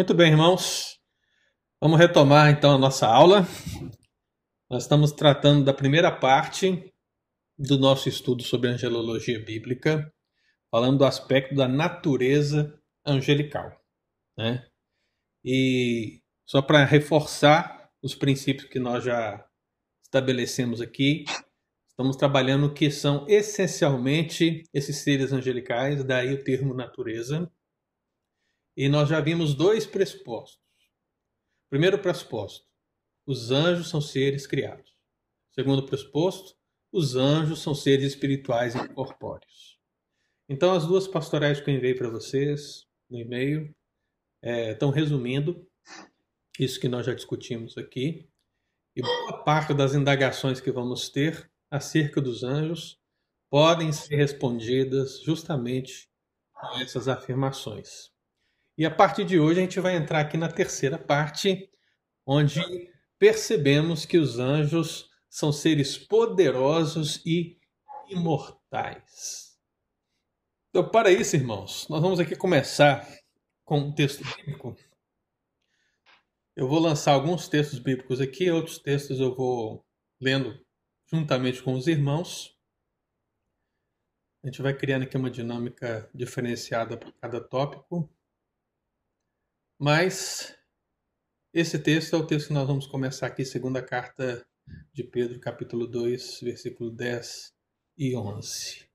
Muito 0.00 0.14
bem, 0.14 0.30
irmãos. 0.30 0.98
Vamos 1.78 1.98
retomar 1.98 2.50
então 2.50 2.74
a 2.74 2.78
nossa 2.78 3.06
aula. 3.06 3.46
Nós 4.70 4.84
estamos 4.84 5.12
tratando 5.12 5.62
da 5.62 5.74
primeira 5.74 6.10
parte 6.10 6.90
do 7.58 7.78
nosso 7.78 8.08
estudo 8.08 8.42
sobre 8.42 8.70
angelologia 8.70 9.38
bíblica, 9.44 10.10
falando 10.70 10.96
do 10.96 11.04
aspecto 11.04 11.54
da 11.54 11.68
natureza 11.68 12.80
angelical. 13.04 13.78
Né? 14.38 14.66
E 15.44 16.22
só 16.46 16.62
para 16.62 16.82
reforçar 16.86 17.90
os 18.02 18.14
princípios 18.14 18.70
que 18.70 18.78
nós 18.78 19.04
já 19.04 19.46
estabelecemos 20.02 20.80
aqui, 20.80 21.24
estamos 21.90 22.16
trabalhando 22.16 22.68
o 22.68 22.72
que 22.72 22.90
são 22.90 23.26
essencialmente 23.28 24.62
esses 24.72 24.96
seres 24.96 25.30
angelicais, 25.30 26.02
daí 26.02 26.32
o 26.32 26.42
termo 26.42 26.72
natureza. 26.72 27.52
E 28.76 28.88
nós 28.88 29.08
já 29.08 29.20
vimos 29.20 29.54
dois 29.54 29.86
pressupostos. 29.86 30.60
Primeiro 31.68 31.98
pressuposto: 31.98 32.66
os 33.26 33.50
anjos 33.50 33.88
são 33.88 34.00
seres 34.00 34.46
criados. 34.46 34.94
Segundo 35.52 35.86
pressuposto: 35.86 36.56
os 36.92 37.16
anjos 37.16 37.62
são 37.62 37.74
seres 37.74 38.06
espirituais 38.06 38.74
e 38.74 38.88
corpóreos. 38.88 39.78
Então, 40.48 40.72
as 40.72 40.84
duas 40.84 41.06
pastorais 41.06 41.60
que 41.60 41.70
eu 41.70 41.74
enviei 41.74 41.94
para 41.94 42.10
vocês 42.10 42.84
no 43.08 43.18
e-mail 43.18 43.72
é, 44.42 44.72
estão 44.72 44.90
resumindo 44.90 45.64
isso 46.58 46.80
que 46.80 46.88
nós 46.88 47.06
já 47.06 47.14
discutimos 47.14 47.78
aqui. 47.78 48.28
E 48.96 49.02
boa 49.02 49.44
parte 49.44 49.72
das 49.72 49.94
indagações 49.94 50.60
que 50.60 50.72
vamos 50.72 51.08
ter 51.08 51.48
acerca 51.70 52.20
dos 52.20 52.42
anjos 52.42 52.98
podem 53.48 53.92
ser 53.92 54.16
respondidas 54.16 55.20
justamente 55.22 56.08
com 56.52 56.80
essas 56.80 57.06
afirmações. 57.06 58.10
E 58.80 58.86
a 58.86 58.90
partir 58.90 59.26
de 59.26 59.38
hoje 59.38 59.60
a 59.60 59.62
gente 59.62 59.78
vai 59.78 59.94
entrar 59.94 60.20
aqui 60.20 60.38
na 60.38 60.50
terceira 60.50 60.98
parte, 60.98 61.70
onde 62.24 62.62
percebemos 63.18 64.06
que 64.06 64.16
os 64.16 64.38
anjos 64.38 65.10
são 65.28 65.52
seres 65.52 65.98
poderosos 65.98 67.20
e 67.26 67.60
imortais. 68.08 69.60
Então, 70.70 70.88
para 70.88 71.12
isso, 71.12 71.36
irmãos, 71.36 71.86
nós 71.90 72.00
vamos 72.00 72.18
aqui 72.20 72.34
começar 72.34 73.06
com 73.66 73.80
um 73.80 73.94
texto 73.94 74.24
bíblico. 74.24 74.74
Eu 76.56 76.66
vou 76.66 76.78
lançar 76.78 77.12
alguns 77.12 77.48
textos 77.48 77.80
bíblicos 77.80 78.18
aqui, 78.18 78.50
outros 78.50 78.78
textos 78.78 79.20
eu 79.20 79.34
vou 79.34 79.84
lendo 80.18 80.58
juntamente 81.04 81.62
com 81.62 81.74
os 81.74 81.86
irmãos. 81.86 82.58
A 84.42 84.46
gente 84.46 84.62
vai 84.62 84.72
criando 84.72 85.02
aqui 85.02 85.18
uma 85.18 85.30
dinâmica 85.30 86.10
diferenciada 86.14 86.96
para 86.96 87.12
cada 87.20 87.46
tópico. 87.46 88.10
Mas 89.82 90.54
esse 91.54 91.78
texto 91.78 92.14
é 92.14 92.18
o 92.18 92.26
texto 92.26 92.48
que 92.48 92.52
nós 92.52 92.66
vamos 92.66 92.86
começar 92.86 93.26
aqui, 93.26 93.46
segunda 93.46 93.82
carta 93.82 94.46
de 94.92 95.02
Pedro, 95.02 95.40
capítulo 95.40 95.86
2, 95.86 96.40
versículo 96.42 96.90
10 96.90 97.50
e 97.96 98.14
11. 98.14 98.86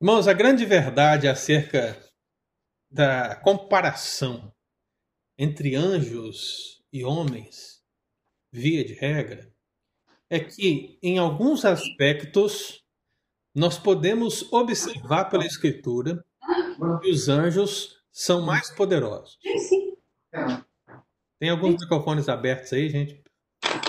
Irmãos, 0.00 0.26
a 0.26 0.32
grande 0.32 0.64
verdade 0.64 1.28
acerca 1.28 2.02
da 2.90 3.36
comparação 3.36 4.50
entre 5.36 5.76
anjos 5.76 6.82
e 6.90 7.04
homens, 7.04 7.84
via 8.50 8.82
de 8.82 8.94
regra, 8.94 9.54
é 10.30 10.40
que 10.40 10.98
em 11.02 11.18
alguns 11.18 11.62
aspectos 11.66 12.82
nós 13.54 13.78
podemos 13.78 14.50
observar 14.50 15.26
pela 15.26 15.44
Escritura 15.44 16.24
que 17.02 17.10
os 17.10 17.28
anjos 17.28 18.02
são 18.14 18.40
mais 18.42 18.70
poderosos. 18.70 19.36
Tem 21.40 21.50
alguns 21.50 21.80
microfones 21.80 22.28
abertos 22.28 22.72
aí, 22.72 22.88
gente? 22.88 23.20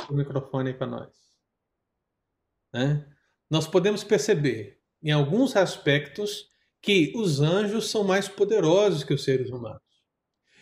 O 0.09 0.15
microfone 0.15 0.71
aí 0.71 0.75
para 0.75 0.87
nós. 0.87 1.13
Né? 2.73 3.07
Nós 3.47 3.67
podemos 3.67 4.03
perceber, 4.03 4.81
em 5.01 5.11
alguns 5.11 5.55
aspectos, 5.55 6.49
que 6.81 7.13
os 7.15 7.39
anjos 7.39 7.91
são 7.91 8.03
mais 8.03 8.27
poderosos 8.27 9.03
que 9.03 9.13
os 9.13 9.23
seres 9.23 9.51
humanos. 9.51 9.81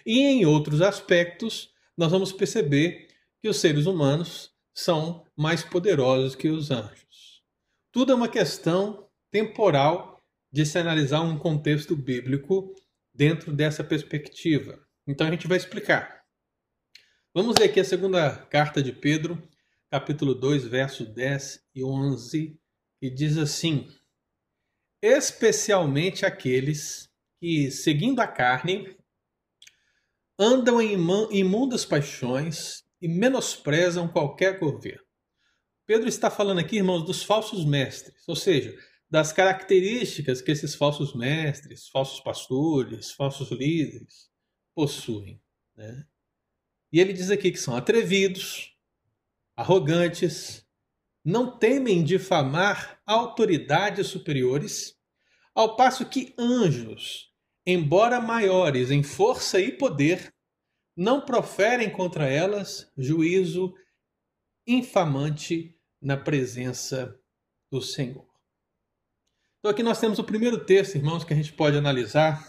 E 0.06 0.19
em 0.19 0.46
outros 0.46 0.81
aspectos, 0.81 1.73
nós 1.97 2.12
vamos 2.12 2.34
perceber 2.34 3.07
que 3.41 3.47
os 3.47 3.57
seres 3.57 3.85
humanos 3.85 4.53
são 4.73 5.25
mais 5.38 5.63
poderosos 5.63 6.35
que 6.35 6.50
os 6.50 6.69
anjos. 6.69 7.41
Tudo 7.94 8.12
é 8.12 8.16
uma 8.16 8.28
questão 8.28 9.07
temporal 9.31 10.22
de 10.52 10.66
se 10.66 10.78
analisar 10.78 11.22
um 11.22 11.38
contexto 11.38 11.96
bíblico 11.96 12.75
dentro 13.13 13.53
dessa 13.53 13.84
perspectiva. 13.84 14.79
Então 15.07 15.28
a 15.28 15.31
gente 15.31 15.47
vai 15.47 15.57
explicar. 15.57 16.24
Vamos 17.34 17.56
ler 17.57 17.66
aqui 17.66 17.79
a 17.79 17.85
segunda 17.85 18.35
carta 18.46 18.81
de 18.81 18.91
Pedro, 18.91 19.41
capítulo 19.90 20.34
2, 20.34 20.66
verso 20.66 21.06
10 21.06 21.59
e 21.75 21.84
11, 21.84 22.59
que 23.00 23.09
diz 23.09 23.38
assim: 23.38 23.88
Especialmente 25.02 26.25
aqueles 26.25 27.09
que, 27.40 27.69
seguindo 27.72 28.19
a 28.19 28.28
carne, 28.28 28.97
andam 30.40 30.81
em 30.81 30.97
imundas 31.31 31.85
paixões 31.85 32.84
e 33.02 33.07
menosprezam 33.07 34.07
qualquer 34.07 34.59
governo. 34.59 35.03
Pedro 35.85 36.07
está 36.07 36.31
falando 36.31 36.59
aqui, 36.59 36.78
irmãos, 36.78 37.03
dos 37.03 37.23
falsos 37.23 37.66
mestres, 37.66 38.28
ou 38.28 38.35
seja, 38.35 38.73
das 39.13 39.31
características 39.31 40.41
que 40.41 40.51
esses 40.51 40.74
falsos 40.74 41.13
mestres, 41.13 41.88
falsos 41.88 42.19
pastores, 42.19 43.12
falsos 43.12 43.51
líderes 43.51 44.31
possuem. 44.74 45.40
Né? 45.75 46.07
E 46.91 47.00
ele 47.00 47.13
diz 47.13 47.29
aqui 47.29 47.52
que 47.52 47.59
são 47.59 47.75
atrevidos, 47.75 48.75
arrogantes, 49.56 50.68
não 51.23 51.59
temem 51.59 52.03
difamar 52.03 53.00
autoridades 53.06 54.07
superiores, 54.07 55.00
ao 55.53 55.75
passo 55.75 56.09
que 56.09 56.34
anjos, 56.35 57.31
embora 57.68 58.19
maiores 58.19 58.90
em 58.90 59.03
força 59.03 59.59
e 59.59 59.72
poder, 59.72 60.34
não 60.97 61.23
proferem 61.23 61.91
contra 61.91 62.28
elas 62.28 62.91
juízo 62.97 63.75
infamante 64.66 65.79
na 66.02 66.18
presença 66.18 67.16
do 67.69 67.79
Senhor. 67.79 68.33
Então 69.63 69.72
aqui 69.72 69.81
nós 69.81 69.97
temos 69.97 70.19
o 70.19 70.25
primeiro 70.25 70.66
texto, 70.66 70.96
irmãos, 70.96 71.24
que 71.24 71.31
a 71.31 71.35
gente 71.38 71.53
pode 71.53 71.78
analisar 71.78 72.46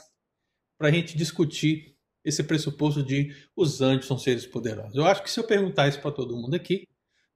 para 0.77 0.89
a 0.89 0.91
gente 0.91 1.17
discutir 1.17 1.95
esse 2.25 2.43
pressuposto 2.43 3.05
de 3.05 3.33
os 3.55 3.81
anjos 3.81 4.07
são 4.07 4.19
seres 4.19 4.45
poderosos. 4.45 4.97
Eu 4.97 5.07
acho 5.07 5.23
que 5.23 5.31
se 5.31 5.39
eu 5.39 5.47
perguntar 5.47 5.87
isso 5.87 6.01
para 6.01 6.11
todo 6.11 6.37
mundo 6.37 6.57
aqui, 6.57 6.89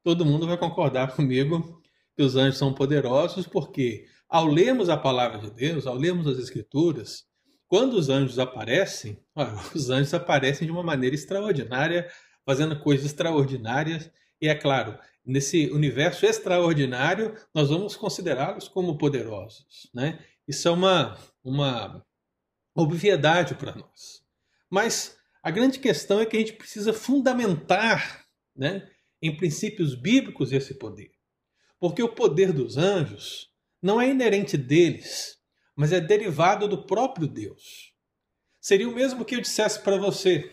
todo 0.03 0.27
mundo 0.27 0.49
vai 0.49 0.59
concordar 0.59 1.15
comigo 1.15 1.81
que 2.17 2.25
os 2.25 2.35
anjos 2.35 2.59
são 2.59 2.75
poderosos, 2.75 3.47
porque 3.47 4.05
ao 4.29 4.49
lermos 4.49 4.89
a 4.89 4.97
palavra 4.97 5.39
de 5.39 5.53
Deus, 5.53 5.87
ao 5.87 5.95
lermos 5.95 6.27
as 6.27 6.39
Escrituras, 6.39 7.23
quando 7.69 7.93
os 7.93 8.09
anjos 8.09 8.41
aparecem, 8.41 9.23
os 9.77 9.91
anjos 9.91 10.13
aparecem 10.13 10.67
de 10.67 10.73
uma 10.73 10.83
maneira 10.83 11.15
extraordinária, 11.15 12.11
fazendo 12.45 12.81
coisas 12.81 13.07
extraordinárias, 13.07 14.11
e 14.43 14.49
é 14.49 14.57
claro, 14.57 14.99
nesse 15.29 15.71
universo 15.71 16.25
extraordinário, 16.25 17.37
nós 17.55 17.69
vamos 17.69 17.95
considerá-los 17.95 18.67
como 18.67 18.97
poderosos. 18.97 19.91
Né? 19.95 20.25
Isso 20.49 20.67
é 20.67 20.71
uma, 20.71 21.19
uma 21.45 22.03
obviedade 22.75 23.55
para 23.55 23.75
nós. 23.75 24.25
Mas 24.71 25.19
a 25.43 25.51
grande 25.51 25.79
questão 25.79 26.19
é 26.19 26.27
que 26.27 26.37
a 26.37 26.41
gente 26.41 26.55
precisa 26.55 26.95
fundamentar 26.95 28.27
né, 28.57 28.91
em 29.21 29.37
princípios 29.37 29.95
bíblicos 29.95 30.51
esse 30.51 30.75
poder. 30.75 31.13
Porque 31.79 32.03
o 32.03 32.15
poder 32.15 32.51
dos 32.51 32.79
anjos 32.79 33.53
não 33.83 34.01
é 34.01 34.09
inerente 34.09 34.57
deles, 34.57 35.37
mas 35.77 35.93
é 35.93 36.01
derivado 36.01 36.67
do 36.67 36.87
próprio 36.87 37.29
Deus. 37.29 37.93
Seria 38.61 38.89
o 38.89 38.95
mesmo 38.95 39.25
que 39.25 39.37
eu 39.37 39.41
dissesse 39.41 39.81
para 39.83 39.97
você: 39.97 40.51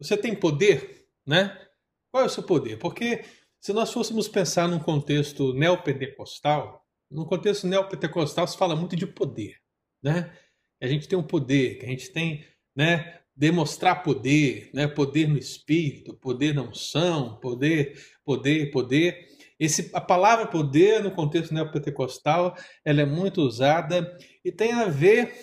você 0.00 0.16
tem 0.16 0.34
poder, 0.34 1.06
né? 1.24 1.68
Qual 2.10 2.24
é 2.24 2.26
o 2.26 2.30
seu 2.30 2.42
poder? 2.42 2.78
Porque 2.78 3.22
se 3.60 3.72
nós 3.72 3.92
fôssemos 3.92 4.28
pensar 4.28 4.68
num 4.68 4.78
contexto 4.78 5.52
neopentecostal, 5.52 6.84
no 7.10 7.26
contexto 7.26 7.66
neopentecostal 7.66 8.46
se 8.46 8.56
fala 8.56 8.76
muito 8.76 8.94
de 8.94 9.06
poder, 9.06 9.56
né? 10.02 10.32
A 10.80 10.86
gente 10.86 11.08
tem 11.08 11.18
um 11.18 11.22
poder, 11.22 11.78
que 11.78 11.86
a 11.86 11.88
gente 11.88 12.12
tem, 12.12 12.44
né, 12.76 13.20
demonstrar 13.34 14.02
poder, 14.02 14.70
né, 14.72 14.86
poder 14.86 15.28
no 15.28 15.36
espírito, 15.36 16.14
poder 16.14 16.54
na 16.54 16.62
unção, 16.62 17.38
poder, 17.40 18.00
poder, 18.24 18.70
poder. 18.70 19.26
Esse, 19.58 19.90
a 19.92 20.00
palavra 20.00 20.46
poder 20.46 21.02
no 21.02 21.10
contexto 21.10 21.52
neopentecostal, 21.52 22.56
ela 22.84 23.02
é 23.02 23.06
muito 23.06 23.40
usada 23.40 24.16
e 24.44 24.52
tem 24.52 24.72
a 24.72 24.84
ver 24.86 25.34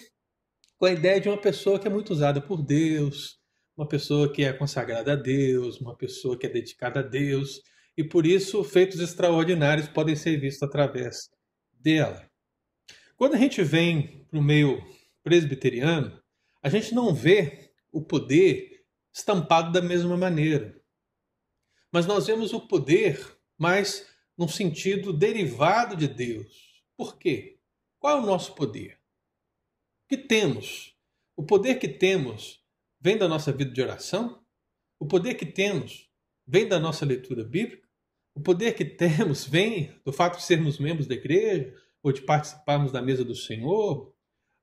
com 0.78 0.86
a 0.86 0.92
ideia 0.92 1.20
de 1.20 1.28
uma 1.28 1.38
pessoa 1.38 1.80
que 1.80 1.88
é 1.88 1.92
muito 1.92 2.12
usada 2.12 2.42
por 2.42 2.62
Deus, 2.62 3.40
uma 3.76 3.88
pessoa 3.88 4.32
que 4.32 4.44
é 4.44 4.54
consagrada 4.54 5.14
a 5.14 5.16
Deus, 5.18 5.82
uma 5.82 5.96
pessoa 5.98 6.38
que 6.38 6.46
é 6.46 6.50
dedicada 6.50 7.02
a 7.02 7.04
Deus 7.04 7.62
e 7.98 8.04
por 8.04 8.26
isso 8.26 8.64
feitos 8.64 9.00
extraordinários 9.00 9.88
podem 9.88 10.16
ser 10.16 10.38
vistos 10.38 10.64
através 10.64 11.30
dela. 11.74 12.30
Quando 13.16 13.36
a 13.36 13.38
gente 13.38 13.64
vem 13.64 14.26
para 14.26 14.40
o 14.40 14.44
meio 14.44 14.82
presbiteriano, 15.24 16.22
a 16.62 16.70
gente 16.70 16.94
não 16.94 17.14
vê 17.14 17.72
o 17.92 18.02
poder 18.02 18.86
estampado 19.14 19.72
da 19.72 19.82
mesma 19.82 20.18
maneira. 20.18 20.82
Mas 21.92 22.06
nós 22.06 22.28
vemos 22.28 22.52
o 22.54 22.68
poder 22.68 23.38
mais 23.58 24.06
num 24.38 24.48
sentido 24.48 25.14
derivado 25.14 25.96
de 25.96 26.08
Deus. 26.08 26.84
Por 26.98 27.18
quê? 27.18 27.58
Qual 28.00 28.18
é 28.18 28.22
o 28.22 28.26
nosso 28.26 28.54
poder? 28.54 29.00
O 30.04 30.08
que 30.10 30.18
temos? 30.18 30.94
O 31.38 31.44
poder 31.44 31.76
que 31.76 31.88
temos 31.88 32.62
vem 33.00 33.18
da 33.18 33.28
nossa 33.28 33.52
vida 33.52 33.72
de 33.72 33.82
oração? 33.82 34.46
O 35.00 35.08
poder 35.08 35.36
que 35.36 35.46
temos 35.46 36.10
vem 36.46 36.68
da 36.68 36.80
nossa 36.80 37.06
leitura 37.06 37.44
bíblica? 37.44 37.85
O 38.36 38.42
poder 38.42 38.74
que 38.76 38.84
temos 38.84 39.46
vem 39.48 39.98
do 40.04 40.12
fato 40.12 40.38
de 40.38 40.44
sermos 40.44 40.78
membros 40.78 41.08
da 41.08 41.16
igreja 41.16 41.74
ou 42.04 42.12
de 42.12 42.22
participarmos 42.22 42.92
da 42.92 43.02
mesa 43.02 43.24
do 43.24 43.34
Senhor? 43.34 44.14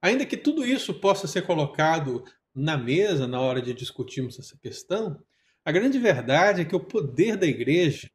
Ainda 0.01 0.25
que 0.25 0.37
tudo 0.37 0.63
isso 0.63 0.93
possa 0.93 1.27
ser 1.27 1.45
colocado 1.45 2.23
na 2.53 2.77
mesa 2.77 3.27
na 3.27 3.41
hora 3.41 3.61
de 3.61 3.73
discutirmos 3.73 4.37
essa 4.37 4.57
questão, 4.59 5.19
a 5.65 5.71
grande 5.71 5.97
verdade 5.97 6.61
é 6.61 6.65
que 6.65 6.75
o 6.75 6.79
poder 6.79 7.35
da 7.35 7.47
igreja, 7.47 8.07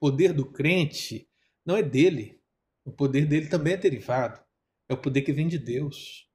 o 0.00 0.10
poder 0.10 0.32
do 0.32 0.50
crente, 0.50 1.28
não 1.64 1.76
é 1.76 1.82
dele. 1.82 2.40
O 2.84 2.90
poder 2.90 3.26
dele 3.26 3.46
também 3.48 3.74
é 3.74 3.76
derivado. 3.76 4.42
É 4.88 4.94
o 4.94 4.98
poder 4.98 5.22
que 5.22 5.32
vem 5.32 5.46
de 5.46 5.58
Deus. 5.58 6.26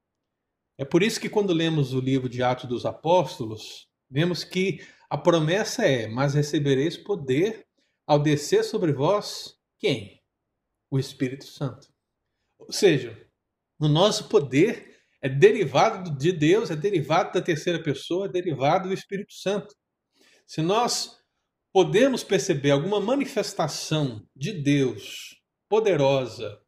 É 0.78 0.86
por 0.86 1.04
isso 1.04 1.20
que 1.20 1.30
quando 1.30 1.54
lemos 1.54 1.94
o 1.94 2.00
livro 2.00 2.30
de 2.30 2.42
Atos 2.42 2.70
dos 2.70 2.86
Apóstolos, 2.86 3.88
vemos 4.10 4.44
que 4.44 4.80
a 5.10 5.18
promessa 5.18 5.86
é: 5.86 6.08
Mas 6.08 6.34
recebereis 6.34 6.96
poder 6.96 7.68
ao 8.10 8.18
descer 8.18 8.64
sobre 8.64 8.92
vós 8.92 9.56
quem? 9.78 10.20
O 10.90 10.98
Espírito 10.98 11.46
Santo. 11.46 11.88
Ou 12.58 12.72
seja, 12.72 13.16
o 13.80 13.88
nosso 13.88 14.28
poder 14.28 15.00
é 15.22 15.30
derivado 15.30 16.18
de 16.18 16.32
Deus, 16.32 16.72
é 16.72 16.76
derivado 16.76 17.34
da 17.34 17.42
terceira 17.42 17.82
pessoa, 17.82 18.26
é 18.26 18.30
derivado 18.30 18.88
do 18.88 18.96
Espírito 18.96 19.34
Santo. 19.34 19.76
Se 20.48 20.60
nós 20.60 21.20
podemos 21.72 22.24
perceber 22.24 22.72
alguma 22.72 23.00
manifestação 23.00 24.28
de 24.36 24.54
Deus 24.54 25.40
poderosa 25.70 26.60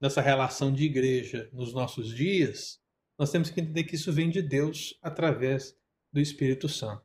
nessa 0.00 0.20
relação 0.20 0.72
de 0.72 0.84
igreja 0.84 1.50
nos 1.52 1.74
nossos 1.74 2.14
dias, 2.14 2.78
nós 3.18 3.32
temos 3.32 3.50
que 3.50 3.60
entender 3.60 3.82
que 3.82 3.96
isso 3.96 4.12
vem 4.12 4.30
de 4.30 4.40
Deus 4.40 4.96
através 5.02 5.76
do 6.12 6.20
Espírito 6.20 6.68
Santo. 6.68 7.04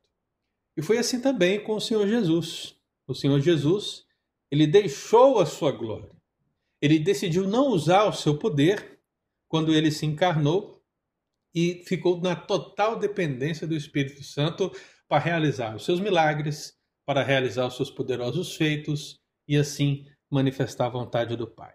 E 0.77 0.83
foi 0.83 0.99
assim 0.99 1.19
também 1.19 1.63
com 1.63 1.73
o 1.73 1.81
Senhor 1.81 2.07
Jesus. 2.07 2.78
O 3.09 3.15
Senhor 3.15 3.41
Jesus, 3.41 4.05
ele 4.51 4.67
deixou 4.67 5.39
a 5.39 5.45
sua 5.47 5.71
glória. 5.71 6.15
Ele 6.79 6.99
decidiu 6.99 7.47
não 7.47 7.69
usar 7.69 8.05
o 8.05 8.13
seu 8.13 8.37
poder 8.37 8.99
quando 9.47 9.73
ele 9.73 9.89
se 9.89 10.05
encarnou 10.05 10.79
e 11.51 11.83
ficou 11.87 12.21
na 12.21 12.35
total 12.35 12.99
dependência 12.99 13.65
do 13.65 13.75
Espírito 13.75 14.23
Santo 14.23 14.71
para 15.07 15.23
realizar 15.23 15.75
os 15.75 15.85
seus 15.85 15.99
milagres, 15.99 16.77
para 17.03 17.23
realizar 17.23 17.65
os 17.65 17.75
seus 17.75 17.89
poderosos 17.89 18.55
feitos 18.55 19.19
e 19.47 19.57
assim 19.57 20.05
manifestar 20.29 20.85
a 20.85 20.91
vontade 20.91 21.35
do 21.35 21.47
Pai. 21.47 21.73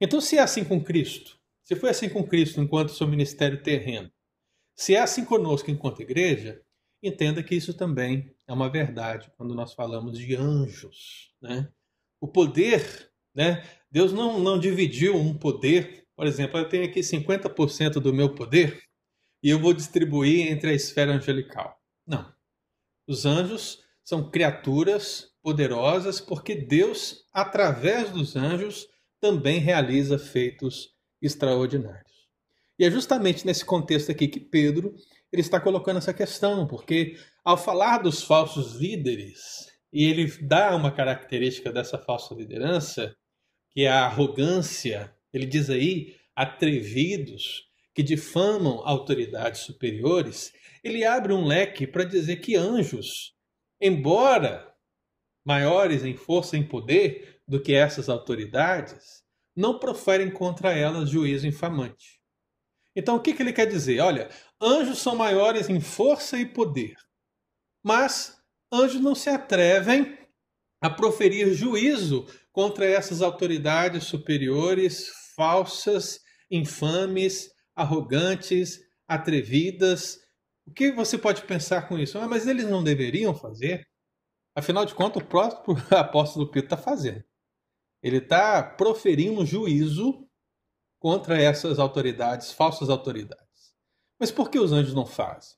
Então, 0.00 0.20
se 0.20 0.38
é 0.38 0.40
assim 0.40 0.62
com 0.62 0.80
Cristo, 0.80 1.36
se 1.64 1.74
foi 1.74 1.90
assim 1.90 2.08
com 2.08 2.22
Cristo 2.22 2.60
enquanto 2.60 2.92
seu 2.92 3.08
ministério 3.08 3.60
terreno, 3.60 4.08
se 4.76 4.94
é 4.94 5.00
assim 5.00 5.24
conosco 5.24 5.68
enquanto 5.68 6.00
igreja, 6.00 6.62
entenda 7.02 7.42
que 7.42 7.56
isso 7.56 7.74
também 7.74 8.32
é 8.50 8.52
uma 8.52 8.68
verdade 8.68 9.30
quando 9.36 9.54
nós 9.54 9.72
falamos 9.74 10.18
de 10.18 10.34
anjos. 10.34 11.32
Né? 11.40 11.68
O 12.20 12.26
poder, 12.26 13.08
né? 13.32 13.64
Deus 13.88 14.12
não, 14.12 14.40
não 14.40 14.58
dividiu 14.58 15.16
um 15.16 15.38
poder, 15.38 16.04
por 16.16 16.26
exemplo, 16.26 16.58
eu 16.58 16.68
tenho 16.68 16.84
aqui 16.84 16.98
50% 16.98 18.00
do 18.00 18.12
meu 18.12 18.34
poder 18.34 18.82
e 19.40 19.48
eu 19.48 19.60
vou 19.60 19.72
distribuir 19.72 20.50
entre 20.50 20.70
a 20.70 20.74
esfera 20.74 21.12
angelical. 21.12 21.80
Não. 22.04 22.32
Os 23.06 23.24
anjos 23.24 23.84
são 24.02 24.28
criaturas 24.28 25.28
poderosas 25.40 26.20
porque 26.20 26.56
Deus, 26.56 27.24
através 27.32 28.10
dos 28.10 28.34
anjos, 28.34 28.88
também 29.20 29.60
realiza 29.60 30.18
feitos 30.18 30.92
extraordinários. 31.22 32.28
E 32.76 32.84
é 32.84 32.90
justamente 32.90 33.46
nesse 33.46 33.64
contexto 33.64 34.10
aqui 34.10 34.26
que 34.26 34.40
Pedro 34.40 34.96
ele 35.32 35.42
está 35.42 35.60
colocando 35.60 35.98
essa 35.98 36.12
questão, 36.12 36.66
porque 36.66 37.16
ao 37.44 37.56
falar 37.56 37.98
dos 37.98 38.22
falsos 38.22 38.74
líderes, 38.74 39.66
e 39.92 40.04
ele 40.04 40.26
dá 40.42 40.74
uma 40.76 40.92
característica 40.92 41.72
dessa 41.72 41.98
falsa 41.98 42.34
liderança, 42.34 43.14
que 43.70 43.82
é 43.82 43.88
a 43.88 44.04
arrogância, 44.04 45.14
ele 45.32 45.46
diz 45.46 45.70
aí, 45.70 46.16
atrevidos, 46.34 47.68
que 47.94 48.02
difamam 48.02 48.82
autoridades 48.84 49.62
superiores, 49.62 50.52
ele 50.82 51.04
abre 51.04 51.32
um 51.32 51.44
leque 51.44 51.86
para 51.86 52.04
dizer 52.04 52.36
que 52.36 52.56
anjos, 52.56 53.34
embora 53.80 54.72
maiores 55.44 56.04
em 56.04 56.16
força 56.16 56.56
e 56.56 56.64
poder 56.64 57.40
do 57.46 57.60
que 57.60 57.74
essas 57.74 58.08
autoridades, 58.08 59.22
não 59.56 59.78
proferem 59.78 60.30
contra 60.30 60.72
elas 60.72 61.10
juízo 61.10 61.46
infamante. 61.46 62.20
Então, 62.94 63.16
o 63.16 63.20
que, 63.20 63.34
que 63.34 63.42
ele 63.42 63.52
quer 63.52 63.66
dizer? 63.66 64.00
Olha, 64.00 64.28
anjos 64.60 64.98
são 64.98 65.14
maiores 65.16 65.68
em 65.68 65.80
força 65.80 66.38
e 66.38 66.46
poder, 66.46 66.96
mas 67.82 68.36
anjos 68.72 69.00
não 69.00 69.14
se 69.14 69.28
atrevem 69.28 70.18
a 70.80 70.88
proferir 70.88 71.52
juízo 71.54 72.26
contra 72.52 72.86
essas 72.86 73.22
autoridades 73.22 74.04
superiores 74.04 75.08
falsas, 75.36 76.20
infames, 76.50 77.50
arrogantes, 77.74 78.80
atrevidas. 79.08 80.18
O 80.66 80.72
que 80.72 80.92
você 80.92 81.16
pode 81.16 81.42
pensar 81.42 81.88
com 81.88 81.98
isso? 81.98 82.18
Ah, 82.18 82.28
mas 82.28 82.46
eles 82.46 82.68
não 82.68 82.82
deveriam 82.82 83.34
fazer? 83.34 83.86
Afinal 84.54 84.84
de 84.84 84.94
contas, 84.94 85.22
o 85.22 85.26
próprio 85.26 85.76
apóstolo 85.96 86.50
Pedro 86.50 86.66
está 86.66 86.76
fazendo. 86.76 87.24
Ele 88.02 88.18
está 88.18 88.62
proferindo 88.62 89.44
juízo 89.44 90.26
contra 90.98 91.40
essas 91.40 91.78
autoridades, 91.78 92.52
falsas 92.52 92.88
autoridades. 92.88 93.74
Mas 94.18 94.30
por 94.30 94.50
que 94.50 94.58
os 94.58 94.72
anjos 94.72 94.94
não 94.94 95.06
fazem? 95.06 95.56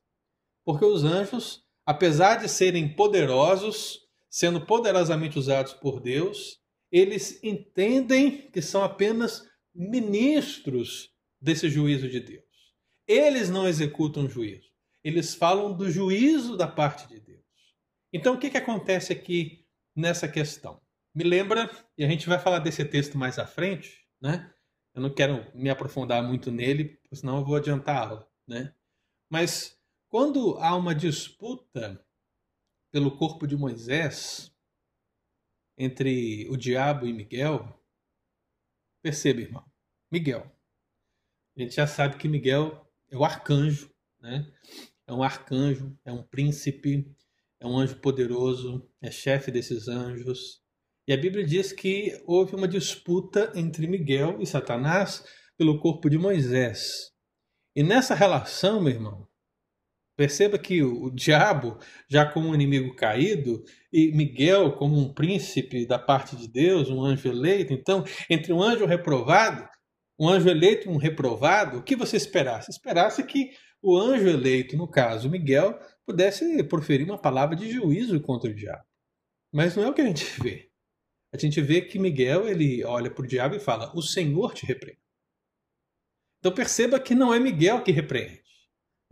Porque 0.64 0.84
os 0.84 1.02
anjos, 1.02 1.61
apesar 1.84 2.36
de 2.36 2.48
serem 2.48 2.94
poderosos, 2.94 4.00
sendo 4.30 4.64
poderosamente 4.64 5.38
usados 5.38 5.72
por 5.72 6.00
Deus, 6.00 6.60
eles 6.90 7.42
entendem 7.42 8.50
que 8.50 8.62
são 8.62 8.82
apenas 8.82 9.46
ministros 9.74 11.10
desse 11.40 11.68
juízo 11.68 12.08
de 12.08 12.20
Deus. 12.20 12.42
Eles 13.06 13.50
não 13.50 13.66
executam 13.66 14.28
juízo, 14.28 14.70
eles 15.02 15.34
falam 15.34 15.76
do 15.76 15.90
juízo 15.90 16.56
da 16.56 16.68
parte 16.68 17.08
de 17.08 17.18
Deus. 17.20 17.42
Então, 18.12 18.34
o 18.34 18.38
que, 18.38 18.50
que 18.50 18.58
acontece 18.58 19.12
aqui 19.12 19.66
nessa 19.96 20.28
questão? 20.28 20.80
Me 21.14 21.24
lembra, 21.24 21.70
e 21.96 22.04
a 22.04 22.08
gente 22.08 22.28
vai 22.28 22.38
falar 22.38 22.58
desse 22.58 22.84
texto 22.84 23.18
mais 23.18 23.38
à 23.38 23.46
frente, 23.46 24.06
né? 24.20 24.50
Eu 24.94 25.00
não 25.02 25.12
quero 25.12 25.46
me 25.54 25.70
aprofundar 25.70 26.22
muito 26.22 26.50
nele, 26.50 26.98
senão 27.12 27.38
eu 27.38 27.44
vou 27.44 27.56
adiantar 27.56 27.96
a 27.96 28.08
aula, 28.08 28.28
né? 28.46 28.74
Mas 29.30 29.78
quando 30.12 30.58
há 30.58 30.76
uma 30.76 30.94
disputa 30.94 31.98
pelo 32.90 33.16
corpo 33.16 33.46
de 33.46 33.56
Moisés 33.56 34.54
entre 35.78 36.46
o 36.50 36.56
diabo 36.58 37.06
e 37.06 37.14
Miguel, 37.14 37.82
perceba, 39.02 39.40
irmão, 39.40 39.64
Miguel. 40.10 40.54
A 41.56 41.62
gente 41.62 41.74
já 41.74 41.86
sabe 41.86 42.18
que 42.18 42.28
Miguel 42.28 42.86
é 43.10 43.16
o 43.16 43.24
arcanjo, 43.24 43.90
né? 44.20 44.52
É 45.06 45.14
um 45.14 45.22
arcanjo, 45.22 45.98
é 46.04 46.12
um 46.12 46.22
príncipe, 46.22 47.10
é 47.58 47.66
um 47.66 47.78
anjo 47.78 47.98
poderoso, 47.98 48.86
é 49.00 49.10
chefe 49.10 49.50
desses 49.50 49.88
anjos, 49.88 50.62
e 51.08 51.14
a 51.14 51.16
Bíblia 51.16 51.46
diz 51.46 51.72
que 51.72 52.22
houve 52.26 52.54
uma 52.54 52.68
disputa 52.68 53.50
entre 53.54 53.86
Miguel 53.86 54.42
e 54.42 54.46
Satanás 54.46 55.24
pelo 55.56 55.80
corpo 55.80 56.10
de 56.10 56.18
Moisés. 56.18 57.10
E 57.74 57.82
nessa 57.82 58.14
relação, 58.14 58.78
meu 58.78 58.92
irmão, 58.92 59.31
perceba 60.16 60.58
que 60.58 60.82
o, 60.82 61.10
diabo, 61.10 61.78
já 62.08 62.24
como 62.24 62.48
um 62.48 62.54
inimigo 62.54 62.94
caído, 62.94 63.64
e 63.92 64.12
Miguel 64.12 64.72
como 64.72 64.96
um 64.98 65.12
príncipe 65.12 65.86
da 65.86 65.98
parte 65.98 66.36
de 66.36 66.48
Deus, 66.48 66.88
um 66.90 67.02
anjo 67.02 67.28
eleito, 67.28 67.72
então, 67.72 68.04
entre 68.28 68.52
um 68.52 68.62
anjo 68.62 68.86
reprovado, 68.86 69.68
um 70.18 70.28
anjo 70.28 70.48
eleito 70.48 70.88
e 70.88 70.90
um 70.90 70.96
reprovado, 70.96 71.78
o 71.78 71.82
que 71.82 71.96
você 71.96 72.16
esperasse? 72.16 72.70
Esperasse 72.70 73.22
que 73.24 73.50
o 73.82 73.96
anjo 73.96 74.28
eleito, 74.28 74.76
no 74.76 74.88
caso 74.88 75.30
Miguel, 75.30 75.78
pudesse 76.06 76.62
proferir 76.64 77.04
uma 77.04 77.18
palavra 77.18 77.56
de 77.56 77.70
juízo 77.70 78.20
contra 78.20 78.50
o 78.50 78.54
diabo. 78.54 78.84
Mas 79.52 79.74
não 79.76 79.84
é 79.84 79.88
o 79.88 79.94
que 79.94 80.00
a 80.00 80.06
gente 80.06 80.24
vê 80.40 80.72
a 81.32 81.38
gente 81.38 81.60
vê 81.62 81.80
que 81.80 81.98
Miguel 81.98 82.46
ele 82.46 82.84
olha 82.84 83.10
para 83.10 83.24
o 83.24 83.26
diabo 83.26 83.56
e 83.56 83.60
fala: 83.60 83.90
O 83.96 84.02
Senhor 84.02 84.52
te 84.52 84.66
repreende. 84.66 85.00
Então 86.38 86.52
perceba 86.52 87.00
que 87.00 87.14
não 87.14 87.32
é 87.32 87.40
Miguel 87.40 87.82
que 87.82 87.90
repreende. 87.90 88.41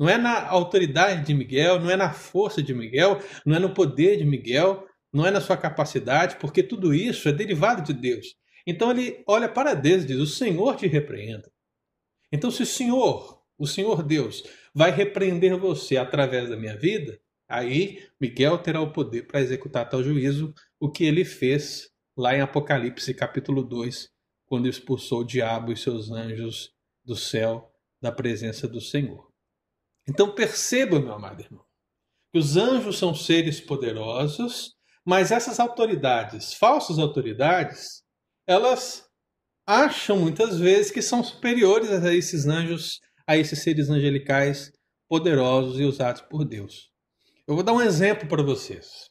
Não 0.01 0.09
é 0.09 0.17
na 0.17 0.49
autoridade 0.49 1.27
de 1.27 1.35
Miguel, 1.35 1.79
não 1.79 1.91
é 1.91 1.97
na 1.97 2.11
força 2.11 2.63
de 2.63 2.73
Miguel, 2.73 3.21
não 3.45 3.55
é 3.55 3.59
no 3.59 3.75
poder 3.75 4.17
de 4.17 4.25
Miguel, 4.25 4.87
não 5.13 5.27
é 5.27 5.31
na 5.31 5.43
sua 5.43 5.59
capacidade, 5.59 6.37
porque 6.37 6.63
tudo 6.63 6.95
isso 6.95 7.29
é 7.29 7.33
derivado 7.33 7.83
de 7.83 7.93
Deus. 7.93 8.35
Então 8.67 8.91
ele 8.91 9.23
olha 9.27 9.49
para 9.49 9.75
Deus 9.75 10.05
e 10.05 10.07
diz: 10.07 10.19
O 10.19 10.27
Senhor 10.27 10.77
te 10.77 10.87
repreenda. 10.87 11.53
Então, 12.33 12.51
se 12.51 12.63
o 12.63 12.67
Senhor, 12.67 13.43
o 13.59 13.67
Senhor 13.67 14.03
Deus, 14.03 14.43
vai 14.75 14.91
repreender 14.91 15.57
você 15.59 15.97
através 15.97 16.49
da 16.49 16.57
minha 16.57 16.77
vida, 16.77 17.21
Aí 17.51 18.07
Miguel 18.21 18.59
terá 18.59 18.81
o 18.81 18.93
poder 18.93 19.27
para 19.27 19.41
executar 19.41 19.89
tal 19.89 20.05
juízo, 20.05 20.55
o 20.79 20.89
que 20.89 21.03
ele 21.03 21.25
fez 21.25 21.91
lá 22.17 22.33
em 22.33 22.41
Apocalipse 22.41 23.13
capítulo 23.13 23.65
2, 23.65 24.09
quando 24.47 24.69
expulsou 24.69 25.23
o 25.23 25.27
diabo 25.27 25.73
e 25.73 25.77
seus 25.77 26.13
anjos 26.13 26.73
do 27.05 27.17
céu 27.17 27.75
da 28.01 28.13
presença 28.13 28.69
do 28.69 28.81
Senhor. 28.81 29.30
Então 30.11 30.35
perceba, 30.35 30.99
meu 30.99 31.15
amado 31.15 31.41
irmão, 31.41 31.65
que 32.33 32.39
os 32.41 32.57
anjos 32.57 32.99
são 32.99 33.15
seres 33.15 33.61
poderosos, 33.61 34.75
mas 35.07 35.31
essas 35.31 35.61
autoridades, 35.61 36.53
falsas 36.53 36.99
autoridades, 36.99 38.03
elas 38.45 39.09
acham 39.65 40.19
muitas 40.19 40.59
vezes 40.59 40.91
que 40.91 41.01
são 41.01 41.23
superiores 41.23 41.91
a 41.91 42.13
esses 42.13 42.47
anjos, 42.47 42.99
a 43.25 43.37
esses 43.37 43.63
seres 43.63 43.89
angelicais 43.89 44.73
poderosos 45.09 45.79
e 45.79 45.85
usados 45.85 46.23
por 46.23 46.45
Deus. 46.45 46.91
Eu 47.47 47.55
vou 47.55 47.63
dar 47.63 47.73
um 47.73 47.81
exemplo 47.81 48.29
para 48.29 48.43
vocês, 48.43 49.09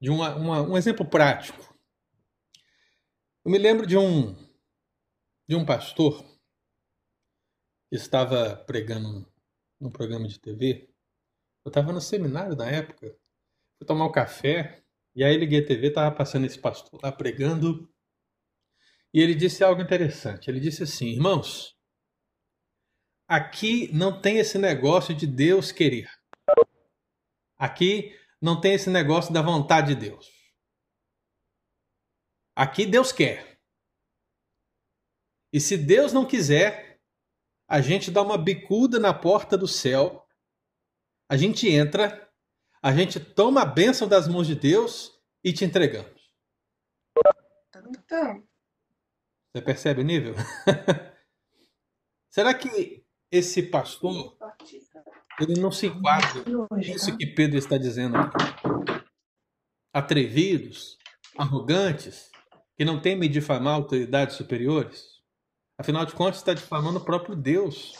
de 0.00 0.08
uma, 0.08 0.34
uma, 0.34 0.62
um 0.62 0.78
exemplo 0.78 1.04
prático. 1.04 1.76
Eu 3.44 3.52
me 3.52 3.58
lembro 3.58 3.86
de 3.86 3.98
um 3.98 4.34
de 5.46 5.56
um 5.56 5.64
pastor 5.64 6.22
que 7.90 7.96
estava 7.96 8.56
pregando 8.66 9.27
num 9.80 9.90
programa 9.90 10.26
de 10.26 10.38
TV. 10.38 10.88
Eu 11.64 11.70
estava 11.70 11.92
no 11.92 12.00
seminário 12.00 12.56
na 12.56 12.68
época, 12.70 13.06
fui 13.78 13.86
tomar 13.86 14.06
um 14.06 14.12
café 14.12 14.82
e 15.14 15.24
aí 15.24 15.36
liguei 15.36 15.60
a 15.60 15.66
TV, 15.66 15.88
estava 15.88 16.14
passando 16.14 16.46
esse 16.46 16.58
pastor 16.58 17.00
lá 17.02 17.12
pregando 17.12 17.88
e 19.12 19.20
ele 19.20 19.34
disse 19.34 19.64
algo 19.64 19.80
interessante. 19.80 20.50
Ele 20.50 20.60
disse 20.60 20.82
assim: 20.82 21.08
irmãos, 21.08 21.76
aqui 23.26 23.90
não 23.92 24.20
tem 24.20 24.38
esse 24.38 24.58
negócio 24.58 25.14
de 25.14 25.26
Deus 25.26 25.72
querer. 25.72 26.10
Aqui 27.56 28.16
não 28.40 28.60
tem 28.60 28.74
esse 28.74 28.88
negócio 28.90 29.32
da 29.32 29.42
vontade 29.42 29.94
de 29.94 30.08
Deus. 30.08 30.30
Aqui 32.54 32.86
Deus 32.86 33.12
quer. 33.12 33.58
E 35.52 35.60
se 35.60 35.76
Deus 35.76 36.12
não 36.12 36.26
quiser, 36.26 36.87
a 37.68 37.82
gente 37.82 38.10
dá 38.10 38.22
uma 38.22 38.38
bicuda 38.38 38.98
na 38.98 39.12
porta 39.12 39.56
do 39.58 39.68
céu, 39.68 40.26
a 41.28 41.36
gente 41.36 41.68
entra, 41.68 42.26
a 42.82 42.92
gente 42.94 43.20
toma 43.20 43.60
a 43.62 43.66
bênção 43.66 44.08
das 44.08 44.26
mãos 44.26 44.46
de 44.46 44.54
Deus 44.54 45.12
e 45.44 45.52
te 45.52 45.66
entregamos. 45.66 46.32
Então, 47.90 48.42
você 49.52 49.62
percebe 49.62 50.00
o 50.00 50.04
nível? 50.04 50.34
Será 52.30 52.54
que 52.54 53.04
esse 53.30 53.62
pastor 53.64 54.36
ele 55.38 55.60
não 55.60 55.70
se 55.70 55.86
enquadra 55.86 56.42
nisso 56.72 57.16
que 57.16 57.26
Pedro 57.26 57.58
está 57.58 57.76
dizendo 57.76 58.16
aqui? 58.16 58.44
Atrevidos, 59.92 60.98
arrogantes, 61.36 62.30
que 62.76 62.84
não 62.84 63.00
temem 63.00 63.30
difamar 63.30 63.74
autoridades 63.74 64.36
superiores? 64.36 65.17
Afinal 65.78 66.04
de 66.04 66.12
contas, 66.12 66.38
está 66.38 66.52
difamando 66.52 66.98
o 66.98 67.04
próprio 67.04 67.36
Deus 67.36 67.92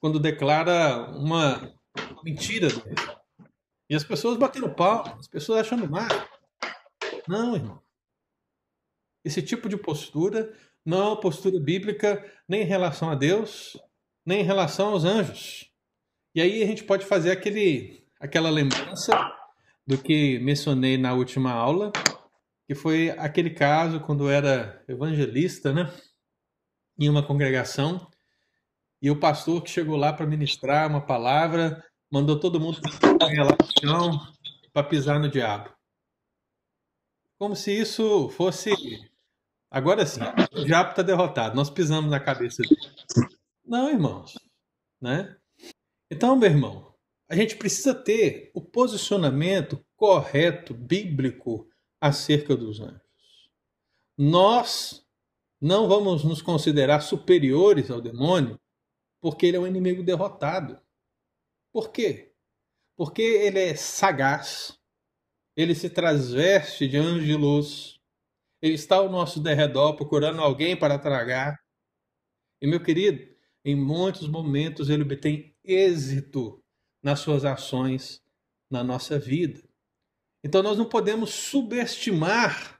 quando 0.00 0.20
declara 0.20 1.10
uma 1.10 1.74
mentira. 2.22 2.68
E 3.90 3.94
as 3.96 4.04
pessoas 4.04 4.38
batendo 4.38 4.72
pau, 4.72 5.04
as 5.18 5.26
pessoas 5.26 5.60
achando 5.60 5.90
mal. 5.90 6.08
Não, 7.26 7.56
irmão. 7.56 7.82
Esse 9.24 9.42
tipo 9.42 9.68
de 9.68 9.76
postura 9.76 10.54
não 10.84 10.98
é 10.98 11.06
uma 11.06 11.20
postura 11.20 11.58
bíblica 11.58 12.24
nem 12.48 12.62
em 12.62 12.66
relação 12.66 13.10
a 13.10 13.14
Deus, 13.14 13.76
nem 14.24 14.40
em 14.40 14.44
relação 14.44 14.92
aos 14.92 15.04
anjos. 15.04 15.70
E 16.34 16.40
aí 16.40 16.62
a 16.62 16.66
gente 16.66 16.84
pode 16.84 17.04
fazer 17.04 17.30
aquele, 17.30 18.06
aquela 18.20 18.50
lembrança 18.50 19.12
do 19.86 19.98
que 19.98 20.38
mencionei 20.38 20.96
na 20.96 21.14
última 21.14 21.50
aula, 21.50 21.90
que 22.66 22.74
foi 22.74 23.10
aquele 23.10 23.50
caso 23.50 24.00
quando 24.00 24.28
era 24.28 24.84
evangelista, 24.88 25.72
né? 25.72 25.92
Em 26.98 27.08
uma 27.08 27.26
congregação, 27.26 28.08
e 29.02 29.10
o 29.10 29.18
pastor 29.18 29.62
que 29.62 29.70
chegou 29.70 29.96
lá 29.96 30.12
para 30.12 30.26
ministrar 30.26 30.88
uma 30.88 31.04
palavra 31.04 31.84
mandou 32.10 32.38
todo 32.38 32.60
mundo 32.60 32.80
para 34.72 34.84
pisar 34.84 35.18
no 35.18 35.28
diabo. 35.28 35.70
Como 37.36 37.56
se 37.56 37.72
isso 37.72 38.28
fosse 38.30 38.70
Agora 39.74 40.06
sim, 40.06 40.20
o 40.52 40.64
diabo 40.64 40.90
está 40.90 41.02
derrotado. 41.02 41.56
Nós 41.56 41.68
pisamos 41.68 42.08
na 42.08 42.20
cabeça 42.20 42.62
dele. 42.62 42.80
Não, 43.66 43.90
irmãos. 43.90 44.38
Né? 45.00 45.36
Então, 46.08 46.36
meu 46.36 46.48
irmão, 46.48 46.94
a 47.28 47.34
gente 47.34 47.56
precisa 47.56 47.92
ter 47.92 48.52
o 48.54 48.60
posicionamento 48.60 49.84
correto, 49.96 50.72
bíblico, 50.72 51.68
acerca 52.00 52.54
dos 52.56 52.78
anjos. 52.78 53.02
Nós 54.16 55.03
não 55.64 55.88
vamos 55.88 56.22
nos 56.24 56.42
considerar 56.42 57.00
superiores 57.00 57.90
ao 57.90 57.98
demônio 57.98 58.60
porque 59.18 59.46
ele 59.46 59.56
é 59.56 59.60
um 59.60 59.66
inimigo 59.66 60.02
derrotado. 60.02 60.78
Por 61.72 61.90
quê? 61.90 62.34
Porque 62.94 63.22
ele 63.22 63.58
é 63.58 63.74
sagaz, 63.74 64.78
ele 65.56 65.74
se 65.74 65.88
transveste 65.88 66.86
de 66.86 66.98
anjo 66.98 67.24
de 67.24 67.34
luz, 67.34 67.98
ele 68.60 68.74
está 68.74 68.96
ao 68.96 69.08
nosso 69.08 69.40
derredor 69.40 69.96
procurando 69.96 70.42
alguém 70.42 70.78
para 70.78 70.98
tragar. 70.98 71.58
E, 72.60 72.66
meu 72.66 72.82
querido, 72.82 73.34
em 73.64 73.74
muitos 73.74 74.28
momentos 74.28 74.90
ele 74.90 75.02
obtém 75.02 75.56
êxito 75.64 76.62
nas 77.02 77.20
suas 77.20 77.42
ações 77.42 78.22
na 78.70 78.84
nossa 78.84 79.18
vida. 79.18 79.66
Então 80.44 80.62
nós 80.62 80.76
não 80.76 80.86
podemos 80.86 81.30
subestimar 81.30 82.78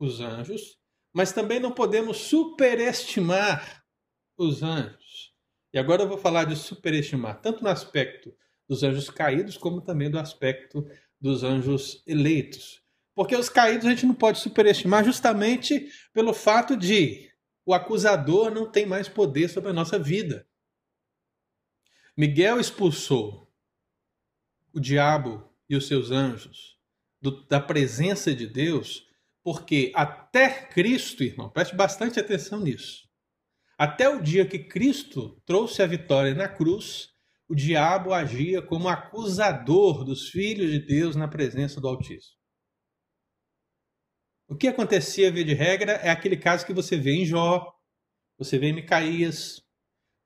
os 0.00 0.20
anjos, 0.20 0.78
mas 1.14 1.32
também 1.32 1.60
não 1.60 1.70
podemos 1.70 2.18
superestimar 2.18 3.84
os 4.36 4.62
anjos. 4.64 5.32
E 5.72 5.78
agora 5.78 6.02
eu 6.02 6.08
vou 6.08 6.18
falar 6.18 6.44
de 6.44 6.56
superestimar, 6.56 7.40
tanto 7.40 7.62
no 7.62 7.68
aspecto 7.70 8.34
dos 8.68 8.82
anjos 8.82 9.08
caídos, 9.08 9.56
como 9.56 9.80
também 9.80 10.10
do 10.10 10.18
aspecto 10.18 10.84
dos 11.20 11.44
anjos 11.44 12.02
eleitos. 12.06 12.82
Porque 13.14 13.36
os 13.36 13.48
caídos 13.48 13.86
a 13.86 13.90
gente 13.90 14.06
não 14.06 14.14
pode 14.14 14.40
superestimar 14.40 15.04
justamente 15.04 15.88
pelo 16.12 16.34
fato 16.34 16.76
de 16.76 17.30
o 17.64 17.72
acusador 17.72 18.50
não 18.50 18.70
tem 18.70 18.84
mais 18.84 19.08
poder 19.08 19.48
sobre 19.48 19.70
a 19.70 19.72
nossa 19.72 19.98
vida. 19.98 20.46
Miguel 22.16 22.60
expulsou 22.60 23.50
o 24.72 24.80
diabo 24.80 25.48
e 25.68 25.76
os 25.76 25.86
seus 25.86 26.10
anjos 26.10 26.78
do, 27.20 27.42
da 27.46 27.60
presença 27.60 28.34
de 28.34 28.46
Deus, 28.46 29.03
porque 29.44 29.92
até 29.94 30.66
Cristo, 30.68 31.22
irmão, 31.22 31.50
preste 31.50 31.76
bastante 31.76 32.18
atenção 32.18 32.60
nisso. 32.60 33.04
Até 33.78 34.08
o 34.08 34.22
dia 34.22 34.46
que 34.46 34.58
Cristo 34.58 35.38
trouxe 35.44 35.82
a 35.82 35.86
vitória 35.86 36.34
na 36.34 36.48
cruz, 36.48 37.10
o 37.46 37.54
diabo 37.54 38.14
agia 38.14 38.62
como 38.62 38.88
acusador 38.88 40.02
dos 40.02 40.30
filhos 40.30 40.70
de 40.70 40.78
Deus 40.78 41.14
na 41.14 41.28
presença 41.28 41.78
do 41.78 41.86
Altíssimo. 41.86 42.38
O 44.48 44.56
que 44.56 44.68
acontecia, 44.68 45.30
via 45.30 45.44
de 45.44 45.52
regra, 45.52 45.92
é 45.92 46.10
aquele 46.10 46.36
caso 46.36 46.64
que 46.64 46.72
você 46.72 46.96
vê 46.96 47.12
em 47.12 47.26
Jó, 47.26 47.70
você 48.38 48.58
vê 48.58 48.68
em 48.68 48.74
Micaías, 48.74 49.62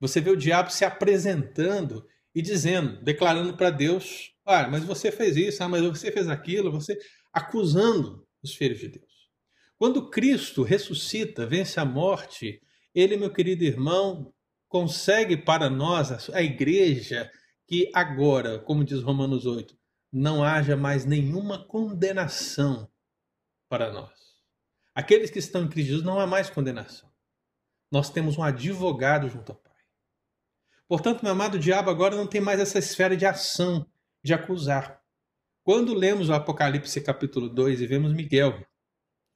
você 0.01 0.21
vê 0.21 0.31
o 0.31 0.37
diabo 0.37 0.71
se 0.71 0.85
apresentando 0.85 2.07
e 2.33 2.41
dizendo, 2.41 3.03
declarando 3.03 3.57
para 3.57 3.71
Deus: 3.71 4.33
Ah, 4.45 4.69
mas 4.69 4.85
você 4.85 5.11
fez 5.11 5.37
isso, 5.37 5.63
ah, 5.63 5.69
mas 5.69 5.83
você 5.83 6.13
fez 6.13 6.29
aquilo, 6.29 6.71
você 6.71 6.97
acusando 7.33 8.27
os 8.43 8.55
filhos 8.55 8.79
de 8.79 8.89
Deus. 8.89 9.08
Quando 9.79 10.11
Cristo 10.11 10.65
ressuscita, 10.65 11.47
vence 11.47 11.79
a 11.79 11.85
morte, 11.85 12.61
ele, 12.93 13.17
meu 13.17 13.33
querido 13.33 13.63
irmão, 13.63 14.35
consegue 14.69 15.37
para 15.37 15.71
nós, 15.71 16.29
a 16.31 16.43
igreja, 16.43 17.31
que 17.65 17.89
agora, 17.95 18.59
como 18.59 18.85
diz 18.85 19.01
Romanos 19.01 19.47
8, 19.47 19.79
não 20.13 20.43
haja 20.43 20.77
mais 20.77 21.05
nenhuma 21.05 21.65
condenação 21.65 22.91
para 23.69 23.93
nós. 23.93 24.11
Aqueles 24.95 25.31
que 25.31 25.39
estão 25.39 25.63
em 25.63 25.69
Cristo 25.69 25.91
Jesus 25.91 26.05
não 26.05 26.19
há 26.19 26.27
mais 26.27 26.51
condenação. 26.51 27.09
Nós 27.91 28.11
temos 28.11 28.37
um 28.37 28.43
advogado 28.43 29.29
junto 29.29 29.53
ao 29.53 29.59
Pai. 29.59 29.77
Portanto, 30.89 31.23
meu 31.23 31.33
amado 31.33 31.59
diabo 31.59 31.89
agora 31.89 32.17
não 32.17 32.27
tem 32.27 32.41
mais 32.41 32.59
essa 32.59 32.79
esfera 32.79 33.17
de 33.17 33.25
ação, 33.25 33.87
de 34.25 34.35
acusar. 34.35 35.01
Quando 35.63 35.95
lemos 35.95 36.31
o 36.31 36.35
Apocalipse 36.35 37.01
capítulo 37.01 37.49
2 37.49 37.81
e 37.83 37.87
vemos 37.87 38.13
Miguel 38.13 38.67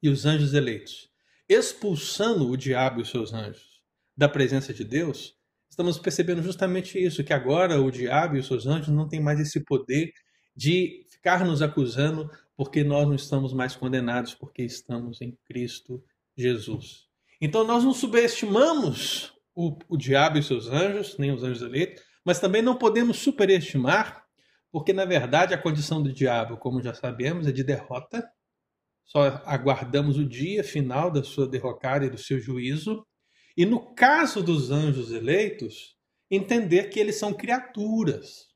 e 0.03 0.09
os 0.09 0.25
anjos 0.25 0.53
eleitos 0.53 1.11
expulsando 1.47 2.49
o 2.49 2.57
diabo 2.57 2.99
e 2.99 3.03
os 3.03 3.09
seus 3.09 3.33
anjos 3.33 3.81
da 4.15 4.29
presença 4.29 4.73
de 4.73 4.83
Deus, 4.83 5.35
estamos 5.69 5.97
percebendo 5.97 6.41
justamente 6.41 7.03
isso, 7.03 7.23
que 7.23 7.33
agora 7.33 7.81
o 7.81 7.91
diabo 7.91 8.35
e 8.35 8.39
os 8.39 8.47
seus 8.47 8.67
anjos 8.67 8.89
não 8.89 9.07
têm 9.07 9.19
mais 9.19 9.39
esse 9.39 9.59
poder 9.63 10.11
de 10.55 11.05
ficar 11.09 11.43
nos 11.45 11.61
acusando 11.61 12.29
porque 12.55 12.83
nós 12.83 13.07
não 13.07 13.15
estamos 13.15 13.53
mais 13.53 13.75
condenados, 13.75 14.35
porque 14.35 14.61
estamos 14.61 15.19
em 15.21 15.35
Cristo 15.45 16.03
Jesus. 16.37 17.07
Então 17.41 17.65
nós 17.65 17.83
não 17.83 17.93
subestimamos 17.93 19.33
o, 19.55 19.77
o 19.89 19.97
diabo 19.97 20.37
e 20.37 20.43
seus 20.43 20.67
anjos, 20.67 21.17
nem 21.17 21.31
os 21.31 21.43
anjos 21.43 21.63
eleitos, 21.63 22.03
mas 22.23 22.39
também 22.39 22.61
não 22.61 22.77
podemos 22.77 23.17
superestimar, 23.17 24.23
porque 24.71 24.93
na 24.93 25.05
verdade 25.05 25.53
a 25.53 25.57
condição 25.57 26.01
do 26.01 26.13
diabo, 26.13 26.57
como 26.57 26.81
já 26.81 26.93
sabemos, 26.93 27.47
é 27.47 27.51
de 27.51 27.63
derrota. 27.63 28.23
Só 29.05 29.41
aguardamos 29.45 30.17
o 30.17 30.27
dia 30.27 30.63
final 30.63 31.11
da 31.11 31.23
sua 31.23 31.47
derrocada 31.47 32.05
e 32.05 32.09
do 32.09 32.17
seu 32.17 32.39
juízo. 32.39 33.05
E 33.55 33.65
no 33.65 33.93
caso 33.93 34.41
dos 34.41 34.71
anjos 34.71 35.11
eleitos, 35.11 35.95
entender 36.29 36.89
que 36.89 36.99
eles 36.99 37.17
são 37.17 37.33
criaturas. 37.33 38.47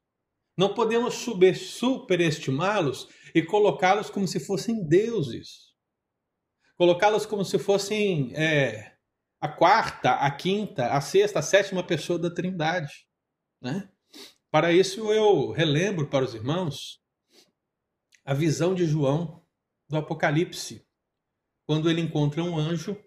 Não 0.57 0.73
podemos 0.73 1.13
superestimá-los 1.13 3.07
e 3.35 3.43
colocá-los 3.43 4.09
como 4.09 4.27
se 4.27 4.39
fossem 4.39 4.83
deuses. 4.87 5.67
Colocá-los 6.75 7.25
como 7.25 7.45
se 7.45 7.59
fossem 7.59 8.33
é, 8.35 8.95
a 9.39 9.47
quarta, 9.47 10.13
a 10.13 10.31
quinta, 10.31 10.87
a 10.87 11.01
sexta, 11.01 11.39
a 11.39 11.43
sétima 11.43 11.83
pessoa 11.83 12.17
da 12.17 12.33
Trindade. 12.33 13.07
Né? 13.61 13.87
Para 14.49 14.71
isso, 14.71 15.11
eu 15.13 15.51
relembro 15.51 16.07
para 16.07 16.25
os 16.25 16.33
irmãos 16.33 16.99
a 18.25 18.33
visão 18.33 18.73
de 18.73 18.85
João 18.85 19.45
do 19.89 19.97
Apocalipse, 19.97 20.85
quando 21.65 21.89
ele 21.89 22.01
encontra 22.01 22.43
um 22.43 22.57
anjo 22.57 22.97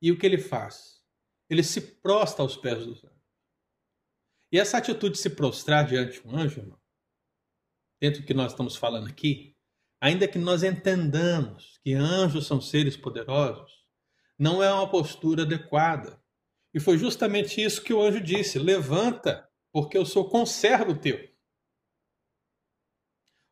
e 0.00 0.12
o 0.12 0.18
que 0.18 0.26
ele 0.26 0.38
faz? 0.38 1.02
Ele 1.48 1.62
se 1.62 1.80
prostra 1.80 2.42
aos 2.42 2.56
pés 2.56 2.84
dos 2.84 3.04
anjos. 3.04 3.18
E 4.52 4.58
essa 4.58 4.78
atitude 4.78 5.14
de 5.14 5.20
se 5.20 5.30
prostrar 5.30 5.86
diante 5.86 6.20
de 6.20 6.26
um 6.26 6.36
anjo, 6.36 6.60
irmão, 6.60 6.80
dentro 8.00 8.20
do 8.20 8.26
que 8.26 8.34
nós 8.34 8.52
estamos 8.52 8.76
falando 8.76 9.08
aqui, 9.08 9.56
ainda 10.00 10.28
que 10.28 10.38
nós 10.38 10.62
entendamos 10.62 11.78
que 11.82 11.94
anjos 11.94 12.46
são 12.46 12.60
seres 12.60 12.96
poderosos, 12.96 13.86
não 14.38 14.62
é 14.62 14.72
uma 14.72 14.88
postura 14.88 15.42
adequada. 15.42 16.22
E 16.72 16.80
foi 16.80 16.96
justamente 16.96 17.62
isso 17.62 17.82
que 17.82 17.92
o 17.92 18.00
anjo 18.00 18.20
disse: 18.20 18.58
levanta 18.58 19.48
porque 19.72 19.98
eu 19.98 20.06
sou 20.06 20.28
conservo 20.28 20.98
teu. 20.98 21.18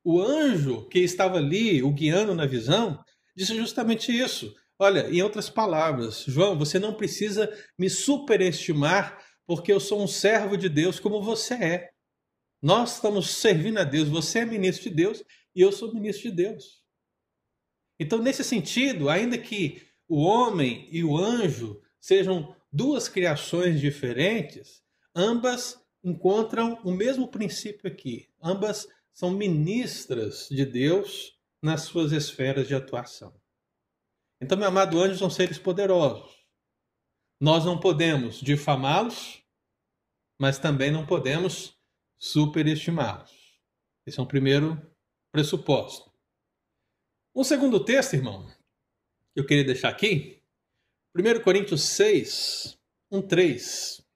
O 0.09 0.23
anjo 0.23 0.89
que 0.89 1.01
estava 1.01 1.39
ali, 1.39 1.83
o 1.83 1.91
guiando 1.91 2.33
na 2.33 2.47
visão, 2.47 3.05
disse 3.37 3.57
justamente 3.57 4.17
isso. 4.17 4.55
Olha, 4.79 5.11
em 5.11 5.21
outras 5.21 5.51
palavras, 5.51 6.23
João, 6.29 6.57
você 6.57 6.79
não 6.79 6.95
precisa 6.95 7.53
me 7.77 7.91
superestimar 7.91 9.21
porque 9.45 9.73
eu 9.73 9.81
sou 9.81 10.01
um 10.01 10.07
servo 10.07 10.57
de 10.57 10.69
Deus 10.69 11.01
como 11.01 11.21
você 11.21 11.55
é. 11.55 11.91
Nós 12.63 12.95
estamos 12.95 13.31
servindo 13.31 13.79
a 13.79 13.83
Deus, 13.83 14.09
você 14.09 14.39
é 14.39 14.45
ministro 14.45 14.89
de 14.89 14.95
Deus 14.95 15.25
e 15.53 15.61
eu 15.61 15.73
sou 15.73 15.93
ministro 15.93 16.31
de 16.31 16.37
Deus. 16.37 16.85
Então, 17.99 18.23
nesse 18.23 18.45
sentido, 18.45 19.09
ainda 19.09 19.37
que 19.37 19.83
o 20.07 20.23
homem 20.23 20.89
e 20.93 21.03
o 21.03 21.19
anjo 21.19 21.83
sejam 22.01 22.55
duas 22.73 23.09
criações 23.09 23.81
diferentes, 23.81 24.85
ambas 25.13 25.85
encontram 26.05 26.81
o 26.85 26.93
mesmo 26.93 27.27
princípio 27.27 27.91
aqui. 27.91 28.29
Ambas 28.41 28.87
são 29.17 29.31
ministras 29.31 30.47
de 30.51 30.67
Deus 30.67 31.35
nas 31.63 31.83
suas 31.83 32.13
esferas 32.13 32.69
de 32.69 32.75
atuação. 32.75 33.35
Então, 34.43 34.59
meu 34.59 34.69
amado 34.69 35.01
anjo, 35.01 35.19
são 35.19 35.31
seres 35.31 35.59
poderosos. 35.59 36.37
Nós 37.41 37.65
não 37.65 37.81
podemos 37.81 38.39
difamá-los, 38.41 39.43
mas 40.39 40.59
também 40.59 40.91
não 40.91 41.07
podemos 41.07 41.75
superestimá-los. 42.19 43.33
Esse 44.07 44.21
é 44.21 44.23
um 44.23 44.27
primeiro 44.27 44.77
pressuposto. 45.33 46.13
Um 47.35 47.43
segundo 47.43 47.83
texto, 47.83 48.15
irmão, 48.15 48.47
que 49.33 49.41
eu 49.41 49.47
queria 49.47 49.65
deixar 49.65 49.89
aqui, 49.89 50.43
1 51.17 51.43
Coríntios 51.43 51.83
6, 51.85 52.79
1, 53.11 53.23
3. 53.27 54.07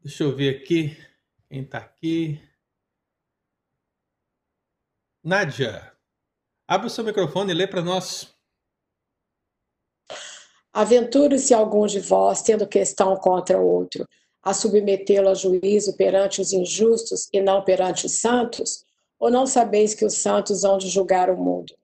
Deixa 0.00 0.24
eu 0.24 0.34
ver 0.34 0.56
aqui. 0.56 1.11
Quem 1.52 1.64
está 1.64 1.76
aqui? 1.76 2.40
Nádia, 5.22 5.92
abre 6.66 6.86
o 6.86 6.90
seu 6.90 7.04
microfone 7.04 7.52
e 7.52 7.54
lê 7.54 7.66
para 7.66 7.82
nós. 7.82 8.34
Aventure-se 10.72 11.52
alguns 11.52 11.92
de 11.92 12.00
vós, 12.00 12.40
tendo 12.40 12.66
questão 12.66 13.14
contra 13.16 13.60
outro, 13.60 14.08
a 14.42 14.54
submetê-lo 14.54 15.28
a 15.28 15.34
juízo 15.34 15.94
perante 15.94 16.40
os 16.40 16.54
injustos 16.54 17.28
e 17.30 17.42
não 17.42 17.62
perante 17.62 18.06
os 18.06 18.18
santos? 18.18 18.86
Ou 19.18 19.30
não 19.30 19.46
sabeis 19.46 19.92
que 19.92 20.06
os 20.06 20.14
santos 20.14 20.64
hão 20.64 20.78
de 20.78 20.88
julgar 20.88 21.28
o 21.28 21.36
mundo? 21.36 21.74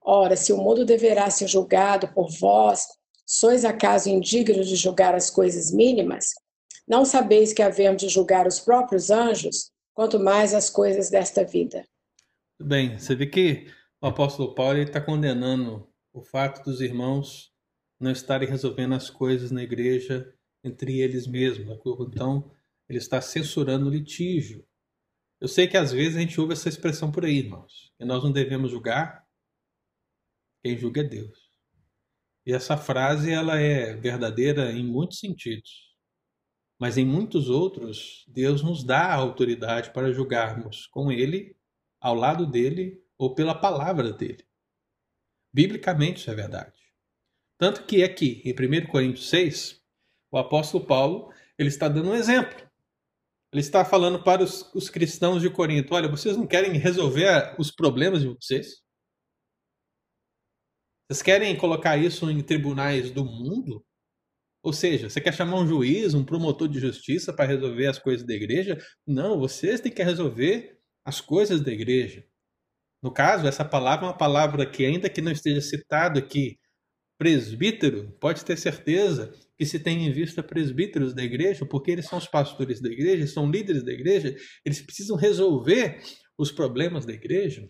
Ora, 0.00 0.34
se 0.34 0.50
o 0.50 0.56
mundo 0.56 0.82
deverá 0.82 1.28
ser 1.28 1.46
julgado 1.46 2.08
por 2.14 2.30
vós, 2.30 2.86
sois 3.26 3.66
acaso 3.66 4.08
indignos 4.08 4.66
de 4.66 4.76
julgar 4.76 5.14
as 5.14 5.28
coisas 5.28 5.70
mínimas? 5.70 6.30
Não 6.90 7.04
sabeis 7.04 7.52
que 7.52 7.62
havemos 7.62 8.02
de 8.02 8.08
julgar 8.08 8.48
os 8.48 8.58
próprios 8.58 9.12
anjos, 9.12 9.70
quanto 9.94 10.18
mais 10.18 10.52
as 10.52 10.68
coisas 10.68 11.08
desta 11.08 11.44
vida. 11.44 11.86
Bem, 12.60 12.98
você 12.98 13.14
vê 13.14 13.28
que 13.28 13.72
o 14.02 14.08
apóstolo 14.08 14.56
Paulo 14.56 14.76
está 14.78 15.00
condenando 15.00 15.88
o 16.12 16.20
fato 16.20 16.64
dos 16.64 16.80
irmãos 16.80 17.52
não 18.00 18.10
estarem 18.10 18.48
resolvendo 18.48 18.96
as 18.96 19.08
coisas 19.08 19.52
na 19.52 19.62
igreja 19.62 20.34
entre 20.64 21.00
eles 21.00 21.28
mesmos. 21.28 21.78
Então, 22.12 22.50
ele 22.88 22.98
está 22.98 23.20
censurando 23.20 23.86
o 23.86 23.90
litígio. 23.90 24.66
Eu 25.40 25.46
sei 25.46 25.68
que 25.68 25.76
às 25.76 25.92
vezes 25.92 26.16
a 26.16 26.20
gente 26.20 26.40
ouve 26.40 26.54
essa 26.54 26.68
expressão 26.68 27.12
por 27.12 27.24
aí, 27.24 27.36
irmãos, 27.38 27.92
que 27.96 28.04
nós 28.04 28.20
não 28.24 28.32
devemos 28.32 28.72
julgar, 28.72 29.24
quem 30.60 30.76
julga 30.76 31.02
é 31.02 31.04
Deus. 31.04 31.52
E 32.44 32.52
essa 32.52 32.76
frase 32.76 33.30
ela 33.30 33.60
é 33.60 33.94
verdadeira 33.94 34.72
em 34.72 34.82
muitos 34.82 35.20
sentidos. 35.20 35.89
Mas 36.80 36.96
em 36.96 37.04
muitos 37.04 37.50
outros, 37.50 38.24
Deus 38.26 38.62
nos 38.62 38.82
dá 38.82 39.12
a 39.12 39.14
autoridade 39.14 39.92
para 39.92 40.12
julgarmos 40.12 40.86
com 40.86 41.12
Ele, 41.12 41.54
ao 42.00 42.14
lado 42.14 42.46
dele 42.46 43.04
ou 43.18 43.34
pela 43.34 43.54
palavra 43.54 44.14
dele. 44.14 44.42
Biblicamente 45.52 46.20
isso 46.20 46.30
é 46.30 46.34
verdade. 46.34 46.80
Tanto 47.58 47.84
que 47.84 48.02
aqui, 48.02 48.40
em 48.46 48.52
1 48.52 48.86
Coríntios 48.86 49.28
6, 49.28 49.84
o 50.32 50.38
apóstolo 50.38 50.86
Paulo 50.86 51.30
ele 51.58 51.68
está 51.68 51.86
dando 51.86 52.08
um 52.08 52.14
exemplo. 52.14 52.58
Ele 53.52 53.60
está 53.60 53.84
falando 53.84 54.22
para 54.22 54.42
os, 54.42 54.62
os 54.74 54.88
cristãos 54.88 55.42
de 55.42 55.50
Corinto: 55.50 55.94
olha, 55.94 56.08
vocês 56.08 56.34
não 56.34 56.46
querem 56.46 56.78
resolver 56.78 57.54
os 57.58 57.70
problemas 57.70 58.22
de 58.22 58.28
vocês? 58.28 58.82
Vocês 61.06 61.20
querem 61.20 61.58
colocar 61.58 61.98
isso 61.98 62.30
em 62.30 62.42
tribunais 62.42 63.10
do 63.10 63.24
mundo? 63.24 63.84
Ou 64.62 64.72
seja, 64.72 65.08
você 65.08 65.20
quer 65.20 65.32
chamar 65.32 65.58
um 65.60 65.66
juiz, 65.66 66.12
um 66.12 66.24
promotor 66.24 66.68
de 66.68 66.78
justiça 66.78 67.32
para 67.32 67.46
resolver 67.46 67.86
as 67.86 67.98
coisas 67.98 68.26
da 68.26 68.34
igreja? 68.34 68.78
Não, 69.06 69.38
vocês 69.38 69.80
têm 69.80 69.92
que 69.92 70.02
resolver 70.02 70.78
as 71.04 71.20
coisas 71.20 71.60
da 71.62 71.72
igreja. 71.72 72.24
No 73.02 73.10
caso, 73.10 73.46
essa 73.46 73.64
palavra 73.64 74.06
é 74.06 74.08
uma 74.10 74.16
palavra 74.16 74.66
que, 74.66 74.84
ainda 74.84 75.08
que 75.08 75.22
não 75.22 75.32
esteja 75.32 75.62
citado 75.62 76.18
aqui, 76.18 76.58
presbítero, 77.18 78.10
pode 78.20 78.44
ter 78.44 78.56
certeza 78.56 79.32
que 79.58 79.64
se 79.66 79.78
tem 79.78 80.06
em 80.06 80.12
vista 80.12 80.42
presbíteros 80.42 81.14
da 81.14 81.22
igreja, 81.22 81.66
porque 81.66 81.90
eles 81.90 82.06
são 82.06 82.18
os 82.18 82.26
pastores 82.26 82.80
da 82.80 82.88
igreja, 82.88 83.26
são 83.26 83.50
líderes 83.50 83.82
da 83.82 83.92
igreja, 83.92 84.34
eles 84.64 84.80
precisam 84.80 85.16
resolver 85.16 86.00
os 86.38 86.50
problemas 86.50 87.04
da 87.04 87.12
igreja. 87.12 87.68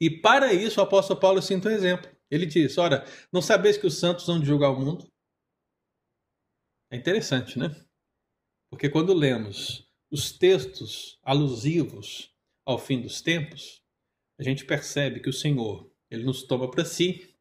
E 0.00 0.10
para 0.10 0.52
isso 0.52 0.80
o 0.80 0.82
apóstolo 0.82 1.18
Paulo 1.20 1.42
cita 1.42 1.68
um 1.68 1.72
exemplo. 1.72 2.10
Ele 2.30 2.46
diz: 2.46 2.78
Ora, 2.78 3.04
não 3.32 3.42
sabeis 3.42 3.76
que 3.76 3.86
os 3.86 3.98
santos 3.98 4.26
vão 4.26 4.44
julgar 4.44 4.70
o 4.70 4.80
mundo? 4.80 5.11
É 6.92 6.96
interessante, 6.96 7.58
né? 7.58 7.74
Porque 8.70 8.90
quando 8.90 9.14
lemos 9.14 9.90
os 10.10 10.30
textos 10.30 11.18
alusivos 11.22 12.36
ao 12.66 12.78
fim 12.78 13.00
dos 13.00 13.22
tempos, 13.22 13.82
a 14.38 14.42
gente 14.42 14.66
percebe 14.66 15.20
que 15.20 15.30
o 15.30 15.32
Senhor, 15.32 15.90
ele 16.10 16.22
nos 16.22 16.42
toma 16.42 16.70
para 16.70 16.84
si. 16.84 17.34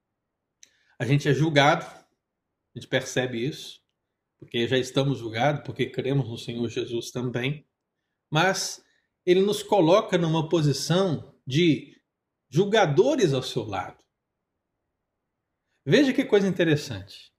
A 0.98 1.06
gente 1.06 1.28
é 1.28 1.34
julgado, 1.34 1.86
a 1.86 2.80
gente 2.80 2.88
percebe 2.88 3.46
isso, 3.46 3.82
porque 4.40 4.66
já 4.70 4.78
estamos 4.78 5.20
julgados, 5.20 5.64
porque 5.66 5.90
cremos 5.90 6.30
no 6.30 6.38
Senhor 6.38 6.70
Jesus 6.70 7.12
também. 7.12 7.68
Mas 8.32 8.82
ele 9.26 9.42
nos 9.42 9.62
coloca 9.62 10.18
numa 10.18 10.48
posição 10.48 11.38
de 11.46 12.02
julgadores 12.50 13.34
ao 13.34 13.44
seu 13.44 13.64
lado. 13.64 14.02
Veja 15.86 16.14
que 16.14 16.24
coisa 16.24 16.48
interessante. 16.48 17.31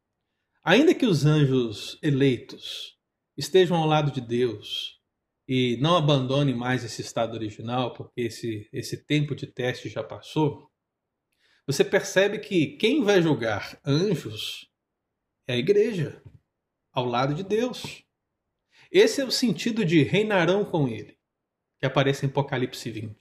Ainda 0.64 0.94
que 0.94 1.04
os 1.04 1.24
anjos 1.26 1.98
eleitos 2.00 2.96
estejam 3.36 3.76
ao 3.76 3.86
lado 3.86 4.12
de 4.12 4.20
Deus 4.20 5.00
e 5.48 5.76
não 5.78 5.96
abandonem 5.96 6.54
mais 6.54 6.84
esse 6.84 7.02
estado 7.02 7.34
original, 7.34 7.92
porque 7.94 8.20
esse, 8.20 8.68
esse 8.72 9.04
tempo 9.04 9.34
de 9.34 9.48
teste 9.48 9.88
já 9.88 10.04
passou, 10.04 10.70
você 11.66 11.84
percebe 11.84 12.38
que 12.38 12.76
quem 12.76 13.02
vai 13.02 13.20
julgar 13.20 13.80
anjos 13.84 14.70
é 15.48 15.54
a 15.54 15.58
igreja, 15.58 16.22
ao 16.92 17.06
lado 17.06 17.34
de 17.34 17.42
Deus. 17.42 18.04
Esse 18.88 19.20
é 19.20 19.24
o 19.24 19.32
sentido 19.32 19.84
de 19.84 20.04
reinarão 20.04 20.64
com 20.64 20.86
ele, 20.86 21.18
que 21.80 21.86
aparece 21.86 22.24
em 22.24 22.28
Apocalipse 22.28 22.88
20. 22.88 23.16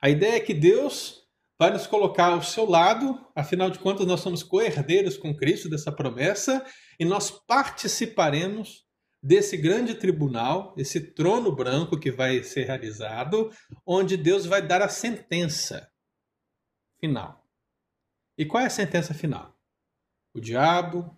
A 0.00 0.10
ideia 0.10 0.34
é 0.34 0.40
que 0.40 0.52
Deus 0.52 1.21
vai 1.62 1.70
nos 1.70 1.86
colocar 1.86 2.32
ao 2.32 2.42
seu 2.42 2.68
lado, 2.68 3.24
afinal 3.36 3.70
de 3.70 3.78
contas, 3.78 4.04
nós 4.04 4.18
somos 4.18 4.42
co-herdeiros 4.42 5.16
com 5.16 5.32
Cristo 5.32 5.70
dessa 5.70 5.92
promessa 5.92 6.66
e 6.98 7.04
nós 7.04 7.30
participaremos 7.30 8.84
desse 9.22 9.56
grande 9.56 9.94
tribunal, 9.94 10.74
esse 10.76 11.14
trono 11.14 11.54
branco 11.54 12.00
que 12.00 12.10
vai 12.10 12.42
ser 12.42 12.64
realizado, 12.64 13.52
onde 13.86 14.16
Deus 14.16 14.44
vai 14.44 14.60
dar 14.60 14.82
a 14.82 14.88
sentença 14.88 15.88
final. 16.98 17.46
E 18.36 18.44
qual 18.44 18.64
é 18.64 18.66
a 18.66 18.70
sentença 18.70 19.14
final? 19.14 19.56
O 20.34 20.40
diabo, 20.40 21.16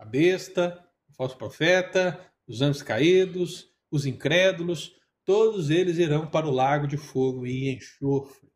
a 0.00 0.04
besta, 0.06 0.82
o 1.10 1.12
falso 1.12 1.36
profeta, 1.36 2.18
os 2.48 2.62
anjos 2.62 2.80
caídos, 2.80 3.70
os 3.90 4.06
incrédulos, 4.06 4.96
todos 5.26 5.68
eles 5.68 5.98
irão 5.98 6.26
para 6.26 6.46
o 6.46 6.50
lago 6.50 6.86
de 6.86 6.96
fogo 6.96 7.46
e 7.46 7.68
enxofre. 7.68 8.53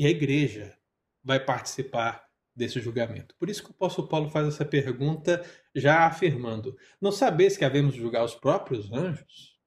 E 0.00 0.06
a 0.06 0.08
igreja 0.08 0.74
vai 1.22 1.38
participar 1.38 2.26
desse 2.56 2.80
julgamento. 2.80 3.34
Por 3.38 3.50
isso 3.50 3.62
que 3.62 3.68
o 3.68 3.74
apóstolo 3.74 4.08
Paulo 4.08 4.30
faz 4.30 4.48
essa 4.48 4.64
pergunta, 4.64 5.44
já 5.74 6.06
afirmando: 6.06 6.74
Não 6.98 7.12
sabeis 7.12 7.54
que 7.54 7.66
havemos 7.66 7.94
julgar 7.94 8.24
os 8.24 8.34
próprios 8.34 8.90
anjos? 8.90 9.60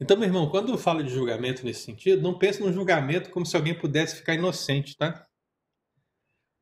Então, 0.00 0.16
meu 0.16 0.26
irmão, 0.26 0.50
quando 0.50 0.72
eu 0.72 0.76
falo 0.76 1.04
de 1.04 1.10
julgamento 1.10 1.64
nesse 1.64 1.84
sentido, 1.84 2.20
não 2.20 2.36
pense 2.36 2.60
no 2.60 2.72
julgamento 2.72 3.30
como 3.30 3.46
se 3.46 3.54
alguém 3.54 3.78
pudesse 3.78 4.16
ficar 4.16 4.34
inocente, 4.34 4.96
tá? 4.96 5.24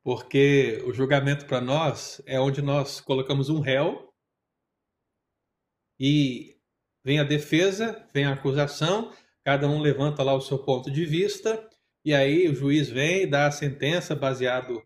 Porque 0.03 0.83
o 0.87 0.93
julgamento 0.93 1.47
para 1.47 1.63
nós 1.63 2.21
é 2.27 2.39
onde 2.39 2.61
nós 2.61 3.01
colocamos 3.01 3.49
um 3.49 3.61
réu 3.61 4.13
e 5.99 6.59
vem 7.03 7.19
a 7.19 7.25
defesa, 7.25 8.07
vem 8.13 8.27
a 8.27 8.35
acusação, 8.35 9.11
cada 9.43 9.67
um 9.67 9.81
levanta 9.81 10.23
lá 10.23 10.35
o 10.35 10.43
seu 10.43 10.59
ponto 10.59 10.91
de 10.91 11.07
vista, 11.07 11.71
e 12.05 12.13
aí 12.13 12.49
o 12.49 12.55
juiz 12.55 12.91
vem 12.91 13.23
e 13.23 13.27
dá 13.27 13.47
a 13.47 13.51
sentença 13.51 14.15
baseado 14.15 14.83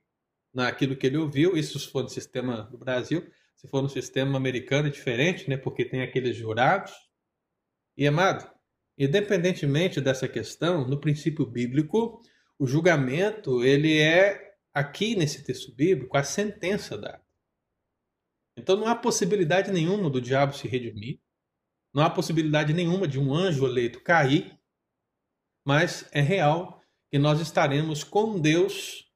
naquilo 0.54 0.96
que 0.96 1.06
ele 1.06 1.16
ouviu. 1.16 1.56
Isso 1.56 1.78
se 1.78 1.90
for 1.90 2.02
no 2.02 2.08
sistema 2.08 2.62
do 2.62 2.78
Brasil, 2.78 3.28
se 3.56 3.66
for 3.66 3.82
no 3.82 3.88
sistema 3.88 4.36
americano 4.36 4.88
é 4.88 4.90
diferente, 4.90 5.48
né? 5.50 5.56
Porque 5.56 5.84
tem 5.84 6.02
aqueles 6.02 6.36
jurados. 6.36 6.92
E 7.96 8.06
amado, 8.06 8.48
independentemente 8.96 10.00
dessa 10.00 10.28
questão, 10.28 10.86
no 10.86 11.00
princípio 11.00 11.44
bíblico, 11.44 12.20
o 12.56 12.66
julgamento 12.66 13.64
ele 13.64 13.98
é 13.98 14.54
aqui 14.72 15.16
nesse 15.16 15.42
texto 15.42 15.74
bíblico 15.74 16.16
a 16.16 16.22
sentença 16.22 16.96
dada. 16.96 17.22
Então 18.56 18.76
não 18.76 18.86
há 18.86 18.94
possibilidade 18.94 19.72
nenhuma 19.72 20.08
do 20.08 20.20
diabo 20.20 20.52
se 20.52 20.68
redimir. 20.68 21.20
Não 21.92 22.02
há 22.02 22.10
possibilidade 22.10 22.72
nenhuma 22.72 23.08
de 23.08 23.18
um 23.18 23.34
anjo 23.34 23.66
eleito 23.66 24.00
cair, 24.02 24.56
mas 25.64 26.08
é 26.12 26.20
real 26.20 26.77
que 27.10 27.18
nós 27.18 27.40
estaremos 27.40 28.04
com 28.04 28.38
Deus 28.38 29.10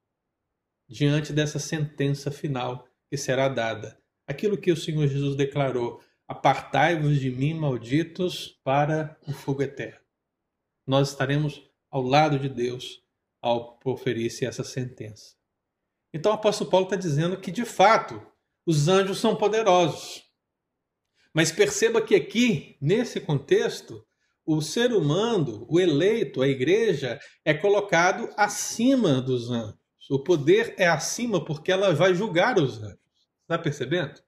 diante 0.89 1.33
dessa 1.33 1.59
sentença 1.59 2.31
final 2.31 2.87
que 3.11 3.17
será 3.17 3.49
dada. 3.49 3.99
Aquilo 4.27 4.59
que 4.59 4.73
o 4.73 4.77
Senhor 4.77 5.07
Jesus 5.07 5.37
declarou: 5.37 6.03
Apartai-vos 6.27 7.19
de 7.21 7.31
mim, 7.31 7.55
malditos, 7.55 8.59
para 8.65 9.19
o 9.27 9.33
fogo 9.33 9.63
eterno. 9.63 10.01
Nós 10.87 11.11
estaremos 11.11 11.63
ao 11.91 12.03
lado 12.03 12.39
de 12.39 12.49
Deus 12.49 13.03
ao 13.41 13.79
proferir-se 13.79 14.47
essa 14.47 14.65
sentença. 14.65 15.35
Então 16.15 16.33
o 16.33 16.35
apóstolo 16.35 16.71
Paulo 16.71 16.87
está 16.87 16.97
dizendo 16.97 17.41
que, 17.41 17.51
de 17.51 17.65
fato, 17.65 18.25
os 18.67 18.89
anjos 18.89 19.19
são 19.19 19.37
poderosos. 19.37 20.23
Mas 21.35 21.51
perceba 21.51 22.03
que 22.03 22.15
aqui, 22.15 22.77
nesse 22.81 23.21
contexto, 23.21 24.07
o 24.45 24.61
ser 24.61 24.93
humano, 24.93 25.67
o 25.69 25.79
eleito, 25.79 26.43
a 26.43 26.49
igreja, 26.49 27.19
é 27.45 27.55
colocado 27.55 28.29
acima 28.37 29.21
dos 29.21 29.51
anjos. 29.51 29.81
O 30.11 30.19
poder 30.19 30.75
é 30.77 30.87
acima 30.87 31.45
porque 31.45 31.71
ela 31.71 31.95
vai 31.95 32.15
julgar 32.15 32.59
os 32.59 32.83
anjos. 32.83 32.99
Está 33.43 33.59
percebendo? 33.59 34.21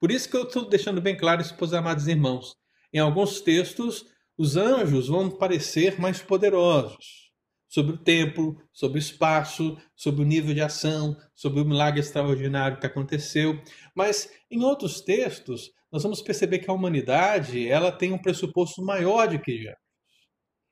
Por 0.00 0.10
isso 0.10 0.28
que 0.28 0.36
eu 0.36 0.42
estou 0.42 0.68
deixando 0.68 1.00
bem 1.00 1.16
claro 1.16 1.40
isso 1.40 1.54
para 1.54 1.64
os 1.64 1.74
amados 1.74 2.06
irmãos. 2.06 2.56
Em 2.92 2.98
alguns 2.98 3.40
textos, 3.40 4.04
os 4.36 4.56
anjos 4.56 5.08
vão 5.08 5.30
parecer 5.30 5.98
mais 6.00 6.20
poderosos 6.20 7.26
sobre 7.68 7.92
o 7.92 7.98
templo, 7.98 8.56
sobre 8.72 8.98
o 8.98 9.00
espaço, 9.00 9.76
sobre 9.94 10.22
o 10.22 10.26
nível 10.26 10.54
de 10.54 10.60
ação, 10.60 11.16
sobre 11.34 11.60
o 11.60 11.64
milagre 11.64 12.00
extraordinário 12.00 12.78
que 12.78 12.86
aconteceu. 12.86 13.60
Mas 13.94 14.30
em 14.50 14.62
outros 14.62 15.00
textos, 15.00 15.72
nós 15.96 16.02
vamos 16.02 16.20
perceber 16.20 16.58
que 16.58 16.70
a 16.70 16.74
humanidade 16.74 17.66
ela 17.66 17.90
tem 17.90 18.12
um 18.12 18.20
pressuposto 18.20 18.82
maior 18.82 19.26
de 19.26 19.38
que 19.38 19.62
já. 19.62 19.74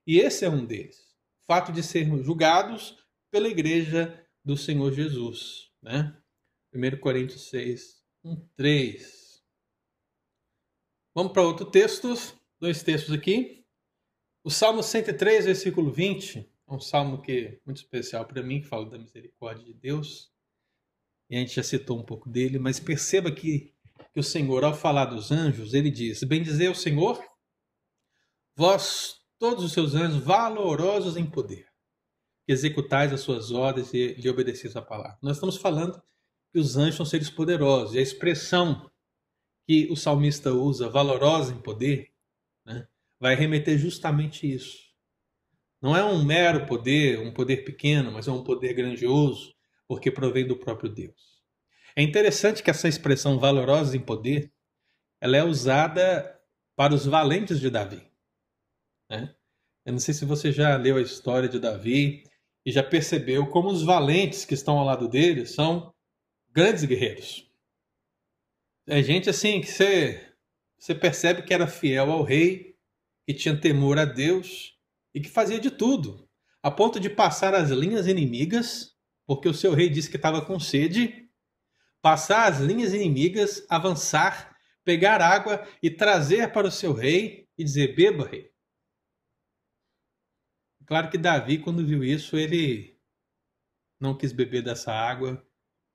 E 0.07 0.19
esse 0.19 0.45
é 0.45 0.51
um 0.51 0.67
deles. 0.67 0.99
O 0.99 1.47
fato 1.47 1.73
de 1.73 1.83
sermos 1.83 2.27
julgados 2.27 3.03
pela 3.31 3.49
igreja 3.49 4.23
do 4.45 4.55
Senhor 4.55 4.93
Jesus. 4.93 5.71
Né? 5.81 6.15
1 6.75 7.01
Coríntios 7.01 7.49
6, 7.49 8.05
1, 8.23 8.49
3. 8.55 9.43
Vamos 11.15 11.33
para 11.33 11.41
outro 11.41 11.71
texto, 11.71 12.15
dois 12.61 12.83
textos 12.83 13.15
aqui. 13.15 13.65
O 14.45 14.51
Salmo 14.51 14.83
103, 14.83 15.47
versículo 15.47 15.91
20, 15.91 16.41
é 16.69 16.71
um 16.71 16.81
salmo 16.81 17.23
que 17.23 17.33
é 17.33 17.61
muito 17.65 17.79
especial 17.79 18.27
para 18.27 18.43
mim, 18.43 18.61
que 18.61 18.69
fala 18.69 18.91
da 18.91 18.99
misericórdia 18.99 19.65
de 19.65 19.73
Deus. 19.73 20.31
E 21.31 21.37
a 21.37 21.41
gente 21.41 21.55
já 21.55 21.63
citou 21.63 21.99
um 21.99 22.05
pouco 22.05 22.29
dele, 22.29 22.59
mas 22.59 22.79
perceba 22.79 23.33
que 23.33 23.74
que 24.15 24.21
o 24.21 24.23
Senhor, 24.23 24.63
ao 24.63 24.73
falar 24.73 25.07
dos 25.07 25.33
anjos, 25.33 25.75
ele 25.75 25.91
diz: 25.91 26.23
Bendizer 26.23 26.71
o 26.71 26.75
Senhor, 26.75 27.21
vós, 28.57 29.17
todos 29.41 29.65
os 29.65 29.73
seus 29.73 29.95
anjos, 29.95 30.23
valorosos 30.23 31.17
em 31.17 31.27
poder, 31.27 31.67
que 32.47 32.53
executais 32.53 33.13
as 33.13 33.21
suas 33.21 33.51
ordens 33.51 33.93
e 33.93 34.15
lhe 34.15 34.31
obedeceis 34.31 34.77
a 34.77 34.81
palavra. 34.81 35.19
Nós 35.21 35.37
estamos 35.37 35.57
falando 35.57 36.01
que 36.53 36.61
os 36.61 36.77
anjos 36.77 36.95
são 36.95 37.05
seres 37.05 37.29
poderosos, 37.29 37.97
e 37.97 37.99
a 37.99 38.03
expressão 38.03 38.89
que 39.67 39.91
o 39.91 39.97
salmista 39.97 40.53
usa, 40.53 40.89
valorosa 40.89 41.53
em 41.53 41.61
poder, 41.61 42.13
né, 42.65 42.87
vai 43.19 43.35
remeter 43.35 43.77
justamente 43.77 44.51
isso. 44.51 44.79
Não 45.83 45.97
é 45.97 46.05
um 46.05 46.25
mero 46.25 46.67
poder, 46.67 47.19
um 47.19 47.33
poder 47.33 47.65
pequeno, 47.65 48.13
mas 48.13 48.29
é 48.29 48.33
um 48.33 48.45
poder 48.45 48.75
grandioso, 48.75 49.53
porque 49.89 50.11
provém 50.11 50.47
do 50.47 50.57
próprio 50.57 50.89
Deus. 50.89 51.34
É 51.97 52.03
interessante 52.03 52.63
que 52.63 52.71
essa 52.71 52.89
expressão 52.89 53.39
valorosa 53.39 53.97
em 53.97 54.01
poder 54.01 54.53
ela 55.21 55.37
é 55.37 55.43
usada 55.45 56.39
para 56.77 56.93
os 56.93 57.07
valentes 57.07 57.61
de 57.61 57.71
Davi. 57.71 58.03
Né? 59.09 59.35
Eu 59.87 59.93
não 59.93 59.99
sei 59.99 60.13
se 60.13 60.25
você 60.25 60.53
já 60.53 60.77
leu 60.77 60.97
a 60.97 61.03
história 61.03 61.49
de 61.49 61.59
Davi 61.59 62.25
e 62.67 62.73
já 62.73 62.83
percebeu 62.83 63.47
como 63.47 63.69
os 63.69 63.83
valentes 63.83 64.45
que 64.45 64.55
estão 64.55 64.79
ao 64.79 64.85
lado 64.85 65.09
dele 65.09 65.47
são 65.47 65.95
grandes 66.51 66.85
guerreiros. 66.85 67.51
É 68.87 69.03
gente 69.03 69.31
assim 69.31 69.61
que 69.61 69.67
você, 69.67 70.35
você 70.79 70.95
percebe 70.95 71.43
que 71.43 71.55
era 71.55 71.67
fiel 71.67 72.11
ao 72.11 72.23
rei, 72.23 72.77
que 73.27 73.33
tinha 73.33 73.59
temor 73.59 73.99
a 73.99 74.05
Deus 74.05 74.79
e 75.15 75.21
que 75.21 75.29
fazia 75.31 75.59
de 75.59 75.71
tudo, 75.71 76.29
a 76.63 76.71
ponto 76.71 77.01
de 77.01 77.09
passar 77.09 77.55
as 77.55 77.71
linhas 77.71 78.07
inimigas, 78.07 78.95
porque 79.27 79.49
o 79.49 79.55
seu 79.55 79.73
rei 79.73 79.89
disse 79.89 80.11
que 80.11 80.17
estava 80.17 80.45
com 80.45 80.61
sede 80.61 81.24
passar 82.05 82.53
as 82.53 82.61
linhas 82.61 82.93
inimigas, 82.93 83.65
avançar, 83.67 84.55
pegar 84.85 85.23
água 85.23 85.67
e 85.83 85.91
trazer 85.91 86.53
para 86.53 86.69
o 86.69 86.71
seu 86.71 86.93
rei 86.93 87.49
e 87.57 87.65
dizer: 87.65 87.95
Beba, 87.95 88.29
rei. 88.29 88.53
Claro 90.85 91.09
que 91.09 91.17
Davi, 91.17 91.57
quando 91.57 91.87
viu 91.87 92.05
isso, 92.05 92.37
ele 92.37 93.01
não 93.99 94.15
quis 94.15 94.33
beber 94.33 94.63
dessa 94.63 94.93
água, 94.93 95.43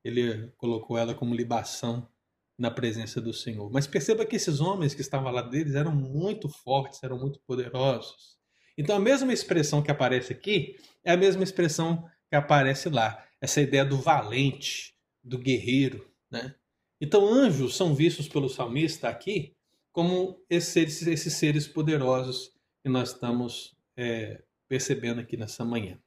ele 0.02 0.48
colocou 0.56 0.98
ela 0.98 1.14
como 1.14 1.32
libação 1.32 2.10
na 2.58 2.72
presença 2.72 3.20
do 3.20 3.32
Senhor. 3.32 3.70
Mas 3.70 3.86
perceba 3.86 4.26
que 4.26 4.34
esses 4.34 4.60
homens 4.60 4.94
que 4.94 5.02
estavam 5.02 5.30
lá 5.30 5.42
deles 5.42 5.76
eram 5.76 5.94
muito 5.94 6.48
fortes, 6.48 7.04
eram 7.04 7.20
muito 7.20 7.38
poderosos. 7.46 8.36
Então 8.76 8.96
a 8.96 9.00
mesma 9.00 9.32
expressão 9.32 9.80
que 9.80 9.92
aparece 9.92 10.32
aqui 10.32 10.76
é 11.04 11.12
a 11.12 11.16
mesma 11.16 11.44
expressão 11.44 12.04
que 12.28 12.34
aparece 12.34 12.88
lá. 12.88 13.24
Essa 13.40 13.60
ideia 13.60 13.84
do 13.84 13.96
valente, 13.96 14.92
do 15.30 15.38
guerreiro. 15.38 16.10
Né? 16.30 16.54
Então, 17.00 17.32
anjos 17.32 17.76
são 17.76 17.94
vistos 17.94 18.28
pelo 18.28 18.48
salmista 18.48 19.08
aqui 19.08 19.54
como 19.92 20.44
esses, 20.50 21.06
esses 21.06 21.32
seres 21.34 21.66
poderosos 21.66 22.52
que 22.82 22.88
nós 22.88 23.12
estamos 23.12 23.76
é, 23.96 24.42
percebendo 24.68 25.20
aqui 25.20 25.36
nessa 25.36 25.64
manhã. 25.64 25.98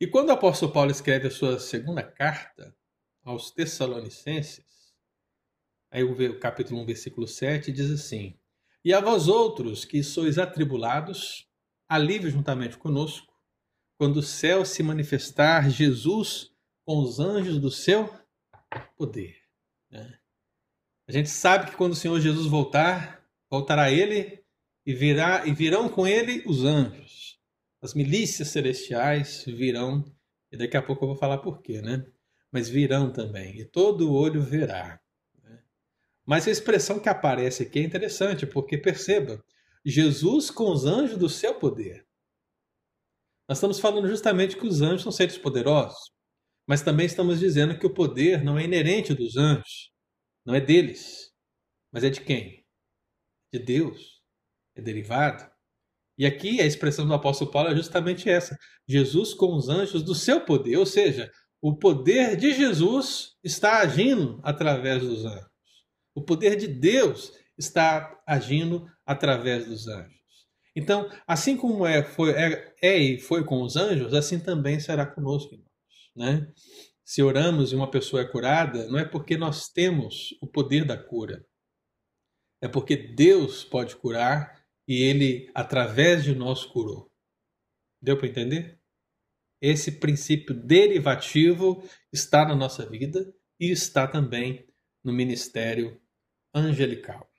E 0.00 0.06
quando 0.06 0.28
o 0.28 0.32
apóstolo 0.32 0.72
Paulo 0.72 0.90
escreve 0.90 1.28
a 1.28 1.30
sua 1.30 1.58
segunda 1.58 2.02
carta 2.02 2.74
aos 3.24 3.50
Tessalonicenses, 3.50 4.94
aí 5.90 6.04
o 6.04 6.38
capítulo 6.38 6.80
1, 6.82 6.86
versículo 6.86 7.26
7, 7.26 7.72
diz 7.72 7.90
assim: 7.90 8.38
E 8.84 8.92
a 8.92 9.00
vós 9.00 9.28
outros 9.28 9.84
que 9.84 10.02
sois 10.02 10.38
atribulados, 10.38 11.48
alívio 11.88 12.30
juntamente 12.30 12.78
conosco, 12.78 13.32
quando 13.96 14.18
o 14.18 14.22
céu 14.22 14.64
se 14.64 14.82
manifestar 14.82 15.68
Jesus 15.68 16.52
com 16.88 17.00
os 17.00 17.20
anjos 17.20 17.58
do 17.58 17.70
seu 17.70 18.08
poder. 18.96 19.36
Né? 19.90 20.18
A 21.06 21.12
gente 21.12 21.28
sabe 21.28 21.70
que 21.70 21.76
quando 21.76 21.92
o 21.92 21.94
Senhor 21.94 22.18
Jesus 22.18 22.46
voltar, 22.46 23.22
voltará 23.50 23.90
ele 23.90 24.42
e, 24.86 24.94
virá, 24.94 25.46
e 25.46 25.52
virão 25.52 25.86
com 25.90 26.06
ele 26.06 26.42
os 26.46 26.64
anjos. 26.64 27.38
As 27.82 27.92
milícias 27.92 28.48
celestiais 28.48 29.44
virão, 29.44 30.02
e 30.50 30.56
daqui 30.56 30.78
a 30.78 30.82
pouco 30.82 31.04
eu 31.04 31.08
vou 31.08 31.16
falar 31.18 31.36
por 31.38 31.60
quê, 31.60 31.82
né? 31.82 32.06
Mas 32.50 32.70
virão 32.70 33.12
também, 33.12 33.60
e 33.60 33.66
todo 33.66 34.14
olho 34.14 34.40
verá. 34.40 34.98
Né? 35.42 35.62
Mas 36.24 36.48
a 36.48 36.50
expressão 36.50 36.98
que 36.98 37.10
aparece 37.10 37.64
aqui 37.64 37.80
é 37.80 37.82
interessante, 37.82 38.46
porque 38.46 38.78
perceba, 38.78 39.44
Jesus 39.84 40.50
com 40.50 40.72
os 40.72 40.86
anjos 40.86 41.18
do 41.18 41.28
seu 41.28 41.54
poder. 41.54 42.06
Nós 43.46 43.58
estamos 43.58 43.78
falando 43.78 44.08
justamente 44.08 44.56
que 44.56 44.66
os 44.66 44.80
anjos 44.80 45.02
são 45.02 45.12
seres 45.12 45.36
poderosos, 45.36 46.16
mas 46.68 46.82
também 46.82 47.06
estamos 47.06 47.40
dizendo 47.40 47.78
que 47.78 47.86
o 47.86 47.94
poder 47.94 48.44
não 48.44 48.58
é 48.58 48.64
inerente 48.64 49.14
dos 49.14 49.38
anjos, 49.38 49.90
não 50.44 50.54
é 50.54 50.60
deles, 50.60 51.30
mas 51.90 52.04
é 52.04 52.10
de 52.10 52.20
quem? 52.20 52.62
De 53.50 53.58
Deus. 53.58 54.18
É 54.76 54.82
derivado. 54.82 55.50
E 56.18 56.26
aqui 56.26 56.60
a 56.60 56.66
expressão 56.66 57.06
do 57.06 57.14
apóstolo 57.14 57.50
Paulo 57.50 57.70
é 57.70 57.74
justamente 57.74 58.28
essa: 58.28 58.56
Jesus 58.86 59.32
com 59.32 59.56
os 59.56 59.68
anjos 59.68 60.02
do 60.02 60.14
seu 60.14 60.44
poder, 60.44 60.76
ou 60.76 60.84
seja, 60.84 61.30
o 61.60 61.76
poder 61.76 62.36
de 62.36 62.52
Jesus 62.52 63.36
está 63.42 63.80
agindo 63.80 64.38
através 64.44 65.02
dos 65.02 65.24
anjos. 65.24 65.48
O 66.14 66.22
poder 66.22 66.56
de 66.56 66.68
Deus 66.68 67.32
está 67.56 68.20
agindo 68.26 68.86
através 69.06 69.66
dos 69.66 69.88
anjos. 69.88 70.18
Então, 70.76 71.10
assim 71.26 71.56
como 71.56 71.86
é, 71.86 72.04
foi, 72.04 72.32
é, 72.32 72.74
é 72.82 72.98
e 72.98 73.18
foi 73.18 73.42
com 73.44 73.62
os 73.62 73.74
anjos, 73.74 74.12
assim 74.14 74.38
também 74.38 74.78
será 74.78 75.06
conosco, 75.06 75.54
irmãos. 75.54 75.67
Né? 76.18 76.52
Se 77.04 77.22
oramos 77.22 77.72
e 77.72 77.76
uma 77.76 77.90
pessoa 77.90 78.22
é 78.22 78.28
curada, 78.28 78.88
não 78.88 78.98
é 78.98 79.04
porque 79.04 79.36
nós 79.36 79.68
temos 79.68 80.36
o 80.42 80.46
poder 80.46 80.84
da 80.84 80.98
cura. 80.98 81.46
É 82.60 82.66
porque 82.66 82.96
Deus 82.96 83.62
pode 83.62 83.94
curar 83.94 84.62
e 84.86 85.00
Ele, 85.00 85.48
através 85.54 86.24
de 86.24 86.34
nós, 86.34 86.64
curou. 86.64 87.08
Deu 88.02 88.18
para 88.18 88.26
entender? 88.26 88.80
Esse 89.62 89.92
princípio 90.00 90.54
derivativo 90.54 91.82
está 92.12 92.44
na 92.44 92.56
nossa 92.56 92.84
vida 92.84 93.32
e 93.60 93.70
está 93.70 94.06
também 94.08 94.68
no 95.04 95.12
ministério 95.12 96.00
angelical. 96.52 97.30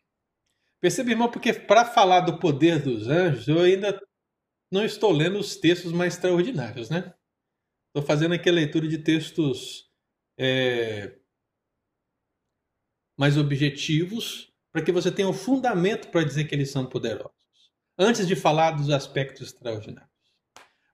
Percebe, 0.81 1.11
irmão, 1.11 1.29
porque 1.29 1.53
para 1.53 1.85
falar 1.85 2.21
do 2.21 2.39
poder 2.39 2.81
dos 2.81 3.07
anjos, 3.07 3.47
eu 3.47 3.59
ainda 3.59 3.99
não 4.71 4.85
estou 4.85 5.11
lendo 5.11 5.37
os 5.37 5.57
textos 5.57 5.91
mais 5.91 6.13
extraordinários, 6.13 6.89
né? 6.89 7.13
Estou 7.89 8.04
fazendo 8.04 8.34
aqui 8.34 8.47
a 8.47 8.54
leitura 8.54 8.88
de 8.88 8.99
textos 8.99 9.89
é, 10.38 11.17
mais 13.17 13.38
objetivos, 13.38 14.54
para 14.71 14.84
que 14.84 14.91
você 14.91 15.12
tenha 15.12 15.28
um 15.28 15.34
fundamento 15.34 16.10
para 16.10 16.23
dizer 16.23 16.45
que 16.45 16.54
eles 16.54 16.71
são 16.71 16.86
poderosos, 16.86 17.34
antes 17.97 18.28
de 18.28 18.36
falar 18.36 18.71
dos 18.71 18.89
aspectos 18.89 19.47
extraordinários. 19.47 20.10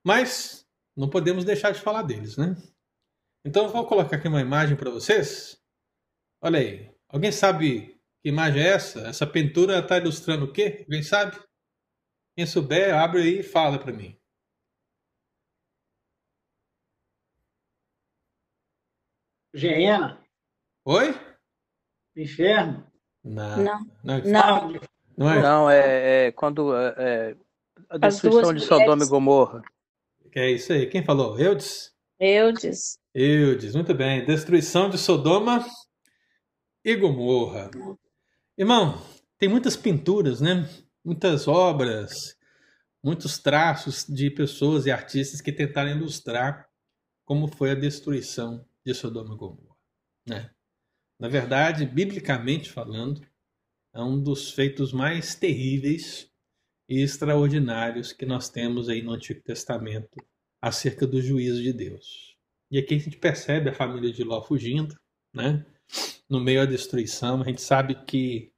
Mas 0.03 0.65
não 0.95 1.09
podemos 1.09 1.43
deixar 1.43 1.71
de 1.71 1.81
falar 1.81 2.03
deles, 2.03 2.37
né? 2.37 2.55
Então, 3.43 3.65
eu 3.65 3.69
vou 3.69 3.85
colocar 3.85 4.15
aqui 4.15 4.27
uma 4.27 4.41
imagem 4.41 4.75
para 4.75 4.89
vocês. 4.89 5.61
Olha 6.41 6.59
aí. 6.59 6.89
Alguém 7.07 7.31
sabe 7.31 7.99
que 8.21 8.29
imagem 8.29 8.63
é 8.63 8.67
essa? 8.69 9.01
Essa 9.01 9.27
pintura 9.27 9.79
está 9.79 9.97
ilustrando 9.97 10.45
o 10.45 10.51
quê? 10.51 10.83
Alguém 10.87 11.03
sabe? 11.03 11.37
Quem 12.35 12.45
souber, 12.45 12.95
abre 12.95 13.21
aí 13.21 13.39
e 13.39 13.43
fala 13.43 13.77
para 13.77 13.93
mim. 13.93 14.17
Geena. 19.55 20.19
Oi? 20.83 21.15
Inferno. 22.17 22.85
Não. 23.23 23.63
Não. 23.63 23.79
Não, 24.03 24.21
não. 24.23 24.81
não 25.17 25.31
é? 25.31 25.41
Não, 25.41 25.69
é, 25.69 26.25
é 26.25 26.31
quando 26.33 26.75
é, 26.75 26.95
é 26.97 27.35
a 27.89 27.97
destruição 27.97 28.53
de 28.53 28.59
Sodoma 28.59 29.05
e 29.05 29.07
Gomorra. 29.07 29.61
Que 30.29 30.39
é 30.39 30.51
isso 30.51 30.73
aí. 30.73 30.87
Quem 30.87 31.05
falou? 31.05 31.39
Eudes? 31.39 31.93
Eudes. 32.19 32.99
Eudes, 33.13 33.73
muito 33.75 33.93
bem. 33.93 34.25
Destruição 34.25 34.89
de 34.89 34.97
Sodoma 34.97 35.65
e 36.83 36.93
Gomorra. 36.97 37.71
Irmão, 38.57 39.01
tem 39.37 39.47
muitas 39.47 39.77
pinturas, 39.77 40.41
né? 40.41 40.69
Muitas 41.01 41.47
obras, 41.47 42.35
muitos 43.01 43.37
traços 43.37 44.05
de 44.05 44.29
pessoas 44.29 44.85
e 44.85 44.91
artistas 44.91 45.39
que 45.39 45.53
tentaram 45.53 45.91
ilustrar 45.91 46.67
como 47.23 47.47
foi 47.47 47.71
a 47.71 47.75
destruição 47.75 48.65
de 48.85 48.93
Sodoma 48.93 49.33
e 49.33 49.37
Gomorra, 49.37 49.75
né? 50.27 50.51
Na 51.19 51.29
verdade, 51.29 51.85
biblicamente 51.85 52.69
falando, 52.69 53.25
é 53.93 54.01
um 54.01 54.21
dos 54.21 54.51
feitos 54.51 54.91
mais 54.91 55.33
terríveis 55.33 56.29
e 56.89 57.01
extraordinários 57.01 58.11
que 58.11 58.25
nós 58.25 58.49
temos 58.49 58.89
aí 58.89 59.01
no 59.01 59.13
Antigo 59.13 59.41
Testamento 59.41 60.17
acerca 60.61 61.07
do 61.07 61.21
juízo 61.21 61.61
de 61.63 61.71
Deus. 61.71 62.35
E 62.69 62.77
aqui 62.77 62.95
a 62.95 62.99
gente 62.99 63.17
percebe 63.17 63.69
a 63.69 63.73
família 63.73 64.11
de 64.11 64.23
Ló 64.23 64.41
fugindo, 64.41 64.95
né? 65.33 65.65
no 66.29 66.39
meio 66.39 66.61
à 66.61 66.65
destruição. 66.65 67.41
A 67.41 67.45
gente 67.45 67.61
sabe 67.61 67.95
que 68.05 68.51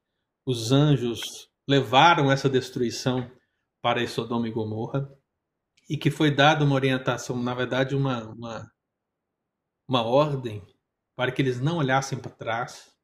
os 0.46 0.72
anjos 0.72 1.50
levaram 1.68 2.32
essa 2.32 2.50
destruição 2.50 3.30
para 3.82 4.06
Sodoma 4.08 4.48
e 4.48 4.52
Gomorra 4.52 5.10
e 5.90 5.98
que 5.98 6.10
foi 6.10 6.34
dada 6.34 6.64
uma 6.64 6.76
orientação, 6.76 7.42
na 7.42 7.54
verdade, 7.54 7.96
uma, 7.96 8.30
uma, 8.30 8.72
uma 9.88 10.04
ordem 10.04 10.62
para 11.16 11.32
que 11.32 11.42
eles 11.42 11.60
não 11.60 11.78
olhassem 11.78 12.20
para 12.20 12.32
trás. 12.32 12.96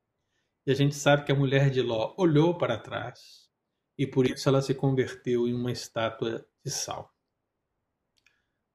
E 0.65 0.71
a 0.71 0.75
gente 0.75 0.95
sabe 0.95 1.25
que 1.25 1.31
a 1.31 1.35
mulher 1.35 1.69
de 1.69 1.81
Ló 1.81 2.13
olhou 2.17 2.57
para 2.57 2.77
trás 2.77 3.49
e 3.97 4.07
por 4.07 4.25
isso 4.27 4.47
ela 4.49 4.61
se 4.61 4.73
converteu 4.73 5.47
em 5.47 5.53
uma 5.53 5.71
estátua 5.71 6.45
de 6.63 6.71
sal. 6.71 7.13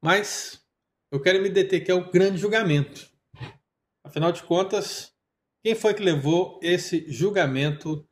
Mas 0.03 0.65
eu 1.11 1.21
quero 1.21 1.43
me 1.43 1.49
deter 1.49 1.85
que 1.85 1.91
é 1.91 1.95
o 1.95 2.11
grande 2.11 2.39
julgamento. 2.39 3.11
Afinal 4.05 4.33
de 4.33 4.43
contas, 4.43 5.15
quem 5.63 5.75
foi 5.75 5.95
que 5.95 6.03
levou 6.03 6.59
esse 6.63 7.11
julgamento 7.11 8.09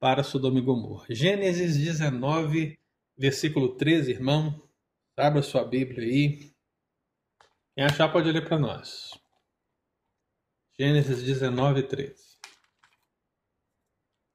para 0.00 0.22
Sodoma 0.22 0.58
e 0.58 0.62
Gomorra? 0.62 1.06
Gênesis 1.10 1.76
19, 1.76 2.78
versículo 3.18 3.76
13, 3.76 4.12
irmão. 4.12 4.62
Abra 5.18 5.42
sua 5.42 5.64
Bíblia 5.64 6.06
aí. 6.06 6.52
Quem 7.74 7.84
achar 7.84 8.10
pode 8.10 8.30
ler 8.30 8.46
para 8.46 8.58
nós. 8.58 9.10
Gênesis 10.78 11.22
19, 11.22 11.84
13. 11.84 12.14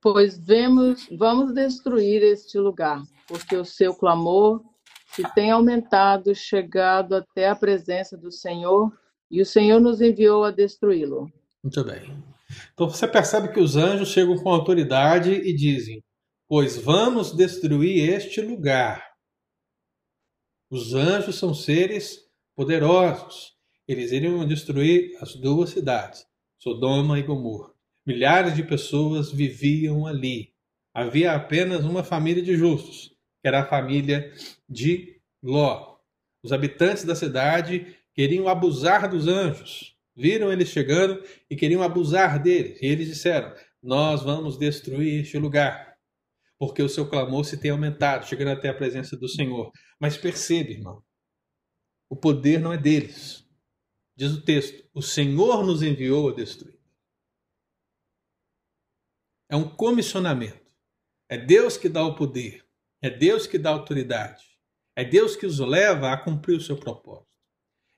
Pois 0.01 0.39
vemos, 0.39 1.08
vamos 1.12 1.54
destruir 1.54 2.23
este 2.23 2.58
lugar, 2.58 3.04
porque 3.27 3.56
o 3.56 3.63
seu 3.63 3.93
clamor 3.93 4.63
se 5.13 5.23
tem 5.36 5.51
aumentado, 5.51 6.34
chegado 6.34 7.15
até 7.15 7.47
a 7.49 7.56
presença 7.56 8.17
do 8.17 8.32
Senhor, 8.32 8.91
e 9.30 9.41
o 9.41 9.45
Senhor 9.45 9.80
nos 9.80 10.01
enviou 10.01 10.43
a 10.43 10.51
destruí-lo. 10.51 11.32
Muito 11.63 11.84
bem. 11.84 12.23
Então 12.73 12.89
você 12.89 13.08
percebe 13.08 13.54
que 13.54 13.60
os 13.60 13.75
anjos 13.75 14.10
chegam 14.10 14.36
com 14.38 14.49
autoridade 14.49 15.32
e 15.32 15.56
dizem: 15.56 16.04
Pois 16.47 16.75
vamos 16.77 17.36
destruir 17.36 18.10
este 18.10 18.41
lugar. 18.41 19.06
Os 20.71 20.93
anjos 20.93 21.36
são 21.36 21.54
seres 21.54 22.17
poderosos. 22.56 23.51
Eles 23.88 24.12
iriam 24.12 24.47
destruir 24.47 25.17
as 25.21 25.36
duas 25.36 25.71
cidades, 25.71 26.25
Sodoma 26.62 27.17
e 27.19 27.24
Gomorra. 27.24 27.71
Milhares 28.06 28.56
de 28.56 28.63
pessoas 28.63 29.32
viviam 29.32 30.06
ali. 30.06 30.54
Havia 30.93 31.34
apenas 31.34 31.86
uma 31.86 32.04
família 32.04 32.43
de 32.43 32.56
justos, 32.56 33.10
que 33.41 33.47
era 33.47 33.62
a 33.62 33.65
família 33.65 34.32
de 34.69 35.19
Ló. 35.41 35.97
Os 36.43 36.52
habitantes 36.52 37.04
da 37.04 37.15
cidade 37.15 37.95
queriam 38.13 38.47
abusar 38.47 39.10
dos 39.10 39.28
anjos 39.28 39.91
Viram 40.15 40.52
eles 40.52 40.69
chegando 40.69 41.24
e 41.50 41.56
queriam 41.56 41.82
abusar 41.82 42.41
deles. 42.41 42.82
E 42.82 42.86
eles 42.86 43.08
disseram: 43.08 43.54
Nós 43.82 44.24
vamos 44.24 44.58
destruir 44.58 45.21
este 45.21 45.38
lugar, 45.38 45.97
porque 46.60 46.84
o 46.84 46.89
seu 46.89 47.10
clamor 47.10 47.45
se 47.45 47.58
tem 47.58 47.71
aumentado, 47.71 48.28
chegando 48.28 48.52
até 48.52 48.69
a 48.69 48.74
presença 48.74 49.15
do 49.15 49.28
Senhor. 49.28 49.71
Mas 50.00 50.17
percebe, 50.17 50.74
irmão, 50.74 51.02
o 52.10 52.15
poder 52.15 52.60
não 52.60 52.74
é 52.74 52.78
deles. 52.78 53.47
Diz 54.15 54.32
o 54.32 54.41
texto: 54.41 54.88
O 54.93 55.02
Senhor 55.02 55.65
nos 55.65 55.82
enviou 55.82 56.30
a 56.30 56.34
destruir. 56.34 56.80
É 59.50 59.56
um 59.56 59.67
comissionamento. 59.67 60.65
É 61.28 61.38
Deus 61.38 61.78
que 61.78 61.89
dá 61.89 62.04
o 62.04 62.15
poder. 62.15 62.65
É 63.02 63.10
Deus 63.10 63.47
que 63.47 63.58
dá 63.58 63.71
a 63.71 63.74
autoridade. 63.74 64.58
É 64.95 65.04
Deus 65.04 65.36
que 65.36 65.45
os 65.45 65.60
leva 65.60 66.12
a 66.12 66.17
cumprir 66.17 66.56
o 66.56 66.62
seu 66.62 66.78
propósito. 66.78 67.32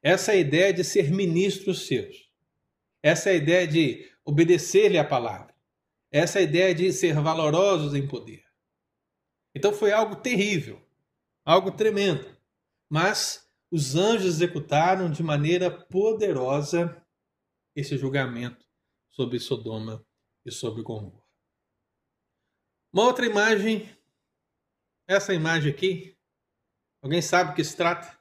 Essa 0.02 0.32
é 0.32 0.36
a 0.36 0.39
ideia 0.39 0.73
de 0.73 0.84
ser 0.84 1.12
ministros 1.12 1.88
seus. 1.88 2.32
Essa 3.02 3.30
é 3.30 3.34
a 3.34 3.38
ideia 3.38 3.67
de 3.67 4.10
obedecer-lhe 4.26 4.97
a 4.97 5.04
palavra. 5.04 5.54
Essa 6.12 6.39
é 6.39 6.41
a 6.41 6.45
ideia 6.45 6.76
de 6.76 6.91
ser 6.93 7.15
valorosos 7.15 7.93
em 7.93 8.08
poder. 8.08 8.43
Então 9.56 9.73
foi 9.73 9.91
algo 9.91 10.15
terrível, 10.15 10.82
algo 11.45 11.71
tremendo. 11.71 12.36
Mas 12.89 13.42
os 13.73 13.95
anjos 13.95 14.36
executaram 14.36 15.09
de 15.09 15.23
maneira 15.23 15.71
poderosa 15.88 17.03
esse 17.75 17.97
julgamento 17.97 18.63
sobre 19.09 19.39
Sodoma 19.39 20.05
e 20.45 20.51
sobre 20.51 20.83
Gomorra. 20.83 21.25
Uma 22.93 23.05
outra 23.05 23.25
imagem, 23.25 23.89
essa 25.07 25.33
imagem 25.33 25.73
aqui, 25.73 26.15
alguém 27.01 27.19
sabe 27.19 27.51
o 27.51 27.55
que 27.55 27.63
se 27.63 27.75
trata? 27.75 28.15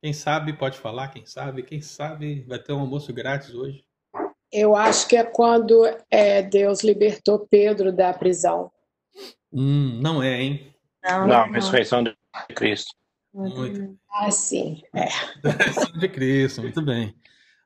Quem 0.00 0.12
sabe 0.12 0.56
pode 0.56 0.78
falar, 0.78 1.08
quem 1.08 1.26
sabe, 1.26 1.64
quem 1.64 1.82
sabe 1.82 2.42
vai 2.42 2.62
ter 2.62 2.72
um 2.72 2.82
almoço 2.82 3.12
grátis 3.12 3.52
hoje. 3.52 3.84
Eu 4.52 4.76
acho 4.76 5.08
que 5.08 5.16
é 5.16 5.24
quando 5.24 5.84
é, 6.08 6.40
Deus 6.40 6.84
libertou 6.84 7.48
Pedro 7.48 7.92
da 7.92 8.14
prisão. 8.14 8.72
Hum, 9.52 10.00
não 10.00 10.22
é, 10.22 10.40
hein? 10.40 10.74
Não, 11.02 11.26
não, 11.26 11.46
não. 11.46 11.52
ressurreição 11.52 12.02
de 12.02 12.14
Cristo. 12.54 12.94
Muito. 13.32 13.98
Ah, 14.10 14.30
sim. 14.30 14.82
É. 14.94 15.04
Ressurreição 15.44 15.98
de 15.98 16.08
Cristo, 16.08 16.62
muito 16.62 16.82
bem. 16.82 17.14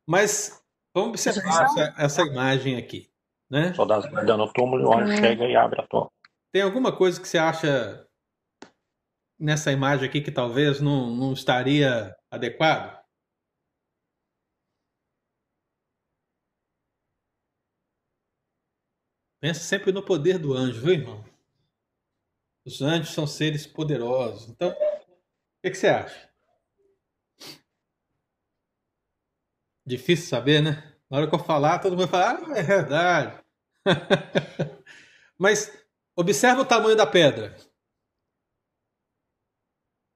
Mas 0.07 0.63
vamos 0.95 1.11
observar 1.11 1.65
essa, 1.65 1.95
essa 1.99 2.23
imagem 2.23 2.77
aqui. 2.77 3.11
Né? 3.51 3.75
Soldados 3.75 4.09
guardando 4.09 4.45
o 4.45 4.53
túmulo, 4.53 4.89
o 4.89 4.99
anjo 4.99 5.17
chega 5.17 5.45
e 5.45 5.55
abre 5.55 5.81
a 5.81 5.87
tua. 5.87 6.11
Tem 6.53 6.63
alguma 6.63 6.95
coisa 6.95 7.21
que 7.21 7.29
você 7.29 7.39
acha 7.39 8.07
nessa 9.39 9.73
imagem 9.73 10.09
aqui 10.09 10.21
que 10.21 10.31
talvez 10.31 10.81
não, 10.81 11.15
não 11.15 11.33
estaria 11.33 12.15
adequado? 12.31 13.03
Pensa 19.41 19.61
sempre 19.61 19.91
no 19.91 20.05
poder 20.05 20.39
do 20.39 20.55
anjo, 20.55 20.81
viu, 20.81 20.95
irmão? 20.95 21.32
Os 22.65 22.81
anjos 22.81 23.15
são 23.15 23.27
seres 23.27 23.67
poderosos. 23.67 24.49
Então, 24.49 24.71
o 24.71 24.75
que, 25.63 25.71
que 25.71 25.75
você 25.75 25.89
acha? 25.89 26.33
Difícil 29.85 30.29
saber, 30.29 30.63
né? 30.63 30.97
Na 31.11 31.19
hora 31.19 31.29
que 31.29 31.35
eu 31.35 31.39
falar, 31.39 31.81
todo 31.81 31.97
mundo 31.97 32.07
vai 32.07 32.21
falar, 32.21 32.51
ah, 32.51 32.59
é 32.59 32.63
verdade. 32.63 33.45
Mas 35.39 35.71
observa 36.17 36.63
o 36.63 36.67
tamanho 36.67 36.97
da 36.97 37.07
pedra. 37.07 37.57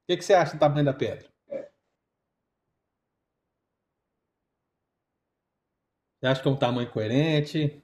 O 0.03 0.07
que, 0.07 0.17
que 0.17 0.23
você 0.23 0.33
acha 0.33 0.53
do 0.53 0.59
tamanho 0.59 0.85
da 0.85 0.93
pedra? 0.93 1.29
Você 6.19 6.27
acha 6.27 6.41
que 6.41 6.47
é 6.47 6.51
um 6.51 6.57
tamanho 6.57 6.89
coerente? 6.91 7.83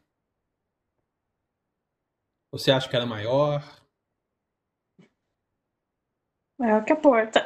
Você 2.52 2.72
acha 2.72 2.90
que 2.90 2.96
era 2.96 3.06
maior? 3.06 3.83
Maior 6.60 6.86
que 6.86 6.94
a 6.94 6.96
porta. 6.96 7.46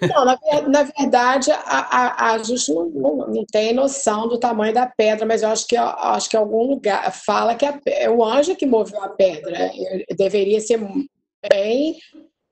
Não, 0.00 0.24
na, 0.24 0.38
na 0.68 0.82
verdade, 0.82 1.50
a, 1.50 1.56
a, 1.58 2.32
a 2.32 2.38
gente 2.38 2.72
não, 2.72 2.88
não, 2.88 3.16
não, 3.28 3.44
tem 3.44 3.72
noção 3.72 4.28
do 4.28 4.38
tamanho 4.38 4.74
da 4.74 4.86
pedra, 4.86 5.26
mas 5.26 5.42
eu 5.42 5.48
acho 5.48 5.66
que, 5.66 5.76
eu 5.76 5.82
acho 5.82 6.28
que 6.28 6.36
algum 6.36 6.62
lugar 6.62 7.12
fala 7.12 7.54
que 7.54 7.66
é 7.86 8.10
o 8.10 8.24
anjo 8.24 8.56
que 8.56 8.66
moveu 8.66 9.02
a 9.02 9.08
pedra. 9.08 9.70
deveria 10.16 10.60
ser 10.60 10.80
bem, 11.48 11.98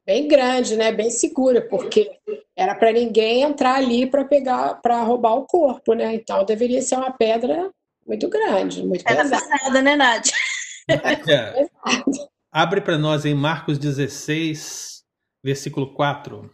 bem 0.06 0.28
grande, 0.28 0.76
né? 0.76 0.92
bem 0.92 1.10
segura, 1.10 1.60
porque 1.62 2.10
era 2.56 2.74
para 2.74 2.92
ninguém 2.92 3.42
entrar 3.42 3.76
ali 3.76 4.06
para 4.06 4.24
pegar, 4.24 4.74
para 4.82 5.02
roubar 5.02 5.34
o 5.34 5.46
corpo, 5.46 5.94
né? 5.94 6.14
Então 6.14 6.44
deveria 6.44 6.82
ser 6.82 6.96
uma 6.96 7.12
pedra 7.12 7.70
muito 8.06 8.28
grande, 8.28 8.84
muito 8.84 9.04
Era 9.06 9.22
pesada. 9.22 9.42
pesada, 9.42 9.82
né, 9.82 9.96
Nádia? 9.96 10.32
É. 10.88 11.66
Abre 12.52 12.80
para 12.80 12.98
nós 12.98 13.24
em 13.24 13.34
Marcos 13.34 13.78
16, 13.78 14.99
versículo 15.42 15.94
4. 15.94 16.50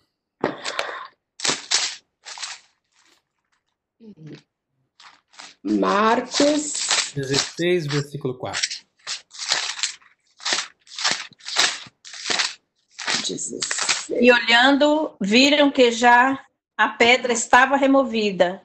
Marcos 5.62 7.12
16, 7.14 7.86
versículo 7.86 8.38
4. 8.38 8.86
16. 13.28 14.10
E 14.20 14.32
olhando, 14.32 15.16
viram 15.20 15.70
que 15.70 15.90
já 15.90 16.44
a 16.76 16.88
pedra 16.88 17.32
estava 17.32 17.76
removida, 17.76 18.62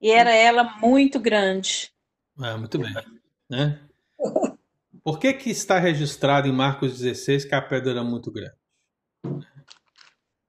e 0.00 0.10
era 0.10 0.34
ela 0.34 0.64
muito 0.78 1.18
grande. 1.18 1.90
Ah, 2.38 2.56
muito 2.56 2.78
bem. 2.78 2.92
Né? 3.48 3.80
Por 5.02 5.18
que, 5.18 5.32
que 5.32 5.50
está 5.50 5.78
registrado 5.78 6.46
em 6.46 6.52
Marcos 6.52 6.98
16 6.98 7.46
que 7.46 7.54
a 7.54 7.62
pedra 7.62 7.92
era 7.92 8.04
muito 8.04 8.30
grande? 8.30 8.57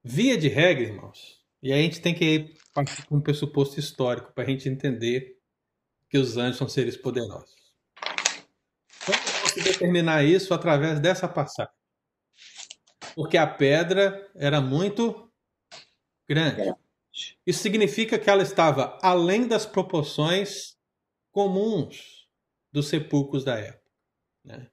Via 0.04 0.38
de 0.38 0.48
regra, 0.48 0.84
irmãos, 0.84 1.44
e 1.62 1.74
a 1.74 1.78
gente 1.78 2.02
tem 2.02 2.14
que 2.16 2.56
partir 2.74 3.06
com 3.06 3.18
um 3.18 3.22
pressuposto 3.22 3.80
histórico 3.80 4.32
para 4.34 4.44
a 4.44 4.48
gente 4.48 4.70
entender 4.70 5.38
que 6.10 6.18
os 6.18 6.38
anjos 6.38 6.58
são 6.58 6.68
seres 6.68 6.98
poderosos. 6.98 7.56
Eu 9.08 9.14
posso 9.42 9.64
determinar 9.64 10.24
isso 10.24 10.54
através 10.54 11.00
dessa 11.00 11.28
passagem? 11.28 11.74
Porque 13.16 13.38
a 13.38 13.46
pedra 13.46 14.30
era 14.36 14.62
muito 14.62 15.32
grande. 16.28 16.74
Isso 17.46 17.62
significa 17.62 18.18
que 18.18 18.30
ela 18.30 18.44
estava 18.44 18.98
além 19.02 19.48
das 19.48 19.66
proporções 19.66 20.78
comuns 21.32 22.28
dos 22.72 22.88
sepulcros 22.88 23.44
da 23.44 23.58
época. 23.58 23.90
Né? 24.44 24.70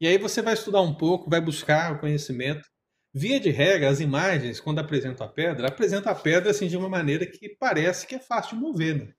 E 0.00 0.06
aí 0.06 0.18
você 0.18 0.40
vai 0.40 0.54
estudar 0.54 0.80
um 0.80 0.94
pouco, 0.94 1.28
vai 1.28 1.40
buscar 1.40 1.94
o 1.94 2.00
conhecimento. 2.00 2.69
Via 3.12 3.40
de 3.40 3.50
regra, 3.50 3.90
as 3.90 4.00
imagens, 4.00 4.60
quando 4.60 4.78
apresentam 4.78 5.26
a 5.26 5.30
pedra, 5.30 5.68
apresentam 5.68 6.12
a 6.12 6.14
pedra 6.14 6.50
assim, 6.50 6.68
de 6.68 6.76
uma 6.76 6.88
maneira 6.88 7.26
que 7.26 7.48
parece 7.48 8.06
que 8.06 8.14
é 8.14 8.20
fácil 8.20 8.56
de 8.56 8.62
mover. 8.62 8.96
Né? 8.96 9.14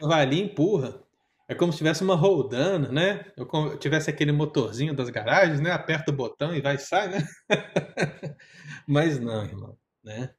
Vai 0.00 0.22
ali, 0.22 0.40
empurra. 0.40 1.02
É 1.46 1.54
como 1.54 1.72
se 1.72 1.78
tivesse 1.78 2.02
uma 2.02 2.14
roldana, 2.14 2.92
né? 2.92 3.32
Eu 3.36 3.78
tivesse 3.78 4.10
aquele 4.10 4.32
motorzinho 4.32 4.94
das 4.94 5.08
garagens, 5.08 5.60
né? 5.60 5.70
Aperta 5.70 6.10
o 6.10 6.14
botão 6.14 6.54
e 6.54 6.60
vai 6.60 6.74
e 6.74 6.78
sai, 6.78 7.08
né? 7.08 7.26
Mas 8.86 9.18
não, 9.18 9.44
irmão, 9.44 9.78
né? 10.04 10.34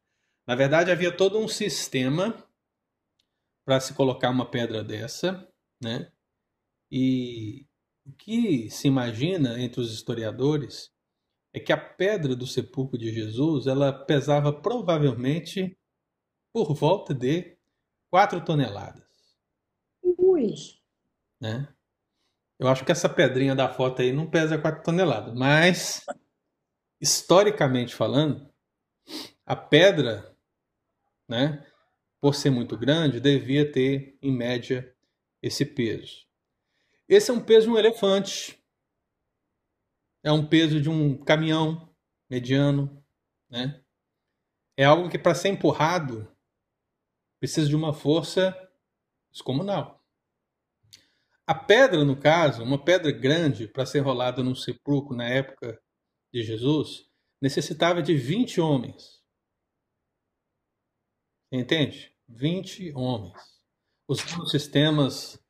Na 0.46 0.56
verdade, 0.56 0.92
havia 0.92 1.16
todo 1.16 1.40
um 1.40 1.48
sistema 1.48 2.36
para 3.66 3.80
se 3.80 3.94
colocar 3.94 4.30
uma 4.30 4.50
pedra 4.50 4.84
dessa, 4.84 5.48
né? 5.82 6.12
E 6.92 7.66
o 8.06 8.12
que 8.12 8.70
se 8.70 8.88
imagina 8.88 9.60
entre 9.60 9.82
os 9.82 9.92
historiadores 9.92 10.92
é 11.54 11.60
que 11.60 11.74
a 11.74 11.78
pedra 11.78 12.36
do 12.36 12.46
sepulcro 12.46 12.98
de 12.98 13.12
Jesus 13.12 13.68
ela 13.68 13.92
pesava 13.92 14.54
provavelmente 14.54 15.78
por 16.54 16.74
volta 16.74 17.14
de 17.14 17.58
4 18.12 18.44
toneladas. 18.44 19.08
Ui! 20.02 20.54
Né? 21.40 21.68
Eu 22.60 22.68
acho 22.68 22.84
que 22.84 22.92
essa 22.92 23.08
pedrinha 23.08 23.56
da 23.56 23.70
foto 23.70 24.02
aí 24.02 24.12
não 24.12 24.30
pesa 24.30 24.58
4 24.58 24.84
toneladas, 24.84 25.34
mas 25.34 26.06
historicamente 27.00 27.96
falando, 27.96 28.52
a 29.46 29.56
pedra, 29.56 30.36
né, 31.28 31.66
por 32.20 32.36
ser 32.36 32.50
muito 32.50 32.78
grande, 32.78 33.20
devia 33.20 33.72
ter 33.72 34.18
em 34.22 34.32
média 34.32 34.94
esse 35.42 35.66
peso. 35.66 36.28
Esse 37.08 37.32
é 37.32 37.34
um 37.34 37.40
peso 37.40 37.68
de 37.68 37.74
um 37.74 37.78
elefante. 37.78 38.59
É 40.24 40.32
um 40.32 40.46
peso 40.46 40.82
de 40.82 40.90
um 40.90 41.18
caminhão 41.18 41.90
mediano, 42.30 43.04
né? 43.50 43.84
É 44.78 44.86
algo 44.86 45.10
que 45.10 45.18
para 45.18 45.36
ser 45.36 45.50
empurrado 45.50 46.30
precisa 47.40 47.68
de 47.68 47.76
uma 47.76 47.94
força 47.94 48.56
descomunal. 49.32 50.06
A 51.48 51.56
pedra, 51.56 52.04
no 52.06 52.16
caso, 52.16 52.64
uma 52.64 52.84
pedra 52.84 53.12
grande 53.12 53.68
para 53.68 53.86
ser 53.86 54.02
rolada 54.02 54.44
num 54.44 54.54
sepulcro 54.54 55.16
na 55.16 55.28
época 55.28 55.82
de 56.32 56.44
Jesus, 56.44 57.10
necessitava 57.42 58.04
de 58.04 58.16
20 58.16 58.62
homens. 58.62 59.24
Entende? 61.52 62.16
20 62.28 62.94
homens. 62.94 63.60
Os 64.08 64.20
sistemas 64.52 65.44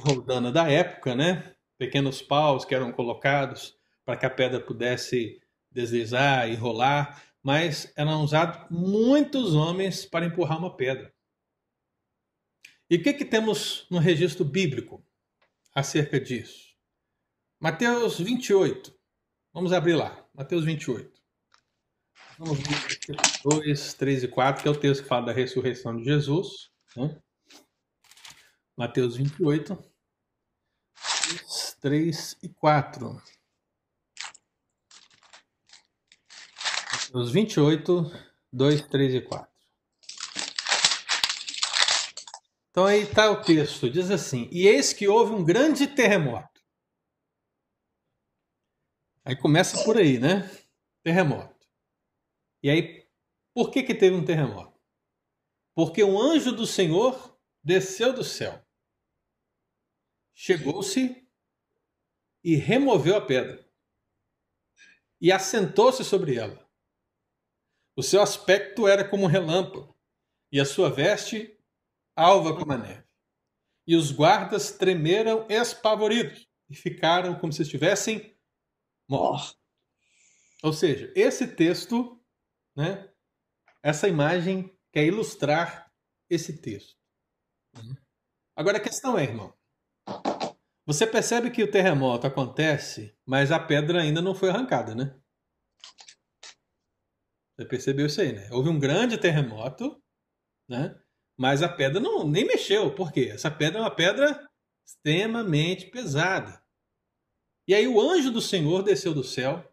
roldana 0.00 0.50
da 0.50 0.70
época, 0.70 1.14
né? 1.14 1.54
Pequenos 1.78 2.22
paus 2.22 2.64
que 2.64 2.74
eram 2.74 2.92
colocados 2.92 3.78
para 4.04 4.16
que 4.16 4.26
a 4.26 4.30
pedra 4.30 4.60
pudesse 4.60 5.40
deslizar 5.70 6.48
e 6.48 6.54
rolar, 6.54 7.22
mas 7.42 7.92
eram 7.96 8.22
usados 8.22 8.66
muitos 8.70 9.54
homens 9.54 10.04
para 10.06 10.26
empurrar 10.26 10.58
uma 10.58 10.76
pedra. 10.76 11.12
E 12.88 12.96
o 12.96 13.02
que, 13.02 13.14
que 13.14 13.24
temos 13.24 13.86
no 13.90 13.98
registro 13.98 14.44
bíblico 14.44 15.04
acerca 15.74 16.20
disso? 16.20 16.76
Mateus 17.58 18.18
28. 18.18 18.94
Vamos 19.52 19.72
abrir 19.72 19.94
lá. 19.94 20.26
Mateus 20.34 20.64
28. 20.64 21.22
Vamos 22.38 22.58
ver 22.58 23.16
2, 23.44 23.94
3 23.94 24.24
e 24.24 24.28
4, 24.28 24.62
que 24.62 24.68
é 24.68 24.70
o 24.70 24.78
texto 24.78 25.02
que 25.02 25.08
fala 25.08 25.26
da 25.26 25.32
ressurreição 25.32 25.96
de 25.96 26.04
Jesus. 26.04 26.70
Né? 26.96 27.18
Mateus 28.76 29.16
28, 29.16 29.78
3 31.80 32.38
e 32.42 32.48
4. 32.48 33.22
Mateus 37.12 37.30
28, 37.30 38.10
2, 38.50 38.88
3 38.88 39.14
e 39.16 39.20
4. 39.20 39.52
Então 42.70 42.86
aí 42.86 43.02
está 43.02 43.30
o 43.30 43.42
texto, 43.44 43.90
diz 43.90 44.10
assim: 44.10 44.48
E 44.50 44.66
eis 44.66 44.94
que 44.94 45.06
houve 45.06 45.34
um 45.34 45.44
grande 45.44 45.86
terremoto. 45.86 46.62
Aí 49.26 49.36
começa 49.36 49.84
por 49.84 49.98
aí, 49.98 50.18
né? 50.18 50.50
Terremoto. 51.04 51.68
E 52.62 52.70
aí 52.70 53.06
Por 53.52 53.70
que, 53.70 53.82
que 53.82 53.94
teve 53.94 54.16
um 54.16 54.24
terremoto? 54.24 54.80
Porque 55.74 56.02
um 56.02 56.18
anjo 56.18 56.50
do 56.50 56.66
Senhor 56.66 57.38
desceu 57.62 58.14
do 58.14 58.24
céu, 58.24 58.64
chegou-se 60.34 61.28
e 62.42 62.56
removeu 62.56 63.16
a 63.16 63.20
pedra 63.20 63.70
e 65.20 65.30
assentou-se 65.30 66.02
sobre 66.02 66.36
ela. 66.36 66.61
O 67.94 68.02
seu 68.02 68.22
aspecto 68.22 68.88
era 68.88 69.06
como 69.08 69.24
um 69.24 69.28
relâmpago 69.28 69.94
e 70.50 70.58
a 70.58 70.64
sua 70.64 70.90
veste 70.90 71.58
alva 72.16 72.56
como 72.56 72.72
a 72.72 72.78
neve. 72.78 73.04
E 73.86 73.96
os 73.96 74.10
guardas 74.10 74.72
tremeram 74.72 75.46
espavoridos 75.48 76.48
e 76.70 76.74
ficaram 76.74 77.38
como 77.38 77.52
se 77.52 77.62
estivessem 77.62 78.36
mortos. 79.08 79.58
Ou 80.62 80.72
seja, 80.72 81.12
esse 81.16 81.54
texto, 81.54 82.22
né, 82.76 83.12
essa 83.82 84.08
imagem 84.08 84.74
quer 84.92 85.04
ilustrar 85.04 85.92
esse 86.30 86.60
texto. 86.60 86.96
Agora 88.56 88.78
a 88.78 88.80
questão 88.80 89.18
é, 89.18 89.24
irmão, 89.24 89.52
você 90.86 91.06
percebe 91.06 91.50
que 91.50 91.62
o 91.62 91.70
terremoto 91.70 92.26
acontece, 92.26 93.16
mas 93.26 93.50
a 93.50 93.58
pedra 93.58 94.00
ainda 94.00 94.22
não 94.22 94.34
foi 94.34 94.50
arrancada, 94.50 94.94
né? 94.94 95.18
Você 97.62 97.68
percebeu 97.68 98.06
isso 98.06 98.20
aí, 98.20 98.32
né? 98.32 98.48
Houve 98.50 98.68
um 98.68 98.78
grande 98.78 99.16
terremoto, 99.16 99.96
né? 100.68 100.98
Mas 101.38 101.62
a 101.62 101.68
pedra 101.68 102.00
não 102.00 102.28
nem 102.28 102.44
mexeu. 102.44 102.92
Por 102.94 103.12
quê? 103.12 103.30
Essa 103.32 103.50
pedra 103.50 103.78
é 103.78 103.82
uma 103.82 103.94
pedra 103.94 104.48
extremamente 104.84 105.86
pesada. 105.86 106.60
E 107.66 107.74
aí 107.74 107.86
o 107.86 108.00
anjo 108.00 108.32
do 108.32 108.40
Senhor 108.40 108.82
desceu 108.82 109.14
do 109.14 109.22
céu, 109.22 109.64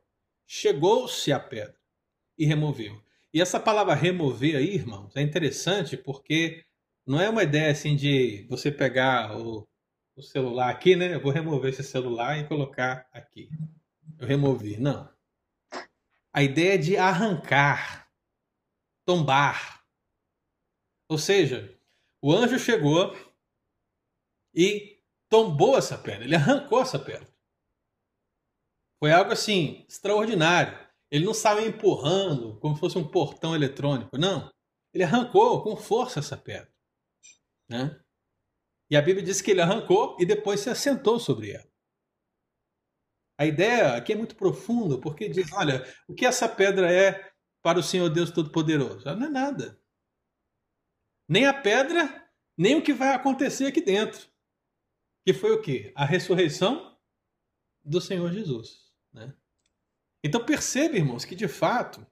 chegou-se 0.48 1.32
à 1.32 1.40
pedra 1.40 1.76
e 2.38 2.46
removeu. 2.46 3.02
E 3.34 3.42
essa 3.42 3.60
palavra 3.60 3.96
remover 3.96 4.56
aí, 4.56 4.76
irmãos, 4.76 5.16
é 5.16 5.22
interessante 5.22 5.98
porque 5.98 6.64
não 7.06 7.20
é 7.20 7.28
uma 7.28 7.44
ideia 7.44 7.72
assim 7.72 7.96
de 7.96 8.46
você 8.48 8.72
pegar 8.72 9.36
o, 9.36 9.68
o 10.16 10.22
celular 10.22 10.70
aqui, 10.70 10.96
né? 10.96 11.16
Eu 11.16 11.22
vou 11.22 11.32
remover 11.32 11.72
esse 11.72 11.84
celular 11.84 12.38
e 12.38 12.48
colocar 12.48 13.08
aqui. 13.12 13.50
Eu 14.20 14.28
removi. 14.28 14.78
Não. 14.78 15.10
A 16.34 16.44
ideia 16.44 16.78
de 16.78 16.96
arrancar, 16.98 18.10
tombar. 19.06 19.84
Ou 21.10 21.18
seja, 21.18 21.76
o 22.22 22.32
anjo 22.32 22.60
chegou 22.60 23.16
e 24.54 25.02
tombou 25.30 25.78
essa 25.78 25.98
pedra, 25.98 26.24
ele 26.24 26.36
arrancou 26.36 26.82
essa 26.82 27.00
pedra. 27.00 27.28
Foi 29.00 29.12
algo 29.12 29.32
assim 29.32 29.86
extraordinário. 29.88 30.78
Ele 31.10 31.26
não 31.26 31.32
estava 31.32 31.62
empurrando 31.62 32.60
como 32.60 32.76
se 32.76 32.82
fosse 32.82 32.98
um 32.98 33.10
portão 33.10 33.56
eletrônico, 33.56 34.18
não. 34.18 34.52
Ele 34.94 35.04
arrancou 35.04 35.64
com 35.64 35.76
força 35.76 36.20
essa 36.20 36.38
pedra. 36.38 36.72
Né? 37.70 38.00
E 38.92 38.98
a 38.98 39.02
Bíblia 39.02 39.24
diz 39.24 39.42
que 39.42 39.52
ele 39.52 39.62
arrancou 39.62 40.18
e 40.20 40.26
depois 40.26 40.60
se 40.60 40.70
assentou 40.70 41.20
sobre 41.20 41.52
ela. 41.52 41.68
A 43.40 43.46
ideia 43.46 43.96
aqui 43.96 44.12
é 44.12 44.18
muito 44.18 44.36
profunda, 44.36 45.00
porque 45.00 45.30
diz: 45.30 45.50
olha, 45.54 45.82
o 46.10 46.14
que 46.14 46.26
essa 46.26 46.50
pedra 46.50 46.92
é 46.92 47.32
para 47.62 47.80
o 47.80 47.84
Senhor 47.84 48.10
Deus 48.10 48.32
Todo-Poderoso? 48.32 49.06
Não 49.16 49.28
é 49.28 49.30
nada. 49.30 49.82
Nem 51.26 51.46
a 51.46 51.54
pedra, 51.54 52.30
nem 52.58 52.76
o 52.76 52.84
que 52.84 52.92
vai 52.92 53.16
acontecer 53.16 53.68
aqui 53.68 53.80
dentro. 53.80 54.28
Que 55.26 55.34
foi 55.34 55.54
o 55.54 55.62
quê? 55.62 55.94
A 55.96 56.04
ressurreição 56.04 56.98
do 57.82 58.02
Senhor 58.02 58.30
Jesus. 58.34 58.92
Né? 59.14 59.34
Então 60.22 60.46
perceba, 60.46 60.98
irmãos, 60.98 61.24
que 61.24 61.34
de 61.36 61.48
fato 61.48 62.06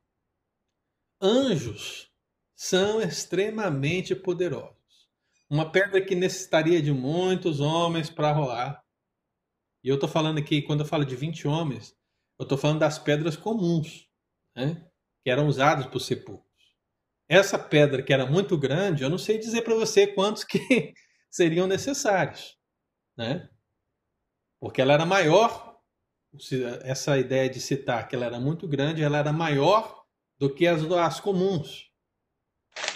anjos 1.21 2.09
são 2.55 3.01
extremamente 3.01 4.15
poderosos. 4.15 4.77
Uma 5.49 5.69
pedra 5.69 6.01
que 6.01 6.15
necessitaria 6.15 6.81
de 6.81 6.93
muitos 6.93 7.59
homens 7.59 8.09
para 8.09 8.31
rolar. 8.31 8.86
E 9.83 9.89
eu 9.89 9.95
estou 9.95 10.09
falando 10.09 10.37
aqui, 10.37 10.61
quando 10.61 10.81
eu 10.81 10.85
falo 10.85 11.05
de 11.05 11.15
20 11.15 11.47
homens, 11.47 11.95
eu 12.39 12.43
estou 12.43 12.57
falando 12.57 12.79
das 12.79 12.99
pedras 12.99 13.35
comuns, 13.35 14.07
né? 14.55 14.85
que 15.23 15.29
eram 15.29 15.47
usadas 15.47 15.85
por 15.87 15.99
sepulcros. 15.99 16.47
Essa 17.29 17.59
pedra 17.59 18.01
que 18.01 18.13
era 18.13 18.25
muito 18.25 18.57
grande, 18.57 19.03
eu 19.03 19.09
não 19.09 19.17
sei 19.17 19.37
dizer 19.37 19.61
para 19.61 19.75
você 19.75 20.07
quantos 20.07 20.43
que 20.43 20.59
seriam 21.29 21.67
necessários, 21.67 22.57
né? 23.17 23.49
Porque 24.59 24.81
ela 24.81 24.93
era 24.93 25.05
maior 25.05 25.77
essa 26.83 27.17
ideia 27.17 27.49
de 27.49 27.59
citar 27.59 28.07
que 28.07 28.15
ela 28.15 28.25
era 28.25 28.39
muito 28.39 28.67
grande, 28.67 29.03
ela 29.03 29.17
era 29.17 29.33
maior 29.33 30.03
do 30.39 30.53
que 30.53 30.67
as, 30.67 30.83
as 30.83 31.19
comuns. 31.19 31.91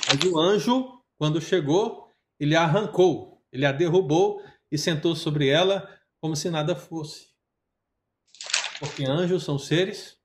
Mas 0.08 0.24
o 0.24 0.40
anjo, 0.40 1.02
quando 1.18 1.42
chegou, 1.42 2.10
ele 2.40 2.56
a 2.56 2.64
arrancou, 2.64 3.44
ele 3.52 3.66
a 3.66 3.72
derrubou 3.72 4.42
e 4.72 4.78
sentou 4.78 5.16
sobre 5.16 5.48
ela 5.48 5.88
como 6.22 6.36
se 6.36 6.50
nada 6.52 6.76
fosse. 6.76 7.32
Porque 8.80 9.04
anjos 9.04 9.44
são 9.44 9.60
seres 9.60 10.22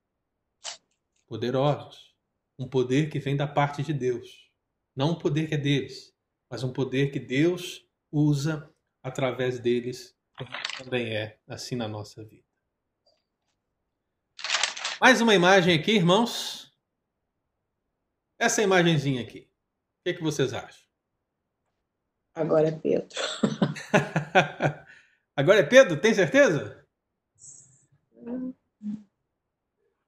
poderosos, 1.27 2.15
um 2.59 2.69
poder 2.69 3.11
que 3.11 3.19
vem 3.19 3.37
da 3.37 3.47
parte 3.47 3.83
de 3.83 3.93
Deus. 3.93 4.53
Não 4.95 5.13
um 5.13 5.19
poder 5.19 5.49
que 5.49 5.55
é 5.55 5.59
deles, 5.59 6.15
mas 6.51 6.63
um 6.63 6.73
poder 6.73 7.11
que 7.11 7.19
Deus 7.19 7.87
usa 8.13 8.73
através 9.03 9.59
deles, 9.59 10.17
também 10.79 11.17
é 11.17 11.41
assim 11.47 11.77
na 11.77 11.89
nossa 11.89 12.25
vida. 12.25 12.47
Mais 15.01 15.21
uma 15.21 15.35
imagem 15.35 15.79
aqui, 15.79 15.93
irmãos. 15.93 16.75
Essa 18.39 18.63
imagenzinha 18.63 19.23
aqui. 19.23 19.41
O 19.41 20.05
que, 20.05 20.11
é 20.11 20.15
que 20.15 20.23
vocês 20.23 20.53
acham? 20.53 20.87
Agora 22.35 22.69
é 22.69 22.73
Pedro. 22.73 23.09
Agora 25.37 25.61
é 25.61 25.63
Pedro, 25.63 26.01
tem 26.01 26.15
certeza? 26.15 26.83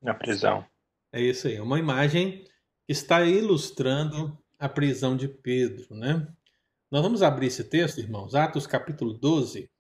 Na 0.01 0.15
prisão. 0.15 0.65
É 1.13 1.21
isso 1.21 1.47
aí, 1.47 1.61
uma 1.61 1.79
imagem 1.79 2.45
que 2.87 2.93
está 2.93 3.23
ilustrando 3.23 4.37
a 4.59 4.71
prisão 4.71 5.15
de 5.15 5.29
Pedro, 5.29 5.95
né? 5.95 6.27
Nós 6.91 7.03
vamos 7.03 7.23
abrir 7.23 7.49
esse 7.49 7.63
texto, 7.63 7.99
irmãos, 7.99 8.35
Atos 8.35 8.67
capítulo 8.67 9.13
12. 9.13 9.71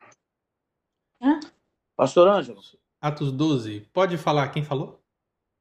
Pastor 1.96 2.28
Ângelo. 2.28 2.60
Atos 3.00 3.32
12. 3.32 3.88
Pode 3.92 4.18
falar 4.18 4.50
quem 4.50 4.62
falou? 4.62 5.02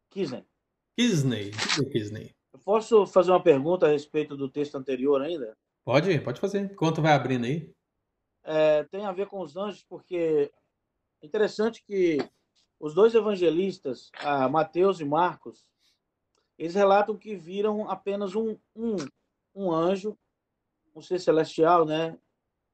Kisney. 0.10 0.46
Kisney. 0.98 1.52
Kisney. 1.92 2.36
Eu 2.52 2.60
posso 2.60 3.06
fazer 3.08 3.32
uma 3.32 3.42
pergunta 3.42 3.86
a 3.86 3.90
respeito 3.90 4.36
do 4.36 4.50
texto 4.50 4.76
anterior 4.76 5.22
ainda? 5.22 5.56
Pode, 5.86 6.20
pode 6.20 6.42
fazer. 6.42 6.60
Enquanto 6.60 7.02
vai 7.02 7.14
abrindo 7.14 7.46
aí. 7.46 7.74
É, 8.50 8.84
tem 8.86 9.06
a 9.06 9.12
ver 9.12 9.28
com 9.28 9.42
os 9.42 9.58
anjos, 9.58 9.84
porque 9.84 10.52
é 11.22 11.26
interessante 11.26 11.84
que 11.84 12.18
os 12.80 12.94
dois 12.94 13.14
evangelistas, 13.14 14.10
Mateus 14.50 15.00
e 15.00 15.06
Marcos, 15.06 15.66
eles 16.58 16.74
relatam 16.74 17.18
que 17.18 17.36
viram 17.36 17.90
apenas 17.90 18.36
um, 18.36 18.58
um, 18.76 18.96
um 19.54 19.72
anjo, 19.72 20.18
um 20.96 21.02
ser 21.02 21.20
celestial, 21.20 21.86
né? 21.86 22.18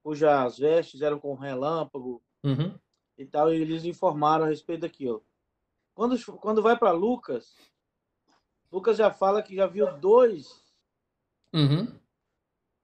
Cujas 0.03 0.59
vestes 0.59 1.01
eram 1.01 1.19
com 1.19 1.33
relâmpago, 1.33 2.21
uhum 2.43 2.77
e 3.17 3.25
tal, 3.25 3.53
e 3.53 3.61
eles 3.61 3.85
informaram 3.85 4.45
a 4.45 4.47
respeito 4.47 4.81
daquilo. 4.81 5.25
Quando, 5.93 6.17
quando 6.37 6.61
vai 6.61 6.77
para 6.77 6.91
Lucas, 6.91 7.55
Lucas 8.71 8.97
já 8.97 9.11
fala 9.11 9.43
que 9.43 9.55
já 9.55 9.67
viu 9.67 9.91
dois, 9.99 10.63
uhum. 11.53 11.87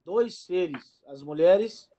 dois 0.05 0.35
seres. 0.35 1.01
As 1.07 1.23
mulheres, 1.23 1.89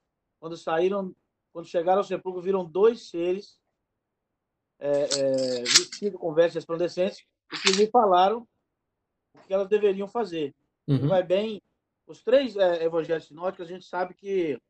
quando 0.41 0.57
saíram, 0.57 1.15
quando 1.53 1.69
chegaram 1.69 1.99
ao 1.99 2.05
sepulcro, 2.05 2.41
viram 2.41 2.65
dois 2.65 3.11
seres 3.11 3.61
é, 4.79 4.91
é, 4.91 5.63
vestidos 5.63 6.19
com 6.19 6.33
vestes 6.33 6.55
resplandecentes 6.55 7.25
e 7.53 7.59
que 7.59 7.73
lhe 7.73 7.87
falaram 7.87 8.49
o 9.35 9.39
que 9.47 9.53
elas 9.53 9.69
deveriam 9.69 10.09
fazer. 10.09 10.55
Uhum. 10.89 11.07
Vai 11.07 11.23
bem. 11.23 11.63
Os 12.07 12.23
três 12.23 12.57
é, 12.57 12.83
evangelhos 12.83 13.27
sinóticos, 13.27 13.67
a 13.67 13.69
gente 13.69 13.85
sabe 13.85 14.15
que 14.15 14.61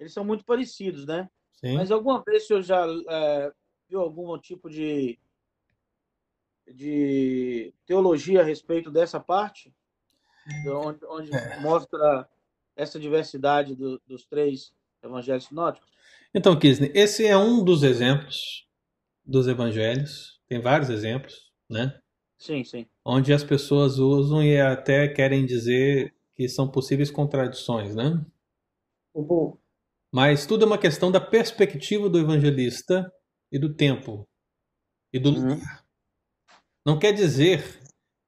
eles 0.00 0.12
são 0.12 0.24
muito 0.24 0.44
parecidos, 0.44 1.06
né? 1.06 1.30
Sim. 1.52 1.76
Mas 1.76 1.90
alguma 1.90 2.22
vez 2.22 2.44
o 2.44 2.46
senhor 2.46 2.62
já 2.62 2.86
é, 3.10 3.52
viu 3.88 4.00
algum 4.00 4.36
tipo 4.38 4.70
de, 4.70 5.18
de 6.66 7.74
teologia 7.84 8.40
a 8.40 8.44
respeito 8.44 8.90
dessa 8.90 9.20
parte? 9.20 9.72
Onde, 10.66 11.04
onde 11.04 11.36
é. 11.36 11.60
mostra 11.60 12.26
essa 12.78 12.98
diversidade 12.98 13.74
do, 13.74 14.00
dos 14.06 14.24
três 14.24 14.72
evangelhos 15.02 15.44
sinóticos? 15.44 15.90
Então, 16.32 16.58
Kisney, 16.58 16.92
esse 16.94 17.26
é 17.26 17.36
um 17.36 17.64
dos 17.64 17.82
exemplos 17.82 18.66
dos 19.24 19.48
evangelhos. 19.48 20.40
Tem 20.46 20.60
vários 20.60 20.88
exemplos, 20.88 21.34
né? 21.68 21.98
Sim, 22.38 22.62
sim. 22.62 22.86
Onde 23.04 23.32
as 23.32 23.42
pessoas 23.42 23.98
usam 23.98 24.42
e 24.42 24.58
até 24.60 25.08
querem 25.08 25.44
dizer 25.44 26.14
que 26.34 26.48
são 26.48 26.70
possíveis 26.70 27.10
contradições, 27.10 27.94
né? 27.94 28.24
Uhum. 29.14 29.58
Mas 30.12 30.46
tudo 30.46 30.62
é 30.64 30.66
uma 30.66 30.78
questão 30.78 31.10
da 31.10 31.20
perspectiva 31.20 32.08
do 32.08 32.18
evangelista 32.18 33.12
e 33.50 33.58
do 33.58 33.74
tempo 33.74 34.26
e 35.12 35.18
do 35.18 35.30
uhum. 35.30 35.40
lugar. 35.40 35.84
Não 36.86 36.98
quer 36.98 37.12
dizer 37.12 37.82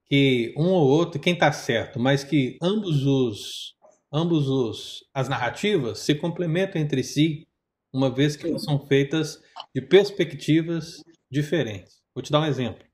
que 0.07 0.53
um 0.57 0.71
ou 0.71 0.89
outro, 0.89 1.21
quem 1.21 1.35
está 1.35 1.53
certo, 1.53 2.01
mas 2.01 2.25
que 2.25 2.59
ambos 2.61 3.07
os 3.07 3.77
ambos 4.13 4.49
os 4.49 5.09
as 5.15 5.29
narrativas 5.29 6.01
se 6.01 6.15
complementam 6.15 6.81
entre 6.81 7.03
si, 7.03 7.49
uma 7.93 8.13
vez 8.13 8.37
que 8.37 8.47
elas 8.47 8.65
são 8.65 8.87
feitas 8.87 9.43
de 9.75 9.83
perspectivas 9.83 11.03
diferentes. 11.31 12.03
Vou 12.15 12.23
te 12.23 12.31
dar 12.31 12.41
um 12.41 12.47
exemplo. 12.47 12.85